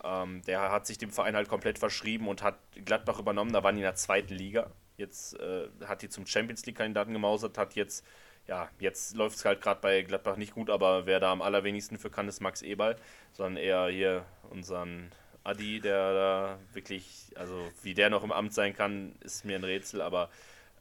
Ähm, 0.02 0.42
der 0.42 0.70
hat 0.72 0.86
sich 0.86 0.98
dem 0.98 1.10
Verein 1.10 1.36
halt 1.36 1.48
komplett 1.48 1.78
verschrieben 1.78 2.28
und 2.28 2.42
hat 2.42 2.58
Gladbach 2.84 3.18
übernommen, 3.18 3.52
da 3.52 3.62
waren 3.62 3.76
die 3.76 3.80
in 3.82 3.86
der 3.86 3.94
zweiten 3.94 4.34
Liga. 4.34 4.70
Jetzt 4.96 5.38
äh, 5.38 5.68
hat 5.84 6.02
die 6.02 6.08
zum 6.08 6.26
Champions 6.26 6.64
League-Kandidaten 6.66 7.12
gemausert, 7.12 7.58
hat 7.58 7.74
jetzt 7.74 8.04
ja, 8.48 8.68
jetzt 8.78 9.16
läuft 9.16 9.36
es 9.36 9.44
halt 9.44 9.60
gerade 9.60 9.80
bei 9.80 10.02
Gladbach 10.02 10.36
nicht 10.36 10.54
gut, 10.54 10.70
aber 10.70 11.06
wer 11.06 11.20
da 11.20 11.32
am 11.32 11.42
allerwenigsten 11.42 11.98
für 11.98 12.10
kann, 12.10 12.28
ist 12.28 12.40
Max 12.40 12.62
Eberl, 12.62 12.96
sondern 13.32 13.56
eher 13.62 13.88
hier 13.88 14.24
unseren 14.50 15.10
Adi, 15.42 15.80
der 15.80 16.14
da 16.14 16.58
wirklich, 16.72 17.32
also 17.36 17.70
wie 17.82 17.94
der 17.94 18.10
noch 18.10 18.24
im 18.24 18.32
Amt 18.32 18.52
sein 18.52 18.74
kann, 18.74 19.14
ist 19.20 19.44
mir 19.44 19.56
ein 19.56 19.64
Rätsel, 19.64 20.00
aber 20.00 20.28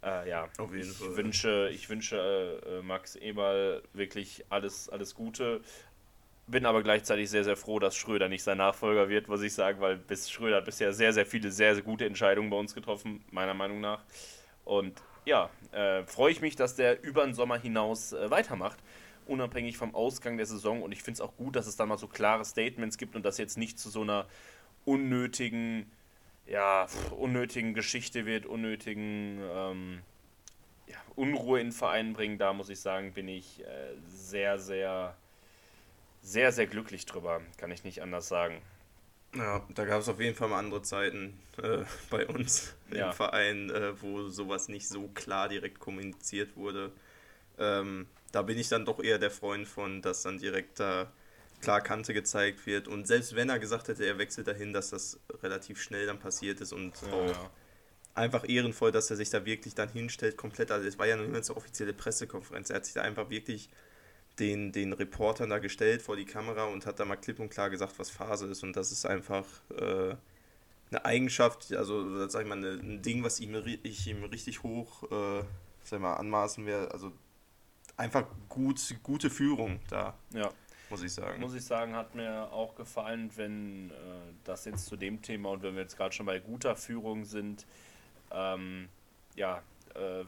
äh, 0.03 0.29
ja, 0.29 0.47
ich 0.73 0.87
Fall. 0.91 1.17
wünsche, 1.17 1.69
ich 1.71 1.89
wünsche 1.89 2.61
äh, 2.65 2.81
Max 2.83 3.15
Eberl 3.15 3.81
wirklich 3.93 4.45
alles, 4.49 4.89
alles 4.89 5.15
Gute. 5.15 5.61
Bin 6.47 6.67
aber 6.67 6.83
gleichzeitig 6.83 7.29
sehr, 7.31 7.43
sehr 7.43 7.57
froh, 7.57 7.79
dass 7.79 7.95
Schröder 7.95 8.29
nicht 8.29 8.43
sein 8.43 8.59
Nachfolger 8.59 9.09
wird, 9.09 9.27
muss 9.27 9.41
ich 9.41 9.53
sagen, 9.53 9.81
weil 9.81 9.97
bis 9.97 10.29
Schröder 10.29 10.57
hat 10.57 10.65
bisher 10.65 10.93
sehr, 10.93 11.11
sehr 11.11 11.25
viele 11.25 11.51
sehr, 11.51 11.73
sehr 11.73 11.83
gute 11.83 12.05
Entscheidungen 12.05 12.51
bei 12.51 12.57
uns 12.57 12.75
getroffen, 12.75 13.25
meiner 13.31 13.55
Meinung 13.55 13.81
nach. 13.81 14.03
Und 14.63 15.01
ja, 15.25 15.49
äh, 15.71 16.03
freue 16.05 16.31
ich 16.31 16.41
mich, 16.41 16.55
dass 16.55 16.75
der 16.75 17.03
über 17.03 17.25
den 17.25 17.33
Sommer 17.33 17.57
hinaus 17.57 18.13
äh, 18.13 18.29
weitermacht, 18.29 18.77
unabhängig 19.25 19.77
vom 19.77 19.93
Ausgang 19.95 20.37
der 20.37 20.45
Saison. 20.45 20.81
Und 20.83 20.91
ich 20.91 21.01
finde 21.01 21.15
es 21.15 21.21
auch 21.21 21.35
gut, 21.35 21.55
dass 21.55 21.67
es 21.67 21.75
da 21.75 21.85
mal 21.85 21.97
so 21.97 22.07
klare 22.07 22.45
Statements 22.45 22.97
gibt 22.97 23.15
und 23.15 23.25
das 23.25 23.37
jetzt 23.37 23.57
nicht 23.57 23.79
zu 23.79 23.89
so 23.89 24.01
einer 24.01 24.27
unnötigen, 24.85 25.91
ja, 26.45 26.87
unnötigen 27.17 27.73
Geschichte 27.73 28.25
wird, 28.25 28.45
unnötigen 28.45 29.41
ähm, 29.41 30.01
ja, 30.87 30.97
Unruhe 31.15 31.59
in 31.59 31.71
Vereinen 31.71 32.13
bringen. 32.13 32.37
Da 32.37 32.53
muss 32.53 32.69
ich 32.69 32.79
sagen, 32.79 33.13
bin 33.13 33.27
ich 33.27 33.61
äh, 33.65 33.95
sehr, 34.07 34.59
sehr, 34.59 35.15
sehr, 36.21 36.51
sehr 36.51 36.67
glücklich 36.67 37.07
drüber. 37.07 37.41
Kann 37.57 37.71
ich 37.71 37.83
nicht 37.83 38.03
anders 38.03 38.27
sagen. 38.27 38.61
Ja, 39.35 39.65
da 39.73 39.85
gab 39.85 40.01
es 40.01 40.09
auf 40.09 40.19
jeden 40.19 40.35
Fall 40.35 40.49
mal 40.49 40.59
andere 40.59 40.81
Zeiten 40.81 41.37
äh, 41.61 41.79
bei 42.09 42.25
uns 42.27 42.73
ja. 42.91 43.07
im 43.07 43.13
Verein, 43.13 43.69
äh, 43.69 44.01
wo 44.01 44.29
sowas 44.29 44.67
nicht 44.69 44.87
so 44.87 45.07
klar 45.09 45.49
direkt 45.49 45.79
kommuniziert 45.79 46.55
wurde. 46.55 46.91
Ähm, 47.57 48.07
da 48.31 48.41
bin 48.41 48.57
ich 48.57 48.69
dann 48.69 48.85
doch 48.85 49.01
eher 49.01 49.17
der 49.19 49.31
Freund 49.31 49.67
von, 49.67 50.01
dass 50.01 50.23
dann 50.23 50.39
direkt 50.39 50.79
da 50.79 51.11
klar 51.61 51.81
Kante 51.81 52.13
gezeigt 52.13 52.65
wird. 52.65 52.87
Und 52.87 53.07
selbst 53.07 53.35
wenn 53.35 53.49
er 53.49 53.59
gesagt 53.59 53.87
hätte, 53.87 54.05
er 54.05 54.17
wechselt 54.17 54.47
dahin, 54.47 54.73
dass 54.73 54.89
das 54.89 55.19
relativ 55.41 55.81
schnell 55.81 56.05
dann 56.05 56.19
passiert 56.19 56.61
ist 56.61 56.73
und 56.73 56.93
ja, 57.01 57.13
auch 57.13 57.29
ja. 57.29 57.49
einfach 58.13 58.47
ehrenvoll, 58.47 58.91
dass 58.91 59.09
er 59.09 59.15
sich 59.15 59.29
da 59.29 59.45
wirklich 59.45 59.73
dann 59.73 59.89
hinstellt, 59.89 60.37
komplett. 60.37 60.71
Also 60.71 60.87
es 60.87 60.99
war 60.99 61.07
ja 61.07 61.15
noch 61.15 61.25
nicht 61.25 61.49
eine 61.49 61.57
offizielle 61.57 61.93
Pressekonferenz. 61.93 62.69
Er 62.69 62.77
hat 62.77 62.85
sich 62.85 62.93
da 62.93 63.01
einfach 63.01 63.29
wirklich 63.29 63.69
den, 64.39 64.71
den 64.71 64.93
Reportern 64.93 65.49
da 65.49 65.59
gestellt 65.59 66.01
vor 66.01 66.15
die 66.15 66.25
Kamera 66.25 66.65
und 66.65 66.85
hat 66.85 66.99
da 66.99 67.05
mal 67.05 67.15
klipp 67.15 67.39
und 67.39 67.49
klar 67.49 67.69
gesagt, 67.69 67.97
was 67.97 68.09
Phase 68.09 68.47
ist. 68.47 68.63
Und 68.63 68.75
das 68.75 68.91
ist 68.91 69.05
einfach 69.05 69.45
äh, 69.71 70.15
eine 70.91 71.05
Eigenschaft, 71.05 71.73
also 71.73 72.27
sag 72.27 72.43
ich 72.43 72.47
mal, 72.47 72.63
ein 72.63 73.01
Ding, 73.01 73.23
was 73.23 73.39
ihm, 73.39 73.55
ich 73.83 74.07
ihm 74.07 74.23
richtig 74.25 74.63
hoch 74.63 75.03
äh, 75.11 75.43
sag 75.85 75.97
ich 75.97 76.01
mal, 76.01 76.15
anmaßen 76.15 76.65
werde. 76.65 76.91
Also 76.91 77.11
einfach 77.97 78.25
gut, 78.49 78.79
gute 79.03 79.29
Führung 79.29 79.79
da. 79.89 80.15
Ja. 80.33 80.51
muss 80.89 81.03
ich 81.03 81.13
sagen. 81.13 81.39
Muss 81.39 81.53
ich 81.53 81.63
sagen, 81.63 81.95
hat 81.95 82.15
mir 82.15 82.51
auch 82.51 82.75
gefallen, 82.75 83.31
wenn 83.35 83.91
äh, 83.91 83.93
das 84.43 84.65
jetzt 84.65 84.85
zu 84.85 84.95
dem 84.95 85.21
Thema 85.21 85.49
und 85.49 85.63
wenn 85.63 85.75
wir 85.75 85.81
jetzt 85.81 85.97
gerade 85.97 86.13
schon 86.13 86.25
bei 86.25 86.39
guter 86.39 86.75
Führung 86.75 87.25
sind. 87.25 87.65
Ähm, 88.31 88.89
ja, 89.35 89.61
äh, 89.93 90.25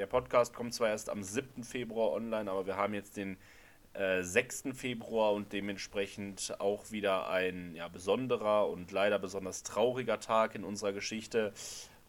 der 0.00 0.06
Podcast 0.06 0.54
kommt 0.54 0.72
zwar 0.72 0.88
erst 0.88 1.10
am 1.10 1.22
7. 1.22 1.62
Februar 1.62 2.12
online, 2.12 2.50
aber 2.50 2.64
wir 2.66 2.76
haben 2.76 2.94
jetzt 2.94 3.18
den 3.18 3.36
äh, 3.92 4.22
6. 4.22 4.68
Februar 4.72 5.34
und 5.34 5.52
dementsprechend 5.52 6.58
auch 6.58 6.90
wieder 6.90 7.28
ein 7.28 7.74
ja, 7.74 7.86
besonderer 7.86 8.70
und 8.70 8.92
leider 8.92 9.18
besonders 9.18 9.62
trauriger 9.62 10.18
Tag 10.18 10.54
in 10.54 10.64
unserer 10.64 10.94
Geschichte. 10.94 11.52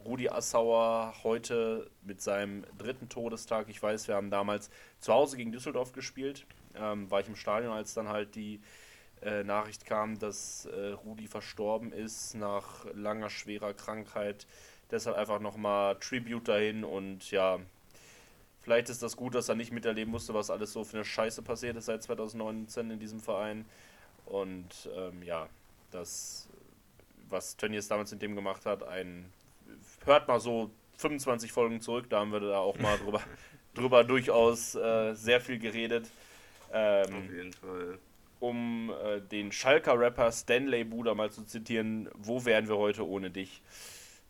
Rudi 0.06 0.30
Assauer 0.30 1.16
heute 1.24 1.92
mit 2.02 2.22
seinem 2.22 2.64
dritten 2.78 3.10
Todestag. 3.10 3.68
Ich 3.68 3.84
weiß, 3.84 4.08
wir 4.08 4.16
haben 4.16 4.32
damals 4.32 4.70
zu 5.02 5.12
Hause 5.12 5.36
gegen 5.36 5.52
Düsseldorf 5.52 5.92
gespielt. 5.92 6.46
Ähm, 6.76 7.12
war 7.12 7.20
ich 7.20 7.28
im 7.28 7.36
Stadion, 7.36 7.74
als 7.74 7.94
dann 7.94 8.08
halt 8.08 8.36
die 8.36 8.62
äh, 9.22 9.44
Nachricht 9.44 9.86
kam, 9.86 10.18
dass 10.18 10.66
äh, 10.66 10.92
Rudi 10.92 11.28
verstorben 11.28 11.92
ist 11.92 12.36
nach 12.36 12.86
langer, 12.94 13.30
schwerer 13.30 13.74
Krankheit. 13.74 14.48
Deshalb 14.92 15.18
einfach 15.18 15.42
nochmal 15.42 15.98
Tribute 16.00 16.48
dahin 16.48 16.86
und 16.86 17.32
ja, 17.32 17.60
vielleicht 18.62 18.90
ist 18.90 19.04
das 19.04 19.16
gut, 19.16 19.36
dass 19.36 19.50
er 19.50 19.56
nicht 19.56 19.72
miterleben 19.72 20.12
musste, 20.12 20.34
was 20.34 20.50
alles 20.50 20.74
so 20.74 20.84
für 20.84 20.98
eine 20.98 21.06
Scheiße 21.06 21.42
passiert 21.42 21.78
ist 21.78 21.86
seit 21.86 22.04
2019 22.04 22.92
in 22.92 23.00
diesem 23.00 23.20
Verein. 23.20 23.66
Und 24.26 24.90
ähm, 24.96 25.24
ja, 25.24 25.48
das, 25.92 26.48
was 27.30 27.58
Tönnies 27.58 27.88
damals 27.88 28.12
mit 28.12 28.22
dem 28.22 28.36
gemacht 28.36 28.66
hat, 28.66 28.84
ein 28.84 29.32
hört 30.06 30.28
mal 30.28 30.40
so 30.40 30.72
25 30.98 31.52
Folgen 31.52 31.82
zurück, 31.82 32.10
da 32.10 32.20
haben 32.20 32.32
wir 32.32 32.40
da 32.40 32.60
auch 32.60 32.78
mal 32.80 32.98
drüber, 33.04 33.22
drüber 33.74 34.04
durchaus 34.04 34.76
äh, 34.76 35.14
sehr 35.14 35.42
viel 35.42 35.60
geredet. 35.60 36.10
Ähm, 36.72 37.16
Auf 37.16 37.34
jeden 37.34 37.54
Fall. 37.54 38.00
Um 38.40 38.92
äh, 39.04 39.22
den 39.22 39.52
Schalker 39.52 40.00
Rapper 40.00 40.32
Stanley 40.32 40.84
Buda 40.84 41.14
mal 41.14 41.32
zu 41.32 41.44
zitieren, 41.44 42.10
wo 42.16 42.44
wären 42.46 42.68
wir 42.68 42.78
heute 42.78 43.08
ohne 43.08 43.30
dich? 43.30 43.62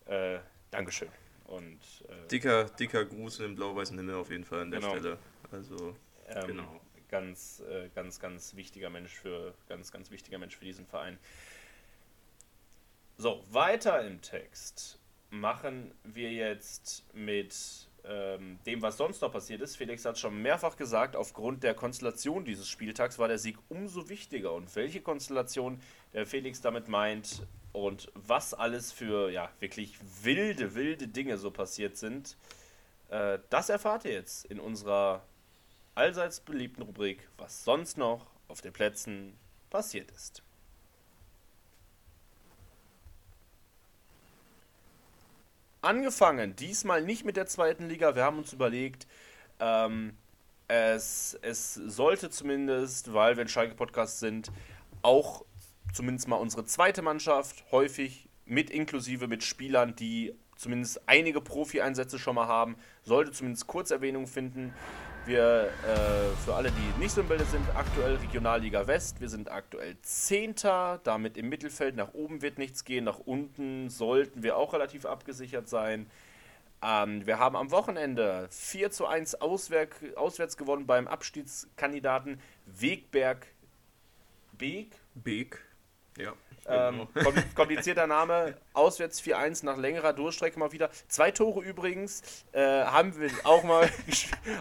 Äh, 0.05 0.39
Dankeschön. 0.71 1.09
Und, 1.51 1.79
äh, 2.07 2.27
dicker, 2.29 2.63
dicker 2.63 3.03
Gruß 3.03 3.39
in 3.39 3.47
den 3.47 3.55
blau-weißen 3.55 3.97
Himmel 3.97 4.15
auf 4.15 4.29
jeden 4.29 4.45
Fall 4.45 4.61
an 4.61 4.71
der 4.71 4.79
genau. 4.79 4.91
Stelle. 4.93 5.17
Also, 5.51 5.95
ähm, 6.29 6.47
genau. 6.47 6.81
Ganz, 7.09 7.61
äh, 7.69 7.89
ganz, 7.93 8.21
ganz 8.21 8.55
wichtiger 8.55 8.89
Mensch 8.89 9.11
für, 9.11 9.53
ganz, 9.67 9.91
ganz 9.91 10.11
wichtiger 10.11 10.37
Mensch 10.37 10.55
für 10.55 10.63
diesen 10.63 10.85
Verein. 10.85 11.19
So, 13.17 13.43
weiter 13.49 14.01
im 14.05 14.21
Text 14.21 14.97
machen 15.29 15.93
wir 16.05 16.31
jetzt 16.31 17.03
mit 17.13 17.89
ähm, 18.05 18.57
dem, 18.65 18.81
was 18.81 18.95
sonst 18.95 19.21
noch 19.21 19.33
passiert 19.33 19.61
ist. 19.61 19.75
Felix 19.75 20.05
hat 20.05 20.17
schon 20.17 20.41
mehrfach 20.41 20.77
gesagt, 20.77 21.17
aufgrund 21.17 21.63
der 21.63 21.73
Konstellation 21.73 22.45
dieses 22.45 22.69
Spieltags 22.69 23.19
war 23.19 23.27
der 23.27 23.37
Sieg 23.37 23.57
umso 23.67 24.07
wichtiger. 24.07 24.53
Und 24.53 24.73
welche 24.77 25.01
Konstellation 25.01 25.81
der 26.13 26.25
Felix 26.25 26.61
damit 26.61 26.87
meint 26.87 27.45
und 27.73 28.11
was 28.15 28.53
alles 28.53 28.91
für 28.91 29.29
ja 29.31 29.49
wirklich 29.59 29.97
wilde, 30.23 30.75
wilde 30.75 31.07
Dinge 31.07 31.37
so 31.37 31.51
passiert 31.51 31.97
sind, 31.97 32.37
äh, 33.09 33.39
das 33.49 33.69
erfahrt 33.69 34.05
ihr 34.05 34.13
jetzt 34.13 34.45
in 34.45 34.59
unserer 34.59 35.23
allseits 35.95 36.39
beliebten 36.39 36.83
Rubrik, 36.83 37.27
was 37.37 37.63
sonst 37.63 37.97
noch 37.97 38.27
auf 38.47 38.61
den 38.61 38.73
Plätzen 38.73 39.37
passiert 39.69 40.11
ist. 40.11 40.43
angefangen, 45.81 46.55
diesmal 46.55 47.01
nicht 47.01 47.25
mit 47.25 47.37
der 47.37 47.47
zweiten 47.47 47.89
Liga. 47.89 48.15
Wir 48.15 48.23
haben 48.23 48.37
uns 48.37 48.53
überlegt, 48.53 49.07
ähm, 49.59 50.15
es, 50.67 51.37
es 51.41 51.73
sollte 51.73 52.29
zumindest, 52.29 53.13
weil 53.13 53.35
wir 53.35 53.43
ein 53.43 53.49
Schalke-Podcast 53.49 54.19
sind, 54.19 54.51
auch 55.01 55.43
zumindest 55.93 56.27
mal 56.27 56.37
unsere 56.37 56.65
zweite 56.65 57.01
Mannschaft 57.01 57.63
häufig 57.71 58.29
mit 58.45 58.69
inklusive 58.69 59.27
mit 59.27 59.43
Spielern, 59.43 59.95
die 59.95 60.33
zumindest 60.55 61.01
einige 61.07 61.41
Profi-Einsätze 61.41 62.19
schon 62.19 62.35
mal 62.35 62.47
haben, 62.47 62.75
sollte 63.03 63.31
zumindest 63.31 63.67
Kurzerwähnung 63.67 64.27
finden. 64.27 64.73
Wir, 65.25 65.69
äh, 65.87 66.35
für 66.43 66.55
alle, 66.55 66.71
die 66.71 66.99
nicht 66.99 67.11
so 67.11 67.21
im 67.21 67.27
Bilde 67.27 67.45
sind, 67.45 67.63
aktuell 67.75 68.15
Regionalliga 68.15 68.87
West. 68.87 69.21
Wir 69.21 69.29
sind 69.29 69.51
aktuell 69.51 69.95
Zehnter, 70.01 70.99
damit 71.03 71.37
im 71.37 71.49
Mittelfeld. 71.49 71.95
Nach 71.95 72.13
oben 72.13 72.41
wird 72.41 72.57
nichts 72.57 72.83
gehen, 72.83 73.03
nach 73.03 73.19
unten 73.19 73.89
sollten 73.89 74.43
wir 74.43 74.57
auch 74.57 74.73
relativ 74.73 75.05
abgesichert 75.05 75.69
sein. 75.69 76.07
Ähm, 76.83 77.25
wir 77.27 77.37
haben 77.37 77.55
am 77.55 77.69
Wochenende 77.71 78.47
4 78.49 78.89
zu 78.91 79.05
1 79.05 79.41
Auswerk, 79.41 79.95
auswärts 80.15 80.57
gewonnen 80.57 80.87
beim 80.87 81.07
Abstiegskandidaten 81.07 82.39
Wegberg 82.65 83.47
Beek. 84.57 84.95
Beek, 85.13 85.59
ja. 86.17 86.33
Ähm, 86.67 87.07
genau. 87.13 87.31
komplizierter 87.55 88.05
Name, 88.05 88.55
auswärts 88.73 89.21
4-1 89.21 89.65
nach 89.65 89.77
längerer 89.77 90.13
Durchstrecke 90.13 90.59
mal 90.59 90.71
wieder. 90.71 90.89
Zwei 91.07 91.31
Tore 91.31 91.63
übrigens 91.63 92.21
äh, 92.51 92.61
haben 92.61 93.19
wir 93.19 93.31
auch 93.43 93.63
mal, 93.63 93.89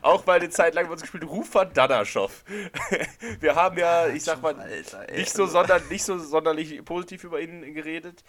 auch 0.02 0.24
mal 0.24 0.38
eine 0.38 0.48
Zeit 0.48 0.74
lang 0.74 0.86
bei 0.86 0.92
uns 0.92 1.02
gespielt. 1.02 1.24
Rufat 1.24 1.76
Dadaschow. 1.76 2.44
wir 3.40 3.54
haben 3.54 3.78
ja, 3.78 4.08
ich 4.08 4.24
sag 4.24 4.40
mal, 4.40 4.54
nicht 5.14 5.32
so, 5.32 5.46
sonder, 5.46 5.80
nicht 5.90 6.04
so 6.04 6.18
sonderlich 6.18 6.82
positiv 6.84 7.24
über 7.24 7.40
ihn 7.40 7.74
geredet. 7.74 8.24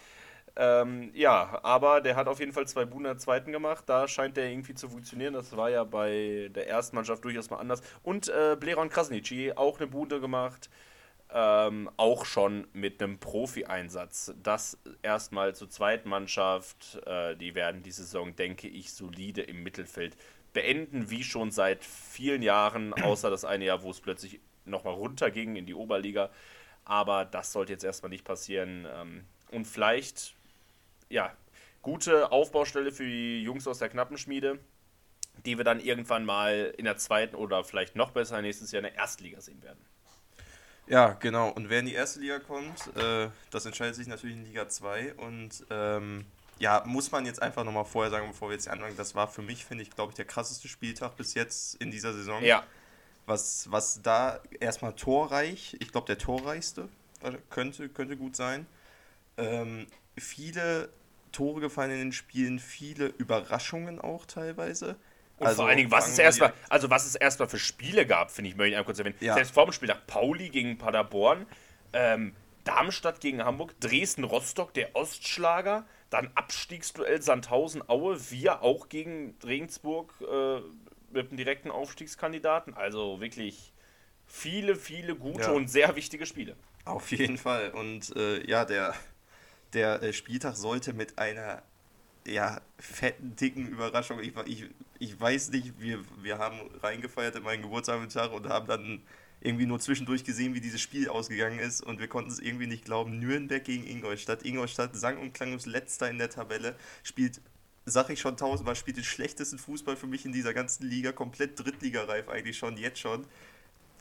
Ähm, 0.54 1.10
ja, 1.14 1.58
aber 1.62 2.02
der 2.02 2.14
hat 2.14 2.28
auf 2.28 2.38
jeden 2.38 2.52
Fall 2.52 2.66
zwei 2.66 2.84
Buhnen 2.84 3.04
der 3.04 3.16
zweiten 3.16 3.52
gemacht. 3.52 3.84
Da 3.86 4.06
scheint 4.06 4.36
der 4.36 4.50
irgendwie 4.50 4.74
zu 4.74 4.90
funktionieren. 4.90 5.32
Das 5.32 5.56
war 5.56 5.70
ja 5.70 5.84
bei 5.84 6.50
der 6.54 6.68
ersten 6.68 6.94
Mannschaft 6.94 7.24
durchaus 7.24 7.48
mal 7.48 7.56
anders. 7.56 7.80
Und 8.02 8.28
äh, 8.28 8.54
Bleron 8.60 8.90
Krasnici 8.90 9.52
auch 9.56 9.78
eine 9.78 9.86
Bude 9.86 10.20
gemacht 10.20 10.68
ähm, 11.32 11.90
auch 11.96 12.24
schon 12.24 12.66
mit 12.72 13.02
einem 13.02 13.18
Profi-Einsatz. 13.18 14.34
Das 14.42 14.78
erstmal 15.02 15.54
zur 15.54 15.70
zweiten 15.70 16.08
Mannschaft. 16.08 17.00
Äh, 17.06 17.36
die 17.36 17.54
werden 17.54 17.82
die 17.82 17.90
Saison, 17.90 18.36
denke 18.36 18.68
ich, 18.68 18.92
solide 18.92 19.42
im 19.42 19.62
Mittelfeld 19.62 20.16
beenden, 20.52 21.10
wie 21.10 21.24
schon 21.24 21.50
seit 21.50 21.84
vielen 21.84 22.42
Jahren, 22.42 22.92
außer 23.02 23.30
das 23.30 23.44
eine 23.44 23.64
Jahr, 23.64 23.82
wo 23.82 23.90
es 23.90 24.00
plötzlich 24.00 24.40
nochmal 24.64 24.94
runterging 24.94 25.56
in 25.56 25.66
die 25.66 25.74
Oberliga. 25.74 26.30
Aber 26.84 27.24
das 27.24 27.52
sollte 27.52 27.72
jetzt 27.72 27.84
erstmal 27.84 28.10
nicht 28.10 28.24
passieren. 28.24 28.86
Ähm, 28.92 29.24
und 29.50 29.66
vielleicht, 29.66 30.34
ja, 31.08 31.34
gute 31.80 32.32
Aufbaustelle 32.32 32.92
für 32.92 33.04
die 33.04 33.42
Jungs 33.42 33.66
aus 33.66 33.78
der 33.78 33.88
Knappenschmiede, 33.88 34.58
die 35.46 35.56
wir 35.56 35.64
dann 35.64 35.80
irgendwann 35.80 36.24
mal 36.24 36.74
in 36.76 36.84
der 36.84 36.96
zweiten 36.96 37.36
oder 37.36 37.64
vielleicht 37.64 37.96
noch 37.96 38.10
besser 38.10 38.40
nächstes 38.42 38.72
Jahr 38.72 38.80
in 38.80 38.90
der 38.90 38.94
Erstliga 38.94 39.40
sehen 39.40 39.62
werden. 39.62 39.84
Ja, 40.86 41.12
genau. 41.20 41.50
Und 41.50 41.68
wer 41.68 41.80
in 41.80 41.86
die 41.86 41.94
erste 41.94 42.20
Liga 42.20 42.38
kommt, 42.38 42.94
äh, 42.96 43.28
das 43.50 43.66
entscheidet 43.66 43.94
sich 43.94 44.06
natürlich 44.06 44.36
in 44.36 44.44
Liga 44.44 44.68
2. 44.68 45.14
Und 45.14 45.64
ähm, 45.70 46.24
ja, 46.58 46.82
muss 46.86 47.10
man 47.10 47.24
jetzt 47.26 47.40
einfach 47.40 47.64
nochmal 47.64 47.84
vorher 47.84 48.10
sagen, 48.10 48.28
bevor 48.28 48.48
wir 48.48 48.54
jetzt 48.54 48.68
anfangen, 48.68 48.96
das 48.96 49.14
war 49.14 49.28
für 49.28 49.42
mich, 49.42 49.64
finde 49.64 49.82
ich, 49.82 49.90
glaube 49.90 50.10
ich, 50.10 50.16
der 50.16 50.24
krasseste 50.24 50.68
Spieltag 50.68 51.16
bis 51.16 51.34
jetzt 51.34 51.76
in 51.76 51.90
dieser 51.90 52.12
Saison. 52.12 52.42
Ja. 52.42 52.64
Was, 53.26 53.70
was 53.70 54.02
da 54.02 54.40
erstmal 54.60 54.94
torreich, 54.94 55.76
ich 55.78 55.92
glaube, 55.92 56.06
der 56.06 56.18
torreichste 56.18 56.88
könnte, 57.50 57.88
könnte 57.88 58.16
gut 58.16 58.36
sein. 58.36 58.66
Ähm, 59.36 59.86
viele 60.18 60.88
Tore 61.30 61.60
gefallen 61.60 61.92
in 61.92 61.98
den 61.98 62.12
Spielen, 62.12 62.58
viele 62.58 63.06
Überraschungen 63.06 64.00
auch 64.00 64.26
teilweise. 64.26 64.96
Und 65.42 65.48
also, 65.48 65.62
vor 65.62 65.68
allen 65.68 65.76
Dingen, 65.76 65.90
was 65.90 66.08
es 66.08 66.18
erstmal, 66.18 66.52
also 66.68 66.88
was 66.88 67.04
es 67.04 67.16
erstmal 67.16 67.48
für 67.48 67.58
Spiele 67.58 68.06
gab, 68.06 68.30
finde 68.30 68.50
ich, 68.50 68.56
möchte 68.56 68.68
ich 68.70 68.74
einmal 68.76 68.84
kurz 68.84 69.00
erwähnen. 69.00 69.16
Ja. 69.18 69.34
Selbst 69.34 69.52
vor 69.52 69.64
dem 69.66 69.72
Spiel 69.72 69.88
nach 69.88 70.06
Pauli 70.06 70.50
gegen 70.50 70.78
Paderborn, 70.78 71.46
ähm, 71.92 72.36
Darmstadt 72.62 73.20
gegen 73.20 73.44
Hamburg, 73.44 73.74
Dresden-Rostock, 73.80 74.72
der 74.72 74.94
Ostschlager, 74.94 75.84
dann 76.10 76.30
Abstiegsduell 76.36 77.20
Sandhausen-Aue, 77.20 78.30
wir 78.30 78.62
auch 78.62 78.88
gegen 78.88 79.34
Regensburg 79.44 80.14
äh, 80.20 80.60
mit 81.12 81.28
einem 81.28 81.36
direkten 81.36 81.72
Aufstiegskandidaten. 81.72 82.74
Also 82.74 83.20
wirklich 83.20 83.72
viele, 84.24 84.76
viele 84.76 85.16
gute 85.16 85.42
ja. 85.42 85.50
und 85.50 85.68
sehr 85.68 85.96
wichtige 85.96 86.24
Spiele. 86.24 86.54
Auf 86.84 87.10
jeden 87.10 87.36
Fall. 87.36 87.70
Und 87.70 88.14
äh, 88.14 88.48
ja, 88.48 88.64
der, 88.64 88.94
der 89.72 90.02
äh, 90.04 90.12
Spieltag 90.12 90.54
sollte 90.54 90.92
mit 90.92 91.18
einer 91.18 91.64
ja, 92.26 92.60
fetten, 92.78 93.36
dicken 93.36 93.68
Überraschung. 93.68 94.20
Ich, 94.20 94.32
ich, 94.46 94.70
ich 94.98 95.20
weiß 95.20 95.50
nicht, 95.50 95.80
wir, 95.80 96.00
wir 96.22 96.38
haben 96.38 96.58
reingefeiert 96.82 97.36
in 97.36 97.42
meinen 97.42 97.62
Geburtstag 97.62 98.00
und 98.32 98.48
haben 98.48 98.66
dann 98.66 99.02
irgendwie 99.40 99.66
nur 99.66 99.80
zwischendurch 99.80 100.24
gesehen, 100.24 100.54
wie 100.54 100.60
dieses 100.60 100.80
Spiel 100.80 101.08
ausgegangen 101.08 101.58
ist 101.58 101.80
und 101.80 101.98
wir 101.98 102.08
konnten 102.08 102.30
es 102.30 102.38
irgendwie 102.38 102.68
nicht 102.68 102.84
glauben. 102.84 103.18
Nürnberg 103.18 103.64
gegen 103.64 103.84
Ingolstadt. 103.86 104.44
Ingolstadt 104.44 104.94
sang 104.94 105.18
und 105.18 105.34
klanglos 105.34 105.66
letzter 105.66 106.08
in 106.08 106.18
der 106.18 106.30
Tabelle, 106.30 106.76
spielt, 107.02 107.40
sag 107.84 108.10
ich 108.10 108.20
schon 108.20 108.36
tausendmal, 108.36 108.76
spielt 108.76 108.98
den 108.98 109.04
schlechtesten 109.04 109.58
Fußball 109.58 109.96
für 109.96 110.06
mich 110.06 110.24
in 110.24 110.32
dieser 110.32 110.54
ganzen 110.54 110.88
Liga, 110.88 111.10
komplett 111.10 111.58
Drittligareif 111.58 112.28
eigentlich 112.28 112.56
schon, 112.56 112.76
jetzt 112.76 113.00
schon. 113.00 113.26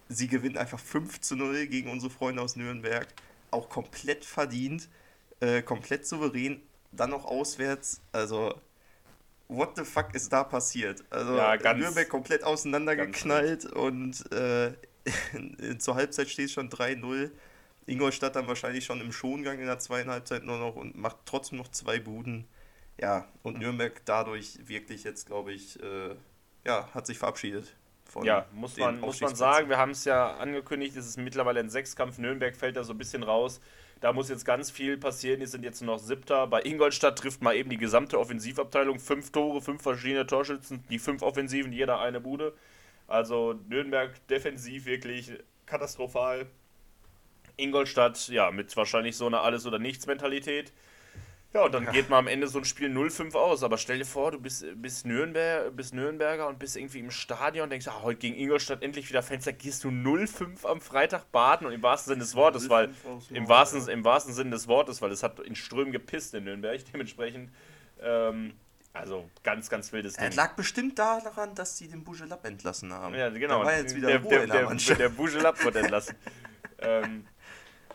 Sie 0.09 0.27
gewinnt 0.27 0.57
einfach 0.57 0.79
5 0.79 1.21
zu 1.21 1.35
0 1.35 1.67
gegen 1.67 1.89
unsere 1.89 2.11
Freunde 2.11 2.41
aus 2.41 2.55
Nürnberg. 2.55 3.07
Auch 3.49 3.69
komplett 3.69 4.25
verdient, 4.25 4.89
äh, 5.39 5.63
komplett 5.63 6.05
souverän 6.05 6.61
dann 6.91 7.09
noch 7.09 7.25
auswärts. 7.25 8.01
Also, 8.11 8.53
what 9.47 9.75
the 9.75 9.83
fuck 9.83 10.13
ist 10.13 10.31
da 10.31 10.43
passiert? 10.43 11.03
Also, 11.09 11.35
ja, 11.35 11.55
ganz, 11.55 11.79
Nürnberg 11.79 12.09
komplett 12.09 12.43
auseinandergeknallt 12.43 13.65
und 13.65 14.31
äh, 14.31 14.73
zur 15.77 15.95
Halbzeit 15.95 16.29
steht 16.29 16.45
es 16.45 16.53
schon 16.53 16.69
3-0. 16.69 17.31
Ingolstadt 17.87 18.35
dann 18.35 18.47
wahrscheinlich 18.47 18.85
schon 18.85 19.01
im 19.01 19.11
Schongang 19.11 19.59
in 19.59 19.65
der 19.65 19.79
zweiten 19.79 20.09
Halbzeit 20.09 20.43
nur 20.43 20.57
noch 20.57 20.75
und 20.75 20.95
macht 20.95 21.17
trotzdem 21.25 21.57
noch 21.57 21.69
zwei 21.69 21.99
Buden. 21.99 22.47
Ja, 22.99 23.27
und 23.41 23.57
Nürnberg 23.57 24.01
dadurch 24.05 24.59
wirklich 24.67 25.03
jetzt, 25.03 25.25
glaube 25.25 25.51
ich, 25.53 25.81
äh, 25.81 26.15
ja, 26.63 26.89
hat 26.93 27.07
sich 27.07 27.17
verabschiedet. 27.17 27.75
ja, 28.23 28.45
muss 28.51 28.77
man, 28.77 28.99
muss 28.99 29.19
man 29.21 29.35
sagen, 29.35 29.69
wir 29.69 29.77
haben 29.77 29.91
es 29.91 30.05
ja 30.05 30.37
angekündigt, 30.37 30.95
es 30.95 31.07
ist 31.07 31.17
mittlerweile 31.17 31.59
ein 31.59 31.69
Sechskampf. 31.69 32.19
Nürnberg 32.19 32.55
fällt 32.55 32.77
da 32.77 32.83
so 32.83 32.93
ein 32.93 32.99
bisschen 32.99 33.23
raus. 33.23 33.59
Da 34.01 34.13
muss 34.13 34.29
jetzt 34.29 34.45
ganz 34.45 34.71
viel 34.71 34.97
passieren. 34.97 35.39
Die 35.39 35.45
sind 35.45 35.63
jetzt 35.63 35.81
noch 35.81 35.99
siebter. 35.99 36.47
Bei 36.47 36.61
Ingolstadt 36.61 37.19
trifft 37.19 37.41
mal 37.41 37.55
eben 37.55 37.69
die 37.69 37.77
gesamte 37.77 38.19
Offensivabteilung. 38.19 38.99
Fünf 38.99 39.31
Tore, 39.31 39.61
fünf 39.61 39.81
verschiedene 39.83 40.25
Torschützen, 40.25 40.83
die 40.89 40.99
fünf 40.99 41.21
Offensiven, 41.21 41.71
jeder 41.71 41.99
eine 41.99 42.19
Bude. 42.19 42.53
Also 43.07 43.53
Nürnberg 43.69 44.11
defensiv 44.27 44.85
wirklich 44.85 45.31
katastrophal. 45.67 46.47
Ingolstadt, 47.57 48.27
ja, 48.29 48.49
mit 48.49 48.75
wahrscheinlich 48.75 49.15
so 49.15 49.27
einer 49.27 49.43
Alles- 49.43 49.67
oder 49.67 49.77
Nichts-Mentalität. 49.77 50.73
Ja, 51.53 51.65
und 51.65 51.73
dann 51.73 51.83
ja. 51.83 51.91
geht 51.91 52.09
man 52.09 52.19
am 52.19 52.27
Ende 52.27 52.47
so 52.47 52.59
ein 52.59 52.65
Spiel 52.65 52.89
0-5 52.89 53.35
aus. 53.35 53.63
Aber 53.63 53.77
stell 53.77 53.97
dir 53.97 54.05
vor, 54.05 54.31
du 54.31 54.39
bist, 54.39 54.65
bist, 54.75 55.05
Nürnberg, 55.05 55.75
bist 55.75 55.93
Nürnberger 55.93 56.47
und 56.47 56.59
bist 56.59 56.77
irgendwie 56.77 56.99
im 56.99 57.11
Stadion 57.11 57.65
und 57.65 57.69
denkst, 57.71 57.87
ah, 57.89 58.01
heute 58.03 58.19
gegen 58.19 58.37
Ingolstadt 58.37 58.81
endlich 58.81 59.09
wieder 59.09 59.21
Fans, 59.21 59.43
da 59.43 59.51
gehst 59.51 59.83
du 59.83 59.89
0-5 59.89 60.65
am 60.65 60.79
Freitag 60.79 61.29
baden 61.31 61.67
und 61.67 61.73
im 61.73 61.83
wahrsten 61.83 62.11
Sinne 62.11 62.21
des 62.21 62.35
Wortes, 62.35 62.69
weil 62.69 62.93
im 63.31 63.49
wahrsten, 63.49 63.85
im 63.89 64.05
wahrsten 64.05 64.33
Sinne 64.33 64.51
des 64.51 64.67
Wortes, 64.69 65.01
weil 65.01 65.11
es 65.11 65.23
hat 65.23 65.39
in 65.39 65.55
Strömen 65.55 65.91
gepisst 65.91 66.33
in 66.33 66.45
Nürnberg, 66.45 66.79
dementsprechend. 66.93 67.51
Ähm, 68.01 68.53
also 68.93 69.29
ganz, 69.43 69.69
ganz 69.69 69.91
wildes 69.91 70.15
Ding. 70.15 70.27
Es 70.27 70.35
lag 70.35 70.55
bestimmt 70.55 70.99
daran, 70.99 71.55
dass 71.55 71.77
sie 71.77 71.87
den 71.87 72.03
Bujelab 72.03 72.45
entlassen 72.45 72.93
haben. 72.93 73.15
Ja, 73.15 73.29
genau. 73.29 73.59
Da 73.59 73.65
war 73.65 73.77
jetzt 73.77 73.95
wieder 73.95 74.07
der, 74.07 74.19
Ruhe 74.21 74.47
der, 74.47 74.67
der, 74.67 74.95
der 74.95 75.09
Bujelab 75.09 75.63
wird 75.63 75.75
entlassen. 75.77 76.15
ähm, 76.79 77.25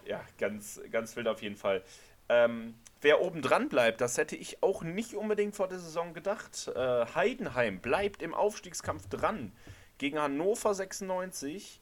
ja, 0.07 0.20
ganz, 0.38 0.80
ganz 0.90 1.14
wild 1.16 1.28
auf 1.28 1.42
jeden 1.42 1.57
Fall. 1.57 1.82
Ähm, 2.28 2.74
wer 3.07 3.20
oben 3.20 3.40
dran 3.40 3.68
bleibt, 3.68 4.00
das 4.00 4.18
hätte 4.18 4.34
ich 4.34 4.64
auch 4.64 4.82
nicht 4.82 5.14
unbedingt 5.14 5.54
vor 5.54 5.68
der 5.68 5.78
Saison 5.78 6.12
gedacht. 6.12 6.66
Äh, 6.74 7.07
Heidenheim 7.14 7.78
bleibt 7.78 8.20
im 8.20 8.34
Aufstiegskampf 8.34 9.09
dran 9.09 9.52
gegen 9.98 10.18
Hannover 10.18 10.74
96. 10.74 11.80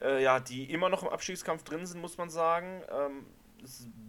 Äh, 0.00 0.22
ja, 0.22 0.38
die 0.38 0.70
immer 0.70 0.88
noch 0.88 1.02
im 1.02 1.08
Abstiegskampf 1.08 1.64
drin 1.64 1.86
sind, 1.86 2.00
muss 2.00 2.18
man 2.18 2.30
sagen. 2.30 2.84
Ähm, 2.88 3.26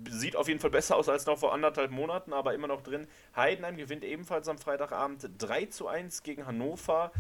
sieht 0.08 0.36
auf 0.36 0.48
jeden 0.48 0.60
Fall 0.60 0.70
besser 0.70 0.98
aus 0.98 1.10
als 1.10 1.26
noch 1.26 1.40
vor 1.40 1.52
anderthalb 1.52 1.90
Monaten, 1.90 2.32
aber 2.32 2.54
immer 2.54 2.68
noch 2.68 2.82
drin. 2.82 3.08
Heidenheim 3.36 3.76
gewinnt 3.76 4.04
ebenfalls 4.04 4.48
am 4.48 4.60
Freitagabend 4.60 5.28
3 5.40 5.66
zu 5.66 5.88
1 5.88 6.22
gegen 6.22 6.46
Hannover. 6.46 7.12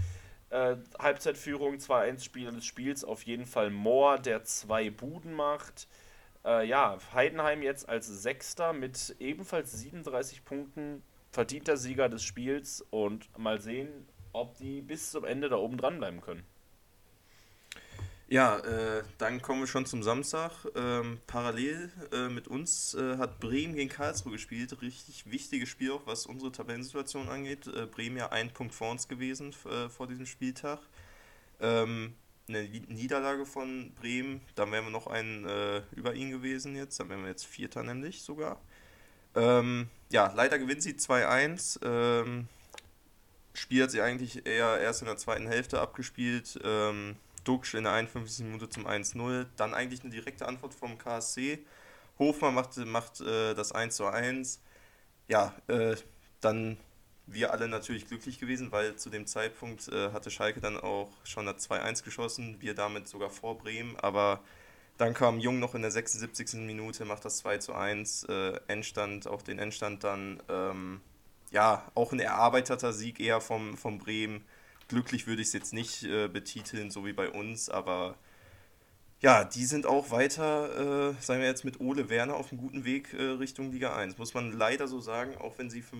Äh, 0.51 0.75
Halbzeitführung 0.99 1.77
2-1 1.77 2.23
Spieler 2.23 2.51
des 2.51 2.65
Spiels 2.65 3.03
auf 3.03 3.23
jeden 3.23 3.47
Fall 3.47 3.71
Mohr, 3.71 4.19
der 4.19 4.43
zwei 4.43 4.91
Buden 4.91 5.33
macht. 5.33 5.87
Äh, 6.45 6.67
ja, 6.67 6.97
Heidenheim 7.13 7.61
jetzt 7.61 7.87
als 7.87 8.07
Sechster 8.07 8.73
mit 8.73 9.15
ebenfalls 9.19 9.71
37 9.73 10.43
Punkten 10.43 11.03
verdienter 11.31 11.77
Sieger 11.77 12.09
des 12.09 12.23
Spiels 12.23 12.85
und 12.89 13.37
mal 13.37 13.61
sehen, 13.61 13.89
ob 14.33 14.57
die 14.57 14.81
bis 14.81 15.11
zum 15.11 15.23
Ende 15.23 15.49
da 15.49 15.57
oben 15.57 15.77
dranbleiben 15.77 16.21
können. 16.21 16.45
Ja, 18.27 18.59
äh, 18.59 19.03
dann 19.17 19.41
kommen 19.41 19.59
wir 19.59 19.67
schon 19.67 19.85
zum 19.85 20.03
Samstag. 20.03 20.51
Ähm, 20.73 21.19
parallel 21.27 21.91
äh, 22.13 22.29
mit 22.29 22.47
uns 22.47 22.93
äh, 22.93 23.17
hat 23.17 23.41
Bremen 23.41 23.75
gegen 23.75 23.89
Karlsruhe 23.89 24.31
gespielt. 24.31 24.81
Richtig 24.81 25.29
wichtiges 25.29 25.67
Spiel 25.67 25.91
auch, 25.91 26.07
was 26.07 26.25
unsere 26.25 26.49
Tabellensituation 26.49 27.27
angeht. 27.27 27.67
Äh, 27.67 27.87
Bremen 27.87 28.15
ja 28.15 28.29
ein 28.31 28.49
Punkt 28.53 28.73
vor 28.73 28.89
uns 28.89 29.09
gewesen 29.09 29.53
äh, 29.65 29.89
vor 29.89 30.07
diesem 30.07 30.25
Spieltag. 30.25 30.79
Ähm, 31.59 32.13
eine 32.55 32.67
Niederlage 32.87 33.45
von 33.45 33.91
Bremen, 33.99 34.41
dann 34.55 34.71
wären 34.71 34.85
wir 34.85 34.91
noch 34.91 35.07
einen 35.07 35.45
äh, 35.45 35.81
über 35.95 36.13
ihn 36.13 36.31
gewesen 36.31 36.75
jetzt. 36.75 36.99
Dann 36.99 37.09
wären 37.09 37.21
wir 37.21 37.29
jetzt 37.29 37.45
Vierter 37.45 37.83
nämlich 37.83 38.21
sogar. 38.21 38.59
Ähm, 39.35 39.89
ja, 40.09 40.31
leider 40.35 40.59
gewinnt 40.59 40.83
sie 40.83 40.93
2-1. 40.93 41.79
Ähm, 41.83 42.47
Spiel 43.53 43.83
hat 43.83 43.91
sie 43.91 44.01
eigentlich 44.01 44.45
eher 44.45 44.79
erst 44.79 45.01
in 45.01 45.07
der 45.07 45.17
zweiten 45.17 45.47
Hälfte 45.47 45.81
abgespielt. 45.81 46.59
Ähm, 46.63 47.15
Duxch 47.43 47.73
in 47.73 47.83
der 47.83 47.93
51. 47.93 48.45
Minute 48.45 48.69
zum 48.69 48.87
1-0. 48.87 49.47
Dann 49.55 49.73
eigentlich 49.73 50.01
eine 50.01 50.11
direkte 50.11 50.47
Antwort 50.47 50.73
vom 50.73 50.97
KSC. 50.97 51.59
Hofmann 52.19 52.53
macht, 52.53 52.77
macht 52.77 53.21
äh, 53.21 53.53
das 53.53 53.71
1 53.71 53.99
1. 53.99 54.61
Ja, 55.27 55.55
äh, 55.67 55.95
dann 56.39 56.77
wir 57.27 57.51
alle 57.53 57.67
natürlich 57.67 58.07
glücklich 58.07 58.39
gewesen, 58.39 58.71
weil 58.71 58.95
zu 58.95 59.09
dem 59.09 59.25
Zeitpunkt 59.27 59.87
äh, 59.87 60.11
hatte 60.11 60.31
Schalke 60.31 60.59
dann 60.59 60.77
auch 60.77 61.09
schon 61.23 61.45
das 61.45 61.69
2-1 61.69 62.03
geschossen, 62.03 62.57
wir 62.59 62.73
damit 62.75 63.07
sogar 63.07 63.29
vor 63.29 63.57
Bremen, 63.57 63.95
aber 63.97 64.41
dann 64.97 65.13
kam 65.13 65.39
Jung 65.39 65.59
noch 65.59 65.73
in 65.73 65.81
der 65.81 65.91
76. 65.91 66.59
Minute, 66.61 67.05
macht 67.05 67.25
das 67.25 67.37
2 67.37 67.73
1, 67.73 68.23
äh, 68.25 68.59
Endstand, 68.67 69.27
auch 69.27 69.41
den 69.41 69.59
Endstand 69.59 70.03
dann, 70.03 70.41
ähm, 70.49 71.01
ja, 71.51 71.89
auch 71.95 72.11
ein 72.11 72.19
erarbeiteter 72.19 72.93
Sieg 72.93 73.19
eher 73.19 73.41
vom, 73.41 73.77
vom 73.77 73.97
Bremen 73.97 74.43
glücklich 74.91 75.25
würde 75.25 75.41
ich 75.41 75.47
es 75.47 75.53
jetzt 75.53 75.73
nicht 75.73 76.03
äh, 76.03 76.27
betiteln, 76.27 76.91
so 76.91 77.05
wie 77.05 77.13
bei 77.13 77.29
uns, 77.29 77.69
aber 77.69 78.15
ja, 79.21 79.43
die 79.45 79.65
sind 79.65 79.85
auch 79.85 80.11
weiter, 80.11 81.11
äh, 81.11 81.21
sagen 81.21 81.39
wir 81.39 81.47
jetzt 81.47 81.63
mit 81.63 81.79
Ole 81.79 82.09
Werner 82.09 82.35
auf 82.35 82.51
einem 82.51 82.59
guten 82.59 82.83
Weg 82.83 83.13
äh, 83.13 83.21
Richtung 83.21 83.71
Liga 83.71 83.95
1. 83.95 84.17
Muss 84.17 84.33
man 84.33 84.51
leider 84.51 84.87
so 84.87 84.99
sagen, 84.99 85.37
auch 85.37 85.57
wenn 85.57 85.69
sie 85.69 85.81
für, 85.81 85.95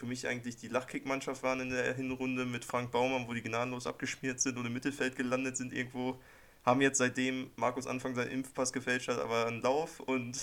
für 0.00 0.06
mich 0.06 0.26
eigentlich 0.26 0.56
die 0.56 0.68
Lachkick-Mannschaft 0.68 1.42
waren 1.42 1.60
in 1.60 1.68
der 1.68 1.92
Hinrunde 1.92 2.46
mit 2.46 2.64
Frank 2.64 2.90
Baumann, 2.90 3.28
wo 3.28 3.34
die 3.34 3.42
gnadenlos 3.42 3.86
abgeschmiert 3.86 4.40
sind 4.40 4.56
und 4.56 4.64
im 4.64 4.72
Mittelfeld 4.72 5.14
gelandet 5.14 5.58
sind 5.58 5.74
irgendwo, 5.74 6.18
haben 6.64 6.80
jetzt 6.80 6.96
seitdem 6.96 7.50
Markus 7.56 7.86
Anfang 7.86 8.14
seinen 8.14 8.30
Impfpass 8.30 8.72
gefälscht 8.72 9.08
hat, 9.08 9.18
aber 9.18 9.46
einen 9.46 9.60
Lauf 9.60 10.00
und 10.00 10.40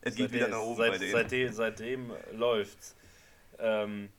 es 0.00 0.14
geht 0.14 0.30
wieder 0.30 0.46
nach 0.46 0.60
oben 0.60 0.76
seit, 0.76 0.92
bei 0.92 0.98
denen. 0.98 1.12
Seitdem, 1.12 1.52
seitdem 1.52 2.12
läuft's. 2.34 2.94
Ähm, 3.58 4.10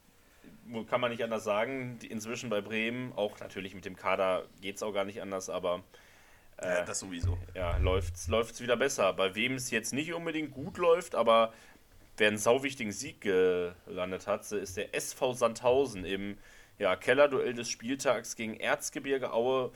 kann 0.89 0.99
man 0.99 1.12
nicht 1.12 1.24
anders 1.24 1.45
sagen. 1.45 1.97
Inzwischen 2.10 2.49
bei 2.49 2.60
Bremen, 2.60 3.14
auch 3.14 3.39
natürlich 3.39 3.74
mit 3.76 3.86
dem 3.86 3.95
Kader 3.95 4.45
geht 4.60 4.76
es 4.76 4.84
auch 4.84 4.91
gar 4.91 5.05
nicht 5.05 5.22
anders, 5.22 5.49
aber 5.49 5.84
äh, 6.57 6.68
ja, 6.68 6.84
das 6.84 6.99
sowieso. 6.99 7.38
Ja, 7.55 7.78
läuft 7.78 8.16
es 8.18 8.62
wieder 8.62 8.76
besser. 8.76 9.14
Bei 9.14 9.36
wem 9.36 9.53
es 9.53 9.72
jetzt 9.72 9.93
nicht 9.93 10.14
unbedingt 10.14 10.51
gut 10.51 10.78
läuft, 10.78 11.16
aber 11.16 11.53
wer 12.20 12.28
einen 12.28 12.38
sauwichtigen 12.38 12.91
Sieg 12.91 13.22
gelandet 13.22 14.28
hat, 14.28 14.51
ist 14.51 14.78
der 14.78 14.93
SV 14.93 15.34
Sandhausen 15.34 16.05
im 16.05 16.38
ja, 16.78 16.95
Kellerduell 16.95 17.53
des 17.53 17.70
Spieltags 17.70 18.36
gegen 18.36 18.55
Erzgebirge 18.55 19.34
Aue. 19.34 19.72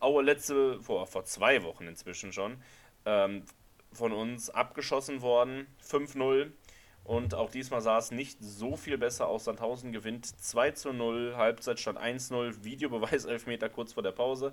Aue 0.00 0.22
letzte, 0.22 0.80
vor, 0.80 1.06
vor 1.06 1.24
zwei 1.24 1.62
Wochen 1.64 1.86
inzwischen 1.86 2.32
schon, 2.32 2.62
ähm, 3.04 3.44
von 3.92 4.12
uns 4.12 4.50
abgeschossen 4.50 5.22
worden. 5.22 5.66
5-0. 5.84 6.52
Und 7.04 7.34
auch 7.34 7.50
diesmal 7.50 7.80
sah 7.80 7.98
es 7.98 8.10
nicht 8.10 8.38
so 8.40 8.76
viel 8.76 8.98
besser 8.98 9.28
aus. 9.28 9.44
Sandhausen 9.44 9.92
gewinnt 9.92 10.26
2 10.26 10.72
zu 10.72 10.92
0, 10.92 11.34
Halbzeitstand 11.36 11.98
1-0, 11.98 12.64
Videobeweis 12.64 13.24
Elfmeter 13.26 13.68
kurz 13.68 13.94
vor 13.94 14.02
der 14.02 14.12
Pause. 14.12 14.52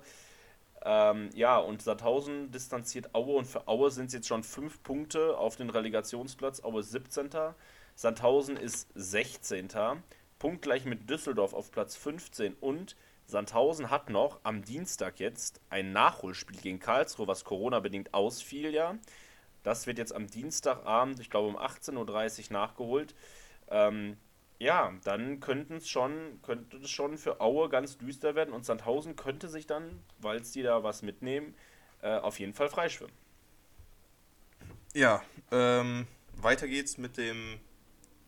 Ähm, 0.88 1.30
ja, 1.34 1.58
und 1.58 1.82
Sandhausen 1.82 2.52
distanziert 2.52 3.12
Aue 3.12 3.34
und 3.34 3.46
für 3.46 3.66
Aue 3.66 3.90
sind 3.90 4.06
es 4.06 4.12
jetzt 4.12 4.28
schon 4.28 4.44
5 4.44 4.84
Punkte 4.84 5.36
auf 5.36 5.56
den 5.56 5.68
Relegationsplatz. 5.68 6.62
Aue 6.62 6.84
17. 6.84 7.28
Sandhausen 7.96 8.56
ist 8.56 8.88
16. 8.94 9.68
Punktgleich 10.38 10.84
mit 10.84 11.10
Düsseldorf 11.10 11.54
auf 11.54 11.72
Platz 11.72 11.96
15 11.96 12.54
und 12.54 12.94
Sandhausen 13.26 13.90
hat 13.90 14.10
noch 14.10 14.38
am 14.44 14.62
Dienstag 14.62 15.18
jetzt 15.18 15.60
ein 15.70 15.90
Nachholspiel 15.90 16.60
gegen 16.60 16.78
Karlsruhe, 16.78 17.26
was 17.26 17.42
Corona-bedingt 17.42 18.14
ausfiel, 18.14 18.72
ja. 18.72 18.96
Das 19.64 19.88
wird 19.88 19.98
jetzt 19.98 20.14
am 20.14 20.28
Dienstagabend, 20.28 21.18
ich 21.18 21.30
glaube 21.30 21.48
um 21.48 21.58
18.30 21.58 22.46
Uhr 22.46 22.52
nachgeholt. 22.52 23.16
Ähm, 23.68 24.18
ja, 24.58 24.92
dann 25.04 25.40
könnten 25.40 25.76
es 25.76 25.88
schon, 25.88 26.40
könnte 26.42 26.78
es 26.78 26.90
schon 26.90 27.18
für 27.18 27.40
Aue 27.40 27.68
ganz 27.68 27.98
düster 27.98 28.34
werden 28.34 28.54
und 28.54 28.64
Sandhausen 28.64 29.16
könnte 29.16 29.48
sich 29.48 29.66
dann, 29.66 30.02
weil 30.18 30.40
die 30.40 30.62
da 30.62 30.82
was 30.82 31.02
mitnehmen, 31.02 31.54
äh, 32.02 32.16
auf 32.16 32.38
jeden 32.38 32.54
Fall 32.54 32.68
freischwimmen. 32.68 33.14
Ja, 34.94 35.22
ähm, 35.50 36.06
weiter 36.36 36.68
geht's 36.68 36.96
mit 36.96 37.18
dem 37.18 37.60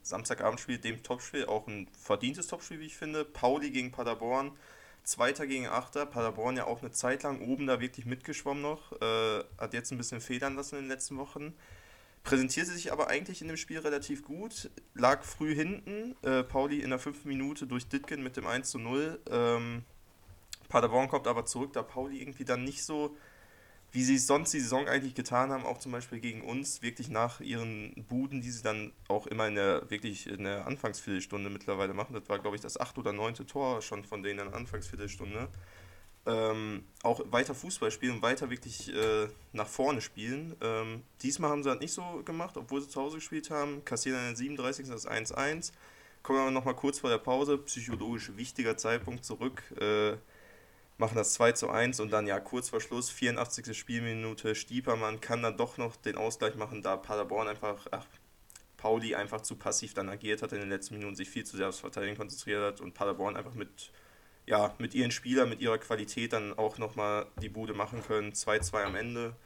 Samstagabendspiel, 0.02 0.78
dem 0.78 1.02
Topspiel, 1.02 1.46
auch 1.46 1.66
ein 1.66 1.88
verdientes 1.88 2.46
Topspiel, 2.46 2.80
wie 2.80 2.86
ich 2.86 2.96
finde. 2.96 3.24
Pauli 3.24 3.70
gegen 3.70 3.90
Paderborn. 3.90 4.52
Zweiter 5.02 5.46
gegen 5.46 5.66
Achter. 5.66 6.04
Paderborn 6.04 6.56
ja 6.56 6.66
auch 6.66 6.82
eine 6.82 6.90
Zeit 6.90 7.22
lang 7.22 7.40
oben 7.40 7.66
da 7.66 7.80
wirklich 7.80 8.04
mitgeschwommen 8.04 8.62
noch. 8.62 8.92
Äh, 9.00 9.44
hat 9.58 9.72
jetzt 9.72 9.90
ein 9.90 9.98
bisschen 9.98 10.20
federn 10.20 10.56
lassen 10.56 10.76
in 10.76 10.82
den 10.82 10.90
letzten 10.90 11.16
Wochen. 11.16 11.54
Präsentierte 12.22 12.72
sich 12.72 12.92
aber 12.92 13.08
eigentlich 13.08 13.40
in 13.42 13.48
dem 13.48 13.56
Spiel 13.56 13.78
relativ 13.78 14.22
gut. 14.22 14.70
Lag 14.94 15.24
früh 15.24 15.54
hinten. 15.54 16.14
Äh, 16.22 16.42
Pauli 16.42 16.80
in 16.80 16.90
der 16.90 16.98
fünften 16.98 17.28
Minute 17.28 17.66
durch 17.66 17.88
Ditgen 17.88 18.22
mit 18.22 18.36
dem 18.36 18.46
1 18.46 18.70
zu 18.70 18.78
0. 18.78 19.20
Ähm, 19.30 19.82
Paderborn 20.68 21.08
kommt 21.08 21.26
aber 21.26 21.46
zurück, 21.46 21.72
da 21.72 21.82
Pauli 21.82 22.20
irgendwie 22.20 22.44
dann 22.44 22.64
nicht 22.64 22.84
so 22.84 23.16
wie 23.92 24.04
sie 24.04 24.16
es 24.16 24.26
sonst 24.26 24.52
die 24.52 24.60
Saison 24.60 24.86
eigentlich 24.86 25.14
getan 25.14 25.50
haben, 25.50 25.64
auch 25.64 25.78
zum 25.78 25.92
Beispiel 25.92 26.20
gegen 26.20 26.42
uns, 26.42 26.82
wirklich 26.82 27.08
nach 27.08 27.40
ihren 27.40 27.94
Buden, 28.08 28.42
die 28.42 28.50
sie 28.50 28.62
dann 28.62 28.92
auch 29.08 29.26
immer 29.26 29.48
in 29.48 29.54
der 29.54 29.90
wirklich 29.90 30.26
in 30.26 30.44
der 30.44 30.66
Anfangsviertelstunde 30.66 31.48
mittlerweile 31.48 31.94
machen. 31.94 32.12
Das 32.12 32.28
war, 32.28 32.38
glaube 32.38 32.56
ich, 32.56 32.62
das 32.62 32.78
achte 32.78 33.00
oder 33.00 33.12
neunte 33.12 33.46
Tor 33.46 33.80
schon 33.80 34.04
von 34.04 34.22
denen 34.22 34.40
in 34.40 34.46
der 34.46 34.56
Anfangsviertelstunde. 34.56 35.48
Ähm, 36.28 36.84
auch 37.02 37.20
weiter 37.30 37.54
Fußball 37.54 37.90
spielen 37.90 38.20
weiter 38.20 38.50
wirklich 38.50 38.94
äh, 38.94 39.28
nach 39.52 39.66
vorne 39.66 40.02
spielen. 40.02 40.54
Ähm, 40.60 41.02
diesmal 41.22 41.50
haben 41.50 41.62
sie 41.62 41.70
das 41.70 41.80
nicht 41.80 41.92
so 41.92 42.22
gemacht, 42.24 42.56
obwohl 42.58 42.82
sie 42.82 42.88
zu 42.88 43.00
Hause 43.00 43.16
gespielt 43.16 43.50
haben. 43.50 43.84
Kassieren 43.84 44.18
dann 44.18 44.28
den 44.28 44.36
37. 44.36 44.88
das 44.88 45.08
1-1. 45.08 45.72
Kommen 46.22 46.40
aber 46.40 46.50
nochmal 46.50 46.76
kurz 46.76 46.98
vor 46.98 47.08
der 47.08 47.18
Pause, 47.18 47.56
psychologisch 47.58 48.36
wichtiger 48.36 48.76
Zeitpunkt 48.76 49.24
zurück. 49.24 49.62
Äh, 49.80 50.16
machen 50.98 51.14
das 51.16 51.32
2 51.34 51.52
zu 51.52 51.70
1 51.70 52.00
und 52.00 52.10
dann 52.10 52.26
ja 52.26 52.40
kurz 52.40 52.68
vor 52.68 52.80
Schluss, 52.80 53.08
84. 53.08 53.76
Spielminute, 53.76 54.54
Stiepermann 54.54 55.20
kann 55.20 55.42
dann 55.42 55.56
doch 55.56 55.78
noch 55.78 55.96
den 55.96 56.16
Ausgleich 56.16 56.56
machen, 56.56 56.82
da 56.82 56.96
Paderborn 56.96 57.48
einfach, 57.48 57.86
ach, 57.92 58.04
Pauli 58.76 59.14
einfach 59.14 59.40
zu 59.40 59.56
passiv 59.56 59.94
dann 59.94 60.08
agiert 60.08 60.42
hat 60.42 60.52
in 60.52 60.60
den 60.60 60.68
letzten 60.68 60.94
Minuten, 60.94 61.16
sich 61.16 61.30
viel 61.30 61.44
zu 61.44 61.56
sehr 61.56 61.68
aufs 61.68 61.80
Verteidigen 61.80 62.16
konzentriert 62.16 62.62
hat 62.62 62.80
und 62.80 62.94
Paderborn 62.94 63.36
einfach 63.36 63.54
mit, 63.54 63.90
ja, 64.48 64.74
mit 64.78 64.94
ihren 64.94 65.10
Spielern, 65.10 65.50
mit 65.50 65.60
ihrer 65.60 65.76
Qualität 65.76 66.32
dann 66.32 66.56
auch 66.56 66.78
nochmal 66.78 67.26
die 67.42 67.50
Bude 67.50 67.74
machen 67.74 68.02
können. 68.02 68.32
2-2 68.32 68.82
am 68.82 68.96
Ende. 68.96 69.36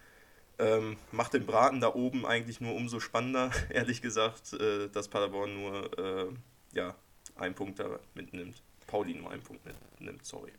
Ähm, 0.61 0.97
macht 1.11 1.35
den 1.35 1.45
Braten 1.45 1.81
da 1.81 1.93
oben 1.93 2.25
eigentlich 2.25 2.61
nur 2.61 2.75
umso 2.75 3.01
spannender, 3.01 3.51
ehrlich 3.71 4.01
gesagt, 4.01 4.53
äh, 4.53 4.89
dass 4.89 5.09
Paderborn 5.09 5.55
nur 5.55 5.99
äh, 5.99 6.27
ja, 6.73 6.95
einen 7.35 7.55
Punkt 7.55 7.81
da 7.81 7.99
mitnimmt. 8.15 8.63
Pauli 8.87 9.15
nur 9.15 9.31
einen 9.31 9.43
Punkt 9.43 9.65
mitnimmt, 9.65 10.25
sorry. 10.25 10.53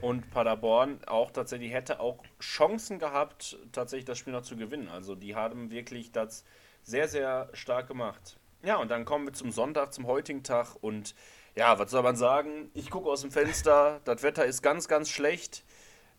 Und 0.00 0.30
Paderborn 0.30 0.98
auch 1.06 1.30
tatsächlich 1.30 1.72
hätte 1.72 2.00
auch 2.00 2.22
Chancen 2.40 2.98
gehabt, 2.98 3.56
tatsächlich 3.72 4.04
das 4.04 4.18
Spiel 4.18 4.32
noch 4.32 4.42
zu 4.42 4.56
gewinnen. 4.56 4.88
Also 4.88 5.14
die 5.14 5.36
haben 5.36 5.70
wirklich 5.70 6.10
das 6.10 6.44
sehr, 6.82 7.06
sehr 7.06 7.50
stark 7.52 7.86
gemacht. 7.86 8.36
Ja, 8.62 8.76
und 8.76 8.90
dann 8.90 9.04
kommen 9.04 9.26
wir 9.26 9.32
zum 9.32 9.52
Sonntag, 9.52 9.92
zum 9.92 10.06
heutigen 10.06 10.42
Tag. 10.42 10.74
Und 10.80 11.14
ja, 11.56 11.78
was 11.78 11.90
soll 11.90 12.02
man 12.02 12.16
sagen? 12.16 12.70
Ich 12.74 12.90
gucke 12.90 13.08
aus 13.08 13.22
dem 13.22 13.30
Fenster, 13.30 14.00
das 14.04 14.22
Wetter 14.22 14.44
ist 14.44 14.62
ganz, 14.62 14.88
ganz 14.88 15.08
schlecht. 15.08 15.64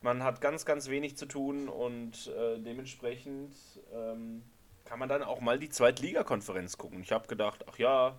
Man 0.02 0.22
hat 0.22 0.40
ganz, 0.40 0.64
ganz 0.64 0.88
wenig 0.88 1.16
zu 1.16 1.26
tun 1.26 1.68
und 1.68 2.26
äh, 2.28 2.58
dementsprechend 2.58 3.54
ähm, 3.92 4.42
kann 4.84 4.98
man 4.98 5.08
dann 5.08 5.22
auch 5.22 5.40
mal 5.40 5.58
die 5.58 5.68
Zweitligakonferenz 5.68 6.76
gucken. 6.76 7.02
Ich 7.02 7.12
habe 7.12 7.28
gedacht, 7.28 7.64
ach 7.68 7.78
ja, 7.78 8.18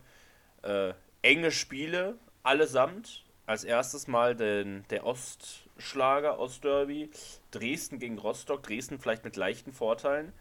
äh, 0.61 0.93
enge 1.22 1.51
Spiele 1.51 2.17
allesamt 2.43 3.26
als 3.45 3.63
erstes 3.63 4.07
mal 4.07 4.36
den, 4.36 4.86
der 4.89 5.05
Ostschlager, 5.05 6.39
Ostderby. 6.39 7.09
Dresden 7.51 7.99
gegen 7.99 8.17
Rostock. 8.17 8.63
Dresden 8.63 8.99
vielleicht 8.99 9.26
mit 9.26 9.36
leichten 9.36 9.74
Vorteilen. 9.74 10.32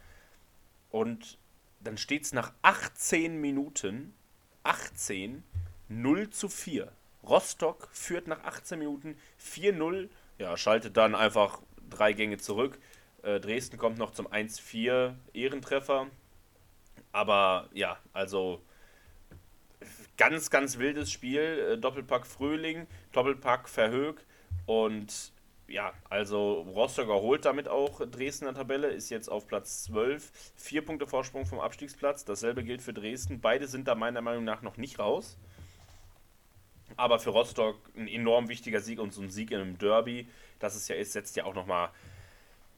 Und 0.91 1.39
dann 1.81 1.97
steht 1.97 2.25
es 2.25 2.33
nach 2.33 2.53
18 2.63 3.41
Minuten, 3.41 4.15
18, 4.63 5.43
0 5.89 6.31
zu 6.31 6.49
4. 6.49 6.93
Rostock 7.23 7.89
führt 7.93 8.29
nach 8.29 8.45
18 8.45 8.79
Minuten 8.79 9.17
4-0. 9.41 10.09
Ja, 10.39 10.57
schaltet 10.57 10.97
dann 10.97 11.15
einfach 11.15 11.61
drei 11.91 12.13
Gänge 12.13 12.39
zurück. 12.39 12.79
Äh, 13.23 13.41
Dresden 13.41 13.77
kommt 13.77 13.99
noch 13.99 14.13
zum 14.13 14.29
1-4 14.29 15.15
Ehrentreffer. 15.33 16.07
Aber 17.13 17.69
ja, 17.73 17.99
also 18.13 18.63
ganz, 20.17 20.51
ganz 20.51 20.79
wildes 20.79 21.11
Spiel. 21.11 21.73
Äh, 21.73 21.79
Doppelpack 21.79 22.27
Fröhling, 22.27 22.87
Doppelpack 23.13 23.69
Verhög 23.69 24.25
und 24.67 25.33
ja, 25.69 25.93
also 26.09 26.63
Rostock 26.63 27.09
erholt 27.09 27.45
damit 27.45 27.69
auch 27.69 28.01
Dresden 28.07 28.47
in 28.47 28.55
der 28.55 28.63
Tabelle, 28.63 28.89
ist 28.89 29.11
jetzt 29.11 29.29
auf 29.29 29.47
Platz 29.47 29.85
12, 29.85 30.33
vier 30.57 30.83
Punkte 30.83 31.07
Vorsprung 31.07 31.45
vom 31.45 31.61
Abstiegsplatz. 31.61 32.25
Dasselbe 32.25 32.65
gilt 32.65 32.81
für 32.81 32.95
Dresden. 32.95 33.41
Beide 33.41 33.69
sind 33.69 33.87
da 33.87 33.95
meiner 33.95 34.23
Meinung 34.23 34.45
nach 34.45 34.63
noch 34.63 34.79
nicht 34.79 34.99
raus. 34.99 35.37
Aber 36.99 37.19
für 37.19 37.31
Rostock 37.31 37.77
ein 37.97 38.09
enorm 38.09 38.49
wichtiger 38.49 38.81
Sieg 38.81 38.99
und 38.99 39.13
so 39.13 39.23
ein 39.23 39.31
Sieg 39.31 39.53
im 39.53 39.79
Derby, 39.79 40.29
das 40.59 40.75
es 40.75 40.89
ja 40.89 40.97
ist, 40.97 41.13
setzt 41.13 41.37
ja 41.37 41.45
auch 41.45 41.55
nochmal 41.55 41.91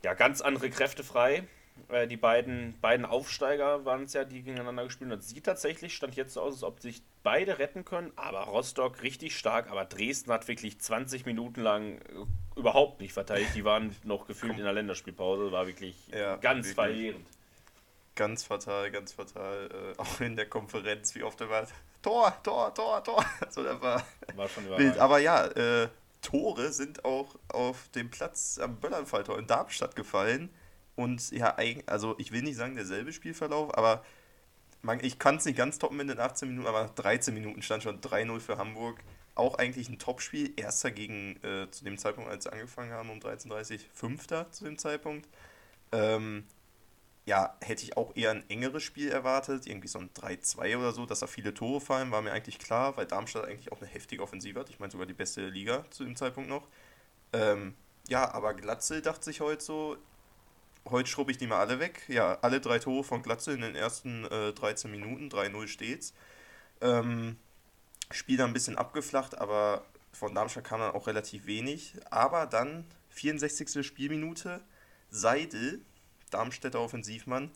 ja, 0.05 0.15
ganz 0.15 0.43
andere 0.43 0.71
Kräfte 0.71 1.03
frei. 1.03 1.45
Äh, 1.89 2.07
die 2.07 2.19
beiden, 2.19 2.79
beiden 2.83 3.07
Aufsteiger 3.07 3.87
waren 3.87 4.05
es 4.05 4.13
ja, 4.13 4.25
die 4.25 4.43
gegeneinander 4.43 4.85
gespielt 4.85 5.11
haben. 5.11 5.19
Das 5.19 5.31
sieht 5.31 5.45
tatsächlich, 5.45 5.95
stand 5.97 6.17
jetzt 6.17 6.35
so 6.35 6.43
aus, 6.43 6.55
als 6.55 6.63
ob 6.65 6.81
sich 6.81 7.03
beide 7.23 7.59
retten 7.59 7.85
können, 7.85 8.13
aber 8.17 8.41
Rostock 8.41 9.03
richtig 9.03 9.37
stark, 9.37 9.71
aber 9.71 9.87
Dresden 9.87 10.31
hat 10.33 10.49
wirklich 10.49 10.79
20 10.79 11.25
Minuten 11.27 11.63
lang 11.63 11.99
äh, 11.99 12.59
überhaupt 12.59 13.01
nicht 13.01 13.15
verteidigt. 13.15 13.55
Die 13.55 13.65
waren 13.65 13.97
noch 14.05 14.27
gefühlt 14.27 14.59
in 14.59 14.65
der 14.65 14.75
Länderspielpause, 14.75 15.51
war 15.51 15.67
wirklich 15.67 15.97
ja, 16.09 16.37
ganz 16.37 16.67
wirklich. 16.67 16.75
verheerend. 16.75 17.27
Ganz 18.21 18.43
fatal, 18.43 18.91
ganz 18.91 19.15
fatal. 19.15 19.71
Äh, 19.73 19.97
auch 19.99 20.21
in 20.21 20.37
der 20.37 20.45
Konferenz, 20.45 21.15
wie 21.15 21.23
oft 21.23 21.41
er 21.41 21.49
war. 21.49 21.67
Tor, 22.03 22.37
Tor, 22.43 22.75
Tor, 22.75 23.03
Tor. 23.03 23.25
Also, 23.41 23.63
das 23.63 23.81
war, 23.81 24.05
war 24.35 24.47
schon 24.47 24.69
wild. 24.69 24.99
Aber 24.99 25.21
ja, 25.21 25.47
äh, 25.47 25.89
Tore 26.21 26.71
sind 26.71 27.03
auch 27.07 27.35
auf 27.49 27.89
dem 27.95 28.11
Platz 28.11 28.59
am 28.63 28.77
Böllernfalltor 28.77 29.39
in 29.39 29.47
Darmstadt 29.47 29.97
gefallen. 29.97 30.51
Und 30.97 31.31
ja, 31.31 31.57
also 31.87 32.15
ich 32.19 32.31
will 32.31 32.43
nicht 32.43 32.57
sagen 32.57 32.75
derselbe 32.75 33.15
Spielverlauf, 33.15 33.75
aber 33.75 34.05
man, 34.83 35.03
ich 35.03 35.19
kann 35.19 35.37
es 35.37 35.47
nicht 35.47 35.57
ganz 35.57 35.79
toppen 35.79 35.99
in 36.01 36.09
den 36.09 36.21
18 36.21 36.47
Minuten, 36.47 36.69
aber 36.69 36.83
nach 36.83 36.95
13 36.95 37.33
Minuten 37.33 37.63
stand 37.63 37.85
schon 37.85 38.03
3-0 38.03 38.39
für 38.41 38.59
Hamburg. 38.59 38.99
Auch 39.35 39.55
eigentlich 39.55 39.89
ein 39.89 39.99
Topspiel. 39.99 40.53
Erster 40.59 40.91
gegen, 40.91 41.43
äh, 41.43 41.71
zu 41.71 41.85
dem 41.85 41.97
Zeitpunkt, 41.97 42.29
als 42.29 42.45
sie 42.45 42.53
angefangen 42.53 42.93
haben, 42.93 43.09
um 43.09 43.19
13.30 43.19 43.73
Uhr, 43.73 43.79
Fünfter 43.95 44.53
zu 44.53 44.65
dem 44.65 44.77
Zeitpunkt. 44.77 45.27
Ähm, 45.93 46.45
ja, 47.31 47.55
hätte 47.61 47.85
ich 47.85 47.97
auch 47.97 48.17
eher 48.17 48.33
ein 48.33 48.43
engeres 48.51 48.83
Spiel 48.83 49.09
erwartet, 49.09 49.69
irgendwie 49.69 49.87
so 49.87 50.01
ein 50.01 50.11
3-2 50.11 50.77
oder 50.77 50.91
so, 50.91 51.07
dass 51.07 51.21
da 51.21 51.29
viele 51.29 51.55
Tore 51.55 51.81
fallen, 51.81 52.11
war 52.11 52.23
mir 52.23 52.33
eigentlich 52.33 52.59
klar, 52.59 52.97
weil 52.97 53.07
Darmstadt 53.07 53.45
eigentlich 53.45 53.71
auch 53.71 53.81
eine 53.81 53.89
heftige 53.89 54.25
Offensive 54.25 54.59
hat. 54.59 54.69
Ich 54.69 54.81
meine 54.81 54.91
sogar 54.91 55.07
die 55.07 55.15
beste 55.15 55.47
Liga 55.49 55.85
zu 55.91 56.03
dem 56.03 56.17
Zeitpunkt 56.17 56.51
noch. 56.51 56.67
Ähm, 57.33 57.77
ja, 58.09 58.29
aber 58.35 58.55
Glatzel 58.55 59.01
dachte 59.01 59.27
sich 59.27 59.41
heute 59.41 59.63
so, 59.63 59.97
heute 60.91 61.09
schrubbe 61.09 61.31
ich 61.31 61.39
die 61.39 61.47
mal 61.47 61.61
alle 61.61 61.79
weg. 61.79 62.03
Ja, 62.09 62.37
alle 62.43 62.61
drei 62.61 62.81
Tore 62.81 63.05
von 63.05 63.23
Glatze 63.23 63.53
in 63.53 63.61
den 63.61 63.77
ersten 63.77 64.25
äh, 64.25 64.53
13 64.53 64.91
Minuten, 64.91 65.29
3-0 65.29 65.69
steht's. 65.69 66.13
Ähm, 66.81 67.37
Spiel 68.11 68.39
dann 68.39 68.51
ein 68.51 68.55
bisschen 68.55 68.77
abgeflacht, 68.77 69.39
aber 69.39 69.85
von 70.13 70.35
Darmstadt 70.35 70.65
kam 70.65 70.81
dann 70.81 70.97
auch 70.97 71.07
relativ 71.07 71.47
wenig. 71.47 71.95
Aber 72.11 72.47
dann, 72.47 72.87
64. 73.11 73.87
Spielminute, 73.87 74.61
Seidel, 75.11 75.81
Darmstädter 76.31 76.81
Offensivmann, 76.81 77.51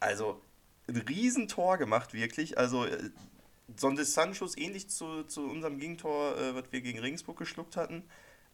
also 0.00 0.40
ein 0.88 0.96
Riesentor 0.96 1.78
gemacht, 1.78 2.12
wirklich. 2.14 2.58
Also 2.58 2.84
äh, 2.86 3.10
so 3.76 3.88
ein 3.88 3.96
Distanzschuss 3.96 4.56
ähnlich 4.56 4.88
zu, 4.88 5.24
zu 5.24 5.48
unserem 5.48 5.78
Gegentor, 5.78 6.36
äh, 6.36 6.54
was 6.54 6.64
wir 6.70 6.80
gegen 6.80 6.98
Regensburg 6.98 7.38
geschluckt 7.38 7.76
hatten. 7.76 8.04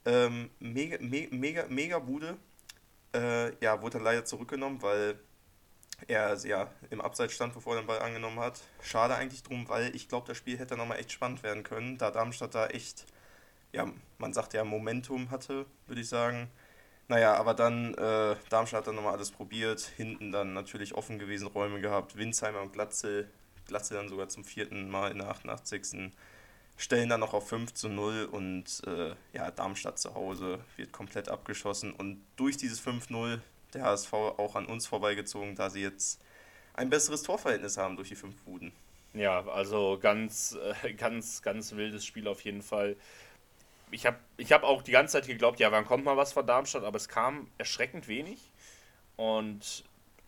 Ähm, 0.05 0.51
mega, 0.61 0.99
me, 1.01 1.29
mega, 1.31 1.67
mega 1.69 1.99
Bude. 1.99 2.37
Äh, 3.15 3.57
ja, 3.65 3.81
wurde 3.81 3.95
dann 3.95 4.05
leider 4.05 4.25
zurückgenommen, 4.25 4.83
weil 4.83 5.19
er 6.07 6.37
ja 6.45 6.71
im 6.91 7.01
Abseits 7.01 7.33
stand, 7.33 7.55
bevor 7.55 7.75
er 7.75 7.83
den 7.83 7.87
Ball 7.87 8.01
angenommen 8.01 8.39
hat. 8.39 8.61
Schade 8.83 9.15
eigentlich 9.15 9.43
drum, 9.43 9.69
weil 9.69 9.95
ich 9.97 10.09
glaube, 10.09 10.27
das 10.27 10.37
Spiel 10.37 10.59
hätte 10.59 10.77
nochmal 10.77 10.99
echt 10.99 11.13
spannend 11.13 11.43
werden 11.43 11.63
können, 11.63 11.99
da 11.99 12.11
Darmstadt 12.11 12.55
da 12.55 12.67
echt, 12.67 13.07
ja, 13.73 13.91
man 14.19 14.33
sagt 14.33 14.53
ja 14.53 14.65
Momentum 14.65 15.31
hatte, 15.31 15.67
würde 15.87 16.03
ich 16.03 16.09
sagen. 16.09 16.51
Naja, 17.09 17.35
aber 17.35 17.55
dann, 17.55 17.95
äh, 17.95 18.35
Darmstadt 18.49 18.81
hat 18.81 18.87
dann 18.89 18.97
nochmal 18.97 19.15
alles 19.15 19.31
probiert, 19.31 19.81
hinten 19.97 20.33
dann 20.33 20.55
natürlich 20.55 20.95
offen 20.95 21.19
gewesen, 21.19 21.47
Räume 21.47 21.81
gehabt, 21.81 22.17
Winsheimer 22.17 22.63
und 22.63 22.73
Glatzel, 22.73 23.31
Glatzel 23.67 23.97
dann 23.97 24.09
sogar 24.09 24.29
zum 24.29 24.45
vierten 24.45 24.91
Mal 24.91 25.13
in 25.13 25.19
der 25.19 25.29
88 25.29 26.13
stellen 26.77 27.09
dann 27.09 27.21
noch 27.21 27.33
auf 27.33 27.49
5 27.49 27.73
zu 27.73 27.89
0 27.89 28.29
und 28.31 28.83
äh, 28.87 29.15
ja, 29.33 29.51
Darmstadt 29.51 29.99
zu 29.99 30.15
Hause 30.15 30.59
wird 30.77 30.93
komplett 30.93 31.29
abgeschossen 31.29 31.93
und 31.93 32.23
durch 32.37 32.57
dieses 32.57 32.85
5-0 32.85 33.41
der 33.73 33.85
HSV 33.85 34.13
auch 34.13 34.57
an 34.57 34.67
uns 34.67 34.87
vorbeigezogen, 34.87 35.55
da 35.55 35.71
sie 35.71 35.83
jetzt 35.83 36.21
ein 36.75 36.91
besseres 36.91 37.23
Torverhältnis 37.23 37.79
haben 37.79 37.97
durch 37.97 38.11
die 38.11 38.15
fünf 38.15 38.37
Buden. 38.43 38.73
Ja, 39.15 39.47
also 39.47 39.99
ganz, 40.01 40.57
äh, 40.83 40.93
ganz, 40.99 41.41
ganz 41.43 41.73
wildes 41.73 42.05
Spiel 42.05 42.29
auf 42.29 42.43
jeden 42.43 42.63
Fall. 42.63 42.97
Ich 43.91 44.07
habe 44.07 44.19
ich 44.37 44.53
hab 44.53 44.65
auch 44.65 44.83
die 44.83 44.93
ganze 44.93 45.13
Zeit 45.13 45.27
geglaubt, 45.27 45.61
ja, 45.61 45.71
wann 45.73 45.87
kommt 45.87 46.05
mal 46.05 46.17
was 46.17 46.33
von 46.33 46.47
Darmstadt, 46.47 46.85
aber 46.85 46.97
es 46.97 47.09
kam 47.09 47.49
erschreckend 47.59 48.09
wenig. 48.09 48.51
Und 49.17 49.85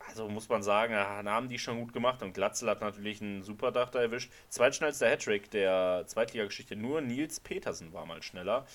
also 0.09 0.29
muss 0.29 0.49
man 0.49 0.63
sagen, 0.63 0.95
haben 0.95 1.49
die 1.49 1.59
schon 1.59 1.79
gut 1.79 1.93
gemacht 1.93 2.23
und 2.23 2.33
Glatzel 2.33 2.71
hat 2.71 2.81
natürlich 2.81 3.21
einen 3.21 3.43
super 3.43 3.73
Dach 3.73 3.91
da 3.91 4.01
erwischt. 4.01 4.33
Zweitschnellster 4.49 5.09
Hattrick 5.09 5.51
der 5.51 6.05
Zweitligageschichte, 6.07 6.77
nur 6.77 7.01
Nils 7.01 7.41
Petersen 7.41 7.93
war 7.93 8.07
mal 8.07 8.23
schneller. 8.23 8.67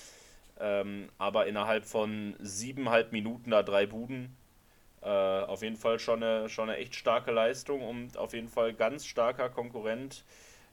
Ähm, 0.59 1.09
aber 1.17 1.47
innerhalb 1.47 1.85
von 1.85 2.35
siebeneinhalb 2.39 3.11
Minuten 3.11 3.49
da 3.51 3.63
drei 3.63 3.87
Buden. 3.87 4.37
Äh, 5.01 5.07
auf 5.07 5.63
jeden 5.63 5.75
Fall 5.75 5.99
schon 5.99 6.23
eine, 6.23 6.47
schon 6.49 6.69
eine 6.69 6.77
echt 6.77 6.95
starke 6.95 7.31
Leistung 7.31 7.81
und 7.81 8.17
auf 8.17 8.33
jeden 8.33 8.47
Fall 8.47 8.73
ganz 8.73 9.05
starker 9.05 9.49
Konkurrent 9.49 10.23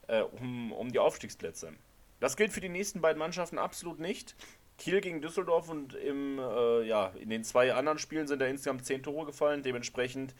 äh, 0.07 0.21
um, 0.21 0.71
um 0.71 0.91
die 0.91 0.99
Aufstiegsplätze. 0.99 1.73
Das 2.21 2.37
gilt 2.37 2.53
für 2.53 2.61
die 2.61 2.69
nächsten 2.69 3.01
beiden 3.01 3.17
Mannschaften 3.17 3.57
absolut 3.57 3.99
nicht. 3.99 4.35
Kiel 4.77 5.01
gegen 5.01 5.21
Düsseldorf 5.21 5.69
und 5.69 5.95
im, 5.95 6.37
äh, 6.39 6.83
ja, 6.83 7.07
in 7.19 7.29
den 7.29 7.43
zwei 7.43 7.73
anderen 7.73 7.97
Spielen 7.97 8.27
sind 8.27 8.39
da 8.39 8.45
insgesamt 8.45 8.85
zehn 8.85 9.01
Tore 9.01 9.25
gefallen. 9.25 9.63
Dementsprechend 9.63 10.35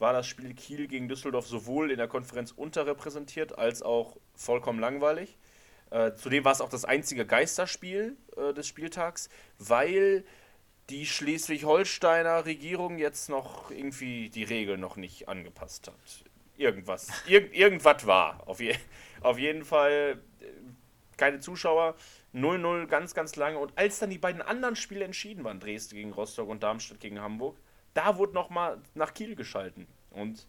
war 0.00 0.12
das 0.12 0.26
Spiel 0.26 0.54
Kiel 0.54 0.88
gegen 0.88 1.08
Düsseldorf 1.08 1.46
sowohl 1.46 1.92
in 1.92 1.98
der 1.98 2.08
Konferenz 2.08 2.50
unterrepräsentiert 2.50 3.56
als 3.56 3.80
auch 3.80 4.16
vollkommen 4.34 4.80
langweilig. 4.80 5.38
Äh, 5.90 6.14
zudem 6.14 6.44
war 6.44 6.52
es 6.52 6.60
auch 6.60 6.68
das 6.68 6.84
einzige 6.84 7.24
Geisterspiel 7.24 8.16
äh, 8.36 8.52
des 8.52 8.66
Spieltags, 8.66 9.28
weil 9.58 10.24
die 10.88 11.06
Schleswig-Holsteiner 11.06 12.44
Regierung 12.44 12.98
jetzt 12.98 13.28
noch 13.28 13.70
irgendwie 13.70 14.30
die 14.30 14.44
Regeln 14.44 14.80
noch 14.80 14.96
nicht 14.96 15.28
angepasst 15.28 15.86
hat. 15.86 16.24
Irgendwas. 16.56 17.08
Irg 17.28 17.54
irgendwas 17.56 18.04
war. 18.04 18.42
Auf, 18.48 18.60
je 18.60 18.74
auf 19.20 19.38
jeden 19.38 19.64
Fall 19.64 20.20
keine 21.20 21.38
Zuschauer. 21.38 21.94
0-0 22.34 22.86
ganz, 22.86 23.14
ganz 23.14 23.36
lange. 23.36 23.58
Und 23.58 23.76
als 23.76 23.98
dann 23.98 24.10
die 24.10 24.18
beiden 24.18 24.42
anderen 24.42 24.74
Spiele 24.74 25.04
entschieden 25.04 25.44
waren, 25.44 25.60
Dresden 25.60 25.96
gegen 25.96 26.12
Rostock 26.12 26.48
und 26.48 26.62
Darmstadt 26.62 27.00
gegen 27.00 27.20
Hamburg, 27.20 27.56
da 27.94 28.16
wurde 28.16 28.32
nochmal 28.32 28.78
nach 28.94 29.14
Kiel 29.14 29.36
geschalten. 29.36 29.86
Und 30.10 30.46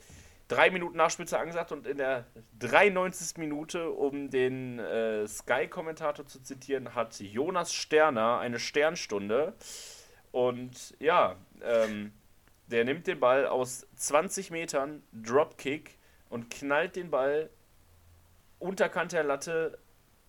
drei 0.47 0.69
Minuten 0.69 0.97
Nachspitze 0.97 1.39
angesagt 1.39 1.71
und 1.71 1.87
in 1.87 1.97
der 1.97 2.25
93. 2.59 3.37
Minute, 3.37 3.89
um 3.89 4.29
den 4.29 4.79
äh, 4.79 5.27
Sky-Kommentator 5.27 6.25
zu 6.25 6.41
zitieren, 6.41 6.95
hat 6.95 7.19
Jonas 7.19 7.73
Sterner 7.73 8.39
eine 8.39 8.59
Sternstunde. 8.59 9.53
Und 10.31 10.95
ja, 10.99 11.35
ähm, 11.63 12.13
der 12.67 12.85
nimmt 12.85 13.07
den 13.07 13.19
Ball 13.19 13.47
aus 13.47 13.87
20 13.95 14.51
Metern, 14.51 15.03
Dropkick 15.11 15.97
und 16.29 16.49
knallt 16.49 16.95
den 16.95 17.11
Ball 17.11 17.49
unterkante 18.59 19.15
der 19.17 19.25
Latte 19.25 19.77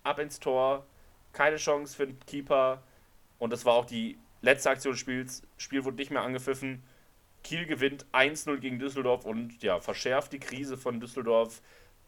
ab 0.03 0.18
ins 0.18 0.40
Tor. 0.40 0.86
Keine 1.32 1.57
Chance 1.57 1.96
für 1.96 2.07
den 2.07 2.18
Keeper. 2.26 2.82
Und 3.38 3.53
das 3.53 3.64
war 3.64 3.74
auch 3.74 3.86
die 3.86 4.18
letzte 4.40 4.70
Aktion 4.70 4.92
des 4.92 5.00
Spiels. 5.00 5.42
Spiel 5.57 5.84
wurde 5.84 5.96
nicht 5.96 6.11
mehr 6.11 6.22
angepfiffen. 6.22 6.82
Kiel 7.42 7.66
gewinnt 7.66 8.07
1-0 8.12 8.59
gegen 8.59 8.78
Düsseldorf 8.78 9.24
und 9.24 9.62
ja, 9.62 9.80
verschärft 9.80 10.32
die 10.32 10.38
Krise 10.38 10.76
von 10.76 11.00
Düsseldorf 11.00 11.61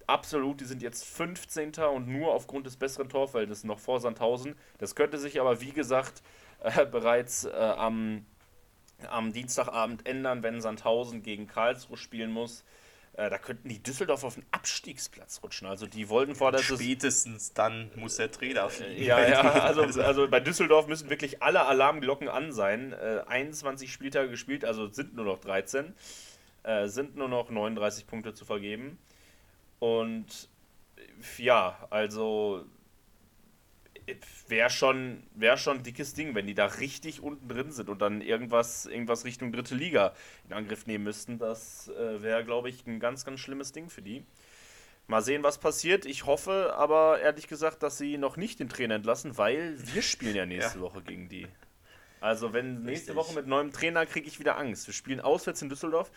absolut. 0.07 0.61
Die 0.61 0.65
sind 0.65 0.83
jetzt 0.83 1.05
15. 1.05 1.73
und 1.93 2.09
nur 2.09 2.33
aufgrund 2.33 2.67
des 2.67 2.77
besseren 2.77 3.09
Torfeldes 3.09 3.65
noch 3.65 3.79
vor 3.79 4.01
Sandhausen. 4.01 4.55
Das 4.79 4.95
könnte 4.95 5.19
sich 5.19 5.41
aber, 5.41 5.61
wie 5.61 5.73
gesagt, 5.73 6.23
äh, 6.63 6.87
bereits 6.87 7.45
äh, 7.45 7.51
am, 7.51 8.25
am 9.09 9.33
Dienstagabend 9.33 10.07
ändern, 10.07 10.43
wenn 10.43 10.61
Sandhausen 10.61 11.23
gegen 11.23 11.47
Karlsruhe 11.47 11.97
spielen 11.97 12.31
muss. 12.31 12.65
Äh, 13.17 13.31
da 13.31 13.39
könnten 13.39 13.69
die 13.69 13.81
Düsseldorf 13.81 14.25
auf 14.25 14.35
den 14.35 14.45
Abstiegsplatz 14.51 15.41
rutschen. 15.43 15.69
Also 15.69 15.87
die 15.87 16.09
wollten 16.09 16.35
vor 16.35 16.51
der 16.51 16.59
Spätestens 16.59 17.53
dann 17.53 17.91
muss 17.95 18.17
der 18.17 18.31
Trainer 18.31 18.69
fliegen. 18.69 19.05
Ja, 19.05 19.27
ja, 19.27 19.41
also, 19.41 20.03
also 20.03 20.29
bei 20.29 20.41
Düsseldorf 20.41 20.89
müssen 20.89 21.11
wirklich 21.11 21.43
alle 21.43 21.65
Alarmglocken 21.65 22.29
an 22.29 22.53
sein. 22.53 22.93
Äh, 22.93 23.23
21 23.27 23.93
Spieltage 23.93 24.31
gespielt, 24.31 24.65
also 24.65 24.89
sind 24.89 25.15
nur 25.15 25.25
noch 25.25 25.39
13. 25.39 25.95
Äh, 26.65 26.89
sind 26.89 27.17
nur 27.17 27.29
noch 27.29 27.51
39 27.51 28.07
Punkte 28.09 28.35
zu 28.35 28.45
vergeben. 28.45 28.99
Und 29.79 30.49
ja, 31.39 31.87
also 31.91 32.65
wäre 34.49 34.71
schon, 34.71 35.23
wär 35.35 35.57
schon 35.57 35.79
ein 35.79 35.83
dickes 35.83 36.15
Ding, 36.15 36.35
wenn 36.35 36.47
die 36.47 36.55
da 36.55 36.67
richtig 36.67 37.23
unten 37.23 37.49
drin 37.49 37.71
sind 37.71 37.89
und 37.89 38.03
dann 38.03 38.21
irgendwas, 38.21 38.87
irgendwas 38.87 39.25
Richtung 39.25 39.53
dritte 39.53 39.75
Liga 39.75 40.15
in 40.49 40.55
Angriff 40.55 40.87
nehmen 40.87 41.05
müssten. 41.05 41.39
Das 41.39 41.89
äh, 41.89 42.23
wäre, 42.23 42.45
glaube 42.45 42.69
ich, 42.69 42.87
ein 42.87 43.01
ganz, 43.01 43.25
ganz 43.25 43.41
schlimmes 43.41 43.73
Ding 43.73 43.89
für 43.89 44.03
die. 44.03 44.25
Mal 45.07 45.23
sehen, 45.23 45.43
was 45.43 45.59
passiert. 45.59 46.07
Ich 46.07 46.25
hoffe 46.25 46.75
aber 46.77 47.21
ehrlich 47.21 47.47
gesagt, 47.47 47.83
dass 47.83 47.99
sie 47.99 48.17
noch 48.17 48.37
nicht 48.37 48.59
den 48.59 48.71
Trainer 48.71 48.95
entlassen, 48.95 49.37
weil 49.37 49.77
wir 49.93 50.01
spielen 50.01 50.35
ja 50.35 50.47
nächste 50.47 50.79
ja. 50.79 50.83
Woche 50.83 51.03
gegen 51.03 51.29
die. 51.29 51.47
Also 52.21 52.55
wenn 52.55 52.85
nächste 52.85 53.13
Richtig. 53.13 53.17
Woche 53.17 53.35
mit 53.35 53.47
neuem 53.47 53.71
Trainer 53.71 54.07
kriege 54.07 54.27
ich 54.27 54.39
wieder 54.39 54.57
Angst. 54.57 54.87
Wir 54.87 54.95
spielen 54.95 55.21
auswärts 55.21 55.61
in 55.61 55.69
Düsseldorf. 55.69 56.11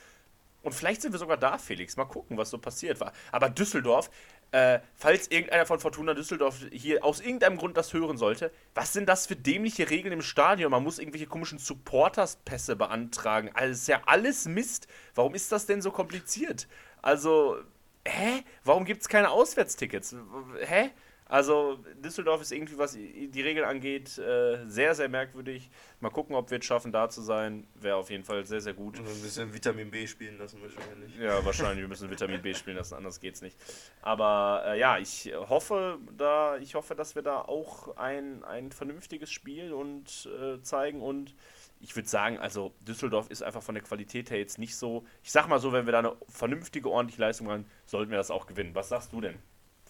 Und 0.64 0.74
vielleicht 0.74 1.02
sind 1.02 1.12
wir 1.12 1.20
sogar 1.20 1.38
da, 1.38 1.58
Felix. 1.58 1.98
Mal 1.98 2.06
gucken, 2.06 2.38
was 2.38 2.50
so 2.50 2.58
passiert 2.58 3.00
war. 3.00 3.12
Aber 3.32 3.50
Düsseldorf, 3.50 4.10
äh, 4.52 4.80
falls 4.96 5.30
irgendeiner 5.30 5.66
von 5.66 5.80
Fortuna 5.80 6.14
Düsseldorf 6.14 6.60
hier 6.72 7.04
aus 7.04 7.20
irgendeinem 7.20 7.58
Grund 7.58 7.76
das 7.76 7.94
hören 7.94 8.18
sollte, 8.18 8.52
was 8.74 8.94
sind 8.94 9.10
das 9.10 9.28
für 9.28 9.36
dämliche 9.36 9.90
Regeln 9.90 10.14
im 10.14 10.22
Stadion? 10.22 10.72
Man 10.72 10.84
muss 10.84 11.00
irgendwelche 11.00 11.28
komischen 11.28 11.60
Supporters-Pässe 11.60 12.76
beantragen. 12.76 13.52
Also 13.54 13.74
ist 13.74 13.88
ja 13.88 14.02
alles 14.06 14.46
Mist. 14.46 14.88
Warum 15.16 15.36
ist 15.36 15.52
das 15.52 15.66
denn 15.66 15.82
so 15.82 15.92
kompliziert? 15.92 16.68
Also, 17.02 17.58
hä? 18.06 18.44
Warum 18.64 18.86
gibt 18.86 19.02
es 19.02 19.10
keine 19.10 19.32
Auswärtstickets? 19.32 20.16
Hä? 20.62 20.92
Also 21.30 21.80
Düsseldorf 22.04 22.42
ist 22.42 22.52
irgendwie, 22.52 22.78
was 22.78 22.94
die 22.94 23.42
Regeln 23.42 23.66
angeht, 23.66 24.18
äh, 24.18 24.66
sehr, 24.68 24.96
sehr 24.96 25.10
merkwürdig. 25.10 25.70
Mal 26.00 26.10
gucken, 26.10 26.36
ob 26.36 26.50
wir 26.52 26.60
es 26.60 26.66
schaffen, 26.66 26.92
da 26.92 27.10
zu 27.10 27.22
sein. 27.22 27.68
Wäre 27.76 27.98
auf 27.98 28.10
jeden 28.10 28.24
Fall 28.24 28.46
sehr, 28.46 28.62
sehr 28.62 28.74
gut. 28.74 29.00
Und 29.00 29.08
ein 29.08 29.22
bisschen 29.22 29.54
Vitamin 29.54 29.92
B 29.92 30.08
spielen 30.08 30.38
lassen 30.38 30.62
wahrscheinlich. 30.62 31.18
Ja, 31.18 31.44
wahrscheinlich. 31.44 31.82
Wir 31.82 31.88
müssen 31.88 32.10
Vitamin 32.10 32.42
B 32.42 32.54
spielen 32.54 32.78
lassen, 32.78 32.96
anders 32.96 33.20
geht's 33.20 33.42
nicht. 33.42 33.58
Aber 34.02 34.64
äh, 34.68 34.80
ja, 34.80 34.98
ich 35.00 35.34
hoffe, 35.36 36.00
da, 36.16 36.58
ich 36.58 36.76
hoffe, 36.76 36.96
dass 36.96 37.16
wir 37.16 37.24
da 37.24 37.42
auch 37.42 37.98
ein, 37.98 38.44
ein 38.44 38.72
vernünftiges 38.72 39.32
Spiel 39.32 39.74
und 39.74 40.30
äh, 40.42 40.62
zeigen 40.62 41.02
und 41.02 41.36
ich 41.80 41.96
würde 41.96 42.10
sagen, 42.10 42.40
also 42.40 42.74
Düsseldorf 42.82 43.30
ist 43.30 43.44
einfach 43.44 43.62
von 43.62 43.76
der 43.76 43.84
Qualität 43.84 44.32
her 44.32 44.40
jetzt 44.40 44.58
nicht 44.58 44.76
so. 44.76 45.06
Ich 45.24 45.32
sag 45.32 45.48
mal 45.48 45.60
so, 45.60 45.74
wenn 45.74 45.86
wir 45.86 45.92
da 45.92 46.00
eine 46.00 46.16
vernünftige, 46.28 46.90
ordentliche 46.90 47.22
Leistung 47.22 47.50
haben, 47.50 47.66
sollten 47.86 48.10
wir 48.10 48.18
das 48.18 48.32
auch 48.32 48.48
gewinnen. 48.48 48.74
Was 48.74 48.90
sagst 48.90 49.14
du 49.14 49.22
denn? 49.22 49.38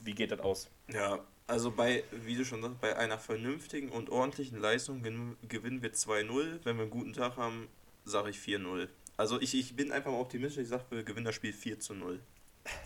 Wie 0.08 0.16
geht 0.16 0.32
das 0.32 0.40
aus? 0.40 0.70
Ja, 0.88 1.20
also 1.48 1.70
bei, 1.70 2.06
wie 2.12 2.36
du 2.36 2.46
schon 2.46 2.62
sagst, 2.62 2.80
bei 2.80 2.96
einer 2.96 3.20
vernünftigen 3.20 3.90
und 3.90 4.10
ordentlichen 4.10 4.58
Leistung 4.58 5.04
gewinnen 5.04 5.82
wir 5.82 5.92
2-0. 5.92 6.60
Wenn 6.64 6.78
wir 6.78 6.84
einen 6.84 6.90
guten 6.90 7.12
Tag 7.12 7.36
haben, 7.36 7.68
sage 8.06 8.30
ich 8.30 8.38
4-0. 8.38 8.88
Also 9.18 9.42
ich, 9.42 9.54
ich 9.54 9.76
bin 9.76 9.92
einfach 9.92 10.10
mal 10.10 10.22
optimistisch, 10.22 10.64
ich 10.64 10.70
sage, 10.70 10.86
wir 10.92 11.04
gewinnen 11.04 11.26
das 11.26 11.36
Spiel 11.36 11.52
4 11.52 11.80
0. 11.90 12.22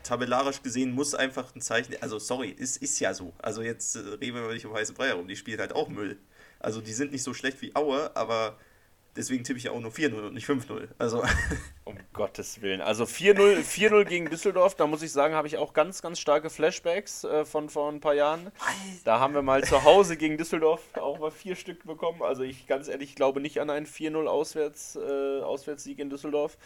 Tabellarisch 0.03 0.63
gesehen 0.63 0.93
muss 0.93 1.13
einfach 1.13 1.55
ein 1.55 1.61
Zeichen, 1.61 1.95
also 2.01 2.17
sorry, 2.17 2.49
ist, 2.49 2.77
ist 2.77 2.99
ja 2.99 3.13
so. 3.13 3.33
Also 3.37 3.61
jetzt 3.61 3.95
äh, 3.95 3.99
reden 3.99 4.35
wir 4.35 4.51
nicht 4.51 4.65
um 4.65 4.73
heiße 4.73 4.93
Brei 4.93 5.09
herum, 5.09 5.27
die 5.27 5.35
spielen 5.35 5.59
halt 5.59 5.73
auch 5.73 5.89
Müll. 5.89 6.17
Also 6.59 6.81
die 6.81 6.93
sind 6.93 7.11
nicht 7.11 7.23
so 7.23 7.35
schlecht 7.35 7.61
wie 7.61 7.75
Aue, 7.75 8.15
aber 8.15 8.57
Deswegen 9.15 9.43
tippe 9.43 9.57
ich 9.57 9.65
ja 9.65 9.71
auch 9.71 9.79
nur 9.79 9.91
4-0 9.91 10.27
und 10.27 10.33
nicht 10.33 10.47
5-0. 10.47 10.87
Also. 10.97 11.23
Um 11.83 11.97
Gottes 12.13 12.61
Willen. 12.61 12.79
Also 12.79 13.03
4-0 13.03 14.05
gegen 14.05 14.29
Düsseldorf, 14.29 14.75
da 14.75 14.87
muss 14.87 15.01
ich 15.01 15.11
sagen, 15.11 15.33
habe 15.33 15.47
ich 15.47 15.57
auch 15.57 15.73
ganz, 15.73 16.01
ganz 16.01 16.19
starke 16.19 16.49
Flashbacks 16.49 17.23
äh, 17.23 17.43
von 17.43 17.69
vor 17.69 17.91
ein 17.91 17.99
paar 17.99 18.13
Jahren. 18.13 18.51
Da 19.03 19.19
haben 19.19 19.33
wir 19.33 19.41
mal 19.41 19.63
zu 19.63 19.83
Hause 19.83 20.15
gegen 20.15 20.37
Düsseldorf 20.37 20.81
auch 20.93 21.19
mal 21.19 21.31
vier 21.31 21.55
Stück 21.55 21.85
bekommen. 21.85 22.21
Also 22.21 22.43
ich 22.43 22.67
ganz 22.67 22.87
ehrlich 22.87 23.15
glaube 23.15 23.41
nicht 23.41 23.59
an 23.59 23.69
einen 23.69 23.87
4-0 23.87 24.25
Auswärts, 24.27 24.95
äh, 24.95 25.41
Auswärtssieg 25.41 25.99
in 25.99 26.09
Düsseldorf. 26.09 26.57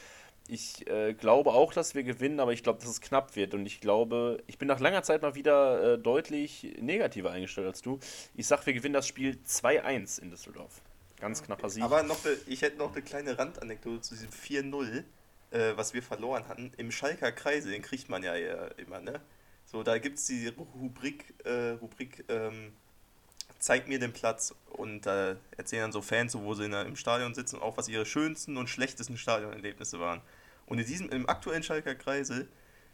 Ich 0.48 0.88
äh, 0.88 1.14
glaube 1.14 1.52
auch, 1.52 1.74
dass 1.74 1.96
wir 1.96 2.04
gewinnen, 2.04 2.40
aber 2.40 2.54
ich 2.54 2.62
glaube, 2.62 2.80
dass 2.80 2.90
es 2.90 3.02
knapp 3.02 3.36
wird. 3.36 3.56
Und 3.56 3.66
ich 3.66 3.82
glaube, 3.82 4.44
ich 4.46 4.60
bin 4.60 4.68
nach 4.68 4.80
langer 4.80 5.02
Zeit 5.02 5.24
mal 5.24 5.34
wieder 5.34 5.94
äh, 5.94 5.98
deutlich 5.98 6.76
negativer 6.80 7.32
eingestellt 7.32 7.68
als 7.68 7.82
du. 7.82 8.00
Ich 8.36 8.46
sage, 8.46 8.66
wir 8.68 8.74
gewinnen 8.74 8.94
das 8.94 9.08
Spiel 9.08 9.40
2-1 9.48 10.22
in 10.22 10.30
Düsseldorf. 10.30 10.82
Ganz 11.26 11.42
knapper 11.42 11.70
Sieg. 11.70 11.84
Aber 11.84 12.04
noch 12.04 12.20
ich 12.46 12.62
hätte 12.62 12.78
noch 12.78 12.92
eine 12.92 13.02
kleine 13.02 13.38
Randanekdote 13.40 14.02
zu 14.02 14.14
diesem 14.14 14.30
4-0, 14.30 15.04
äh, 15.50 15.76
was 15.76 15.96
wir 15.96 16.04
verloren 16.04 16.48
hatten. 16.48 16.72
Im 16.78 16.92
Schalker 16.92 17.32
Kreise, 17.32 17.72
den 17.72 17.82
kriegt 17.82 18.10
man 18.10 18.22
ja 18.22 18.36
immer, 18.78 19.00
ne? 19.00 19.20
So, 19.66 19.82
da 19.82 19.98
gibt 19.98 20.20
es 20.20 20.28
die 20.28 20.48
Rubrik, 20.48 21.34
äh, 21.44 21.72
Rubrik 21.72 22.26
ähm, 22.30 22.74
Zeig 23.58 23.88
mir 23.88 23.98
den 23.98 24.14
Platz 24.14 24.54
und 24.70 25.08
da 25.08 25.32
äh, 25.32 25.36
erzählen 25.58 25.84
dann 25.84 25.92
so 25.92 26.04
Fans, 26.04 26.34
so, 26.34 26.44
wo 26.44 26.54
sie 26.54 26.66
in, 26.66 26.74
im 26.74 26.96
Stadion 26.96 27.34
sitzen, 27.34 27.60
auch 27.60 27.76
was 27.78 27.88
ihre 27.88 28.06
schönsten 28.06 28.58
und 28.58 28.70
schlechtesten 28.70 29.18
Stadionerlebnisse 29.18 30.00
waren. 30.00 30.22
Und 30.68 30.78
in 30.78 30.86
diesem, 30.86 31.10
im 31.10 31.28
aktuellen 31.28 31.64
Schalker 31.64 31.96
Kreise, 31.96 32.48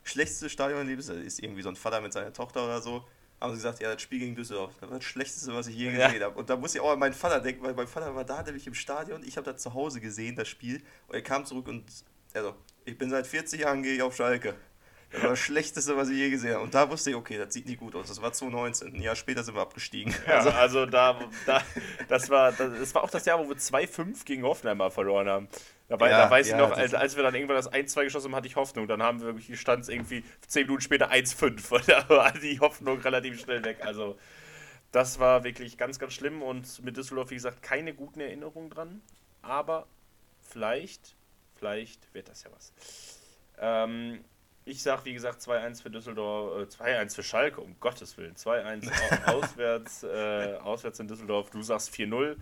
schlechteste 0.03 0.49
Stadionerlebnis, 0.49 1.09
ist 1.09 1.43
irgendwie 1.43 1.63
so 1.63 1.67
ein 1.67 1.75
Vater 1.75 1.99
mit 1.99 2.13
seiner 2.13 2.31
Tochter 2.31 2.63
oder 2.63 2.81
so, 2.81 3.03
haben 3.41 3.51
sie 3.51 3.57
gesagt, 3.57 3.81
ja, 3.81 3.91
das 3.91 4.01
Spiel 4.01 4.19
gegen 4.19 4.35
Düsseldorf, 4.35 4.71
das 4.79 4.89
war 4.89 4.97
das 4.97 5.05
Schlechteste, 5.05 5.53
was 5.53 5.67
ich 5.67 5.75
je 5.75 5.91
gesehen 5.91 6.19
ja. 6.19 6.25
habe. 6.27 6.37
Und 6.39 6.49
da 6.49 6.55
muss 6.55 6.75
ich 6.75 6.81
auch 6.81 6.91
an 6.91 6.99
meinen 6.99 7.13
Vater 7.13 7.39
denken, 7.39 7.63
weil 7.63 7.73
mein 7.73 7.87
Vater 7.87 8.13
war 8.15 8.23
da 8.23 8.43
nämlich 8.43 8.67
im 8.67 8.75
Stadion, 8.75 9.23
ich 9.25 9.35
habe 9.35 9.51
das 9.51 9.61
zu 9.61 9.73
Hause 9.73 9.99
gesehen, 9.99 10.35
das 10.35 10.47
Spiel, 10.47 10.81
und 11.07 11.15
er 11.15 11.23
kam 11.23 11.45
zurück 11.45 11.67
und, 11.67 11.83
also, 12.33 12.55
ich 12.85 12.97
bin 12.97 13.09
seit 13.09 13.27
40 13.27 13.61
Jahren, 13.61 13.83
gehe 13.83 13.95
ich 13.95 14.01
auf 14.01 14.15
Schalke. 14.15 14.55
Das 15.11 15.23
war 15.23 15.29
das 15.31 15.39
Schlechteste, 15.39 15.97
was 15.97 16.07
ich 16.07 16.17
je 16.17 16.29
gesehen 16.29 16.53
habe. 16.53 16.63
Und 16.63 16.73
da 16.73 16.89
wusste 16.89 17.09
ich, 17.09 17.15
okay, 17.17 17.37
das 17.37 17.53
sieht 17.53 17.65
nicht 17.65 17.79
gut 17.79 17.95
aus. 17.95 18.07
Das 18.07 18.21
war 18.21 18.31
2019. 18.31 18.95
Ein 18.95 19.01
Jahr 19.01 19.15
später 19.15 19.43
sind 19.43 19.55
wir 19.55 19.61
abgestiegen. 19.61 20.15
Ja, 20.25 20.35
also, 20.35 20.49
also 20.51 20.85
da, 20.85 21.19
da, 21.45 21.61
das 22.07 22.29
war, 22.29 22.53
das, 22.53 22.71
das 22.79 22.95
war 22.95 23.03
auch 23.03 23.09
das 23.09 23.25
Jahr, 23.25 23.37
wo 23.37 23.49
wir 23.49 23.57
2-5 23.57 24.23
gegen 24.23 24.43
Hoffenheim 24.43 24.77
mal 24.77 24.89
verloren 24.89 25.27
haben. 25.27 25.47
Da, 25.91 25.99
war, 25.99 26.09
ja, 26.09 26.23
da 26.23 26.31
weiß 26.31 26.47
ja, 26.47 26.55
ich 26.55 26.61
noch, 26.61 26.77
als, 26.77 26.93
als 26.93 27.17
wir 27.17 27.23
dann 27.23 27.35
irgendwann 27.35 27.57
das 27.57 27.69
1-2 27.69 28.05
geschossen 28.05 28.27
haben, 28.27 28.35
hatte 28.37 28.47
ich 28.47 28.55
Hoffnung. 28.55 28.87
Dann 28.87 29.03
haben 29.03 29.19
wir 29.19 29.35
wirklich, 29.35 29.59
stand 29.59 29.83
es 29.83 29.89
irgendwie 29.89 30.23
10 30.47 30.67
Minuten 30.67 30.81
später 30.81 31.11
1-5. 31.11 31.69
Und 31.75 31.89
da 31.89 32.07
war 32.07 32.31
die 32.31 32.61
Hoffnung 32.61 33.01
relativ 33.01 33.41
schnell 33.41 33.61
weg. 33.65 33.79
Also, 33.81 34.17
das 34.93 35.19
war 35.19 35.43
wirklich 35.43 35.77
ganz, 35.77 35.99
ganz 35.99 36.13
schlimm. 36.13 36.43
Und 36.43 36.81
mit 36.81 36.95
Düsseldorf, 36.95 37.31
wie 37.31 37.35
gesagt, 37.35 37.61
keine 37.61 37.93
guten 37.93 38.21
Erinnerungen 38.21 38.69
dran. 38.69 39.01
Aber 39.41 39.85
vielleicht, 40.39 41.17
vielleicht 41.55 42.13
wird 42.13 42.29
das 42.29 42.43
ja 42.43 42.51
was. 42.53 42.71
Ähm, 43.59 44.23
ich 44.63 44.81
sag, 44.81 45.03
wie 45.03 45.11
gesagt, 45.11 45.41
2-1 45.41 45.81
für 45.81 45.89
Düsseldorf, 45.89 46.61
äh, 46.61 46.83
2-1 46.83 47.15
für 47.15 47.23
Schalke, 47.23 47.59
um 47.59 47.77
Gottes 47.81 48.17
Willen. 48.17 48.35
2-1 48.35 49.25
auswärts, 49.25 50.03
äh, 50.03 50.55
auswärts 50.63 51.01
in 51.01 51.09
Düsseldorf. 51.09 51.49
Du 51.49 51.61
sagst 51.61 51.93
4-0. 51.93 52.37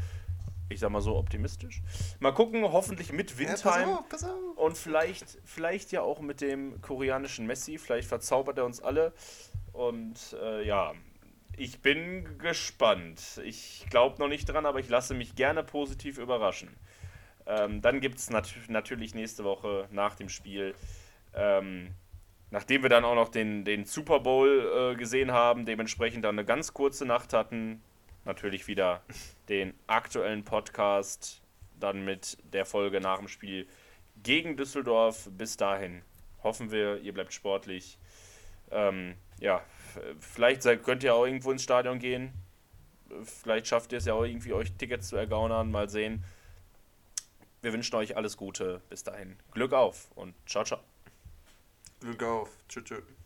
Ich 0.70 0.80
sag 0.80 0.92
mal 0.92 1.02
so 1.02 1.16
optimistisch. 1.16 1.82
Mal 2.20 2.32
gucken, 2.32 2.64
hoffentlich 2.64 3.12
mit 3.12 3.38
Windheim. 3.38 3.90
Ja, 3.90 3.96
pass 3.96 4.00
auf, 4.00 4.10
pass 4.10 4.24
auf. 4.24 4.58
Und 4.58 4.78
vielleicht, 4.78 5.40
vielleicht 5.44 5.92
ja 5.92 6.02
auch 6.02 6.22
mit 6.22 6.42
dem 6.42 6.80
koreanischen 6.82 7.48
Messi. 7.48 7.78
Vielleicht 7.78 8.08
verzaubert 8.08 8.58
er 8.60 8.66
uns 8.66 8.82
alle. 8.82 9.14
Und 9.74 10.36
äh, 10.42 10.66
ja, 10.66 10.94
ich 11.58 11.82
bin 11.82 12.38
gespannt. 12.38 13.42
Ich 13.44 13.86
glaube 13.90 14.20
noch 14.20 14.28
nicht 14.28 14.46
dran, 14.46 14.66
aber 14.66 14.80
ich 14.80 14.90
lasse 14.90 15.14
mich 15.14 15.36
gerne 15.36 15.64
positiv 15.64 16.18
überraschen. 16.18 16.70
Ähm, 17.46 17.82
dann 17.82 18.00
gibt 18.00 18.20
es 18.20 18.30
nat 18.30 18.54
natürlich 18.68 19.16
nächste 19.16 19.44
Woche 19.44 19.88
nach 19.92 20.16
dem 20.16 20.30
Spiel, 20.30 20.76
ähm, 21.34 21.96
nachdem 22.52 22.84
wir 22.84 22.90
dann 22.90 23.04
auch 23.04 23.16
noch 23.16 23.30
den, 23.30 23.66
den 23.66 23.86
Super 23.86 24.20
Bowl 24.20 24.94
äh, 24.94 24.96
gesehen 24.96 25.32
haben, 25.32 25.66
dementsprechend 25.66 26.26
dann 26.26 26.36
eine 26.38 26.46
ganz 26.46 26.74
kurze 26.74 27.06
Nacht 27.06 27.34
hatten, 27.34 27.82
natürlich 28.30 28.68
wieder 28.68 29.02
den 29.50 29.74
aktuellen 29.88 30.46
Podcast, 30.46 31.42
dann 31.80 32.06
mit 32.06 32.38
der 32.54 32.66
Folge 32.66 33.02
nach 33.02 33.18
dem 33.18 33.28
Spiel 33.28 33.68
gegen 34.24 34.56
Düsseldorf. 34.56 35.30
Bis 35.32 35.58
dahin 35.58 36.04
hoffen 36.44 36.72
wir, 36.72 37.00
ihr 37.02 37.14
bleibt 37.14 37.34
sportlich. 37.34 37.98
Ähm, 38.72 39.16
ja, 39.40 39.62
vielleicht 40.20 40.64
könnt 40.84 41.04
ihr 41.04 41.14
auch 41.14 41.26
irgendwo 41.26 41.52
ins 41.52 41.64
Stadion 41.64 42.00
gehen. 42.00 42.32
Vielleicht 43.24 43.68
schafft 43.68 43.92
ihr 43.92 43.98
es 43.98 44.06
ja 44.06 44.14
auch 44.14 44.24
irgendwie, 44.24 44.54
euch 44.54 44.72
Tickets 44.74 45.10
zu 45.10 45.16
ergaunern. 45.16 45.72
Mal 45.72 45.90
sehen. 45.90 46.24
Wir 47.62 47.74
wünschen 47.74 47.96
euch 47.96 48.16
alles 48.16 48.38
Gute. 48.38 48.82
Bis 48.90 49.04
dahin. 49.04 49.38
Glück 49.52 49.74
auf 49.74 50.12
und 50.16 50.36
ciao, 50.46 50.64
ciao. 50.64 50.80
Glück 52.00 52.24
auf. 52.24 52.50
Tschüss. 52.70 52.84
tschüss. 52.84 53.19